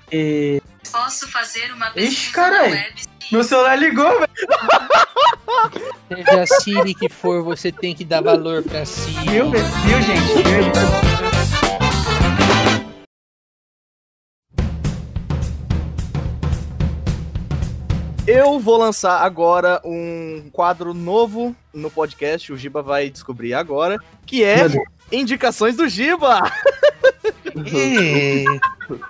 [0.90, 2.86] Posso fazer uma pesquisa Ixi, carai.
[3.30, 4.30] Meu celular ligou, velho.
[6.08, 9.10] Seja a Siri que for, você tem que dar valor pra si.
[9.30, 10.42] Viu, viu, gente?
[10.42, 11.11] Viu?
[18.26, 24.44] Eu vou lançar agora um quadro novo no podcast, o Giba vai descobrir agora, que
[24.44, 24.66] é
[25.10, 26.40] Indicações do Giba!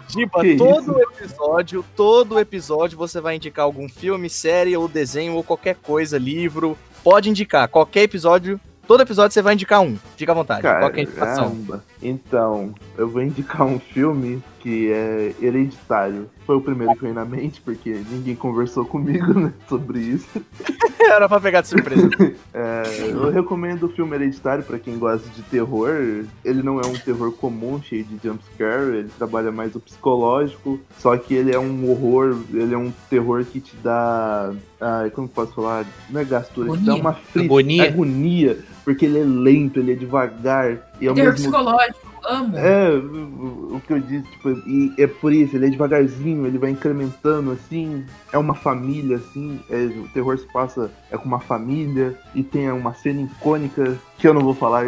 [0.08, 5.76] Giba, todo episódio, todo episódio você vai indicar algum filme, série ou desenho ou qualquer
[5.76, 6.78] coisa, livro.
[7.04, 9.96] Pode indicar, qualquer episódio Todo episódio você vai indicar um.
[10.16, 10.62] Fica à vontade.
[10.62, 11.56] Qual é a indicação?
[12.02, 16.28] Então, eu vou indicar um filme que é Hereditário.
[16.46, 20.28] Foi o primeiro que veio na mente, porque ninguém conversou comigo né, sobre isso.
[20.98, 22.08] Era pra pegar de surpresa.
[22.54, 26.24] é, eu recomendo o filme Hereditário para quem gosta de terror.
[26.44, 31.16] Ele não é um terror comum, cheio de jumpscare, ele trabalha mais o psicológico, só
[31.16, 34.52] que ele é um horror, ele é um terror que te dá.
[34.80, 35.86] Ah, como posso falar?
[36.10, 37.44] Não é gastura, te dá uma fri...
[37.44, 37.88] agonia.
[37.88, 40.78] agonia, porque ele é lento, ele é devagar.
[41.00, 41.50] E ao terror mesmo...
[41.50, 42.56] psicológico amo.
[42.56, 46.58] É, o, o que eu disse, tipo, e é por isso, ele é devagarzinho, ele
[46.58, 51.40] vai incrementando, assim, é uma família, assim, é, o terror se passa é com uma
[51.40, 54.84] família, e tem uma cena icônica que eu não vou falar,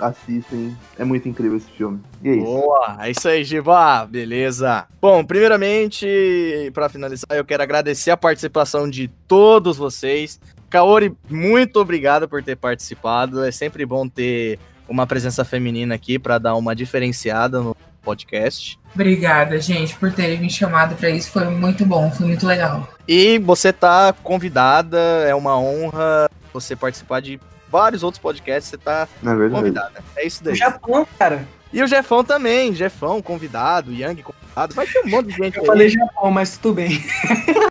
[0.00, 2.00] assistem, é muito incrível esse filme.
[2.22, 2.44] E é isso.
[2.44, 4.86] Boa, é isso aí, Giba, beleza.
[5.00, 10.40] Bom, primeiramente, para finalizar, eu quero agradecer a participação de todos vocês.
[10.70, 13.42] Kaori, muito obrigado por ter participado.
[13.44, 14.58] É sempre bom ter
[14.88, 17.76] uma presença feminina aqui para dar uma diferenciada no
[18.08, 18.80] podcast.
[18.94, 21.30] Obrigada, gente, por terem me chamado para isso.
[21.30, 22.88] Foi muito bom, foi muito legal.
[23.06, 27.38] E você tá convidada, é uma honra você participar de
[27.70, 28.70] vários outros podcasts.
[28.70, 30.02] Você tá é convidada.
[30.16, 30.54] É isso daí.
[30.54, 31.46] O Japão, cara.
[31.70, 34.74] E o Jefão também, Jefão convidado, Yang convidado.
[34.74, 35.56] Vai ter um monte de gente.
[35.56, 35.66] Eu aí.
[35.66, 36.98] falei Japão, mas tudo bem.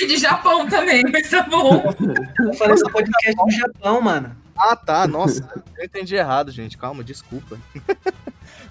[0.00, 1.92] Eu de Japão também, mas tá bom.
[2.38, 4.36] Eu falei esse podcast do Japão, mano.
[4.56, 5.06] Ah, tá.
[5.06, 6.76] Nossa, eu entendi errado, gente.
[6.76, 7.56] Calma, desculpa.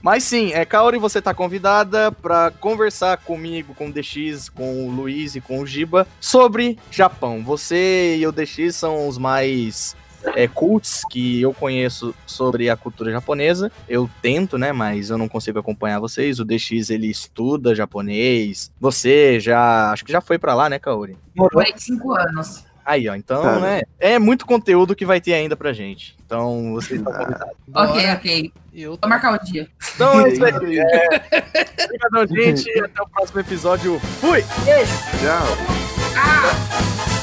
[0.02, 4.91] Mas sim, é, Kaori, você tá convidada para conversar comigo, com o DX, com o
[4.91, 7.44] Luiz e com o Giba sobre Japão.
[7.44, 9.95] Você e o DX são os mais
[10.36, 13.72] é, cults que eu conheço sobre a cultura japonesa.
[13.88, 16.40] Eu tento, né, mas eu não consigo acompanhar vocês.
[16.40, 18.72] O DX, ele estuda japonês.
[18.80, 21.18] Você já, acho que já foi para lá, né, Kaori?
[21.36, 22.65] Morei cinco anos.
[22.88, 23.60] Aí, ó, então, tá.
[23.60, 23.82] né?
[23.99, 26.15] É muito conteúdo que vai ter ainda pra gente.
[26.26, 27.52] Então, você está convidado.
[27.74, 28.53] Ok, ok.
[28.78, 29.68] Eu Vou marcar o dia.
[29.95, 30.52] Então é isso aí.
[30.78, 31.86] É...
[31.86, 32.80] Obrigado, gente.
[32.80, 33.99] Até o próximo episódio.
[34.22, 34.45] Fui!
[34.66, 34.91] Beijo.
[35.20, 35.48] Tchau.
[36.16, 37.16] Ah.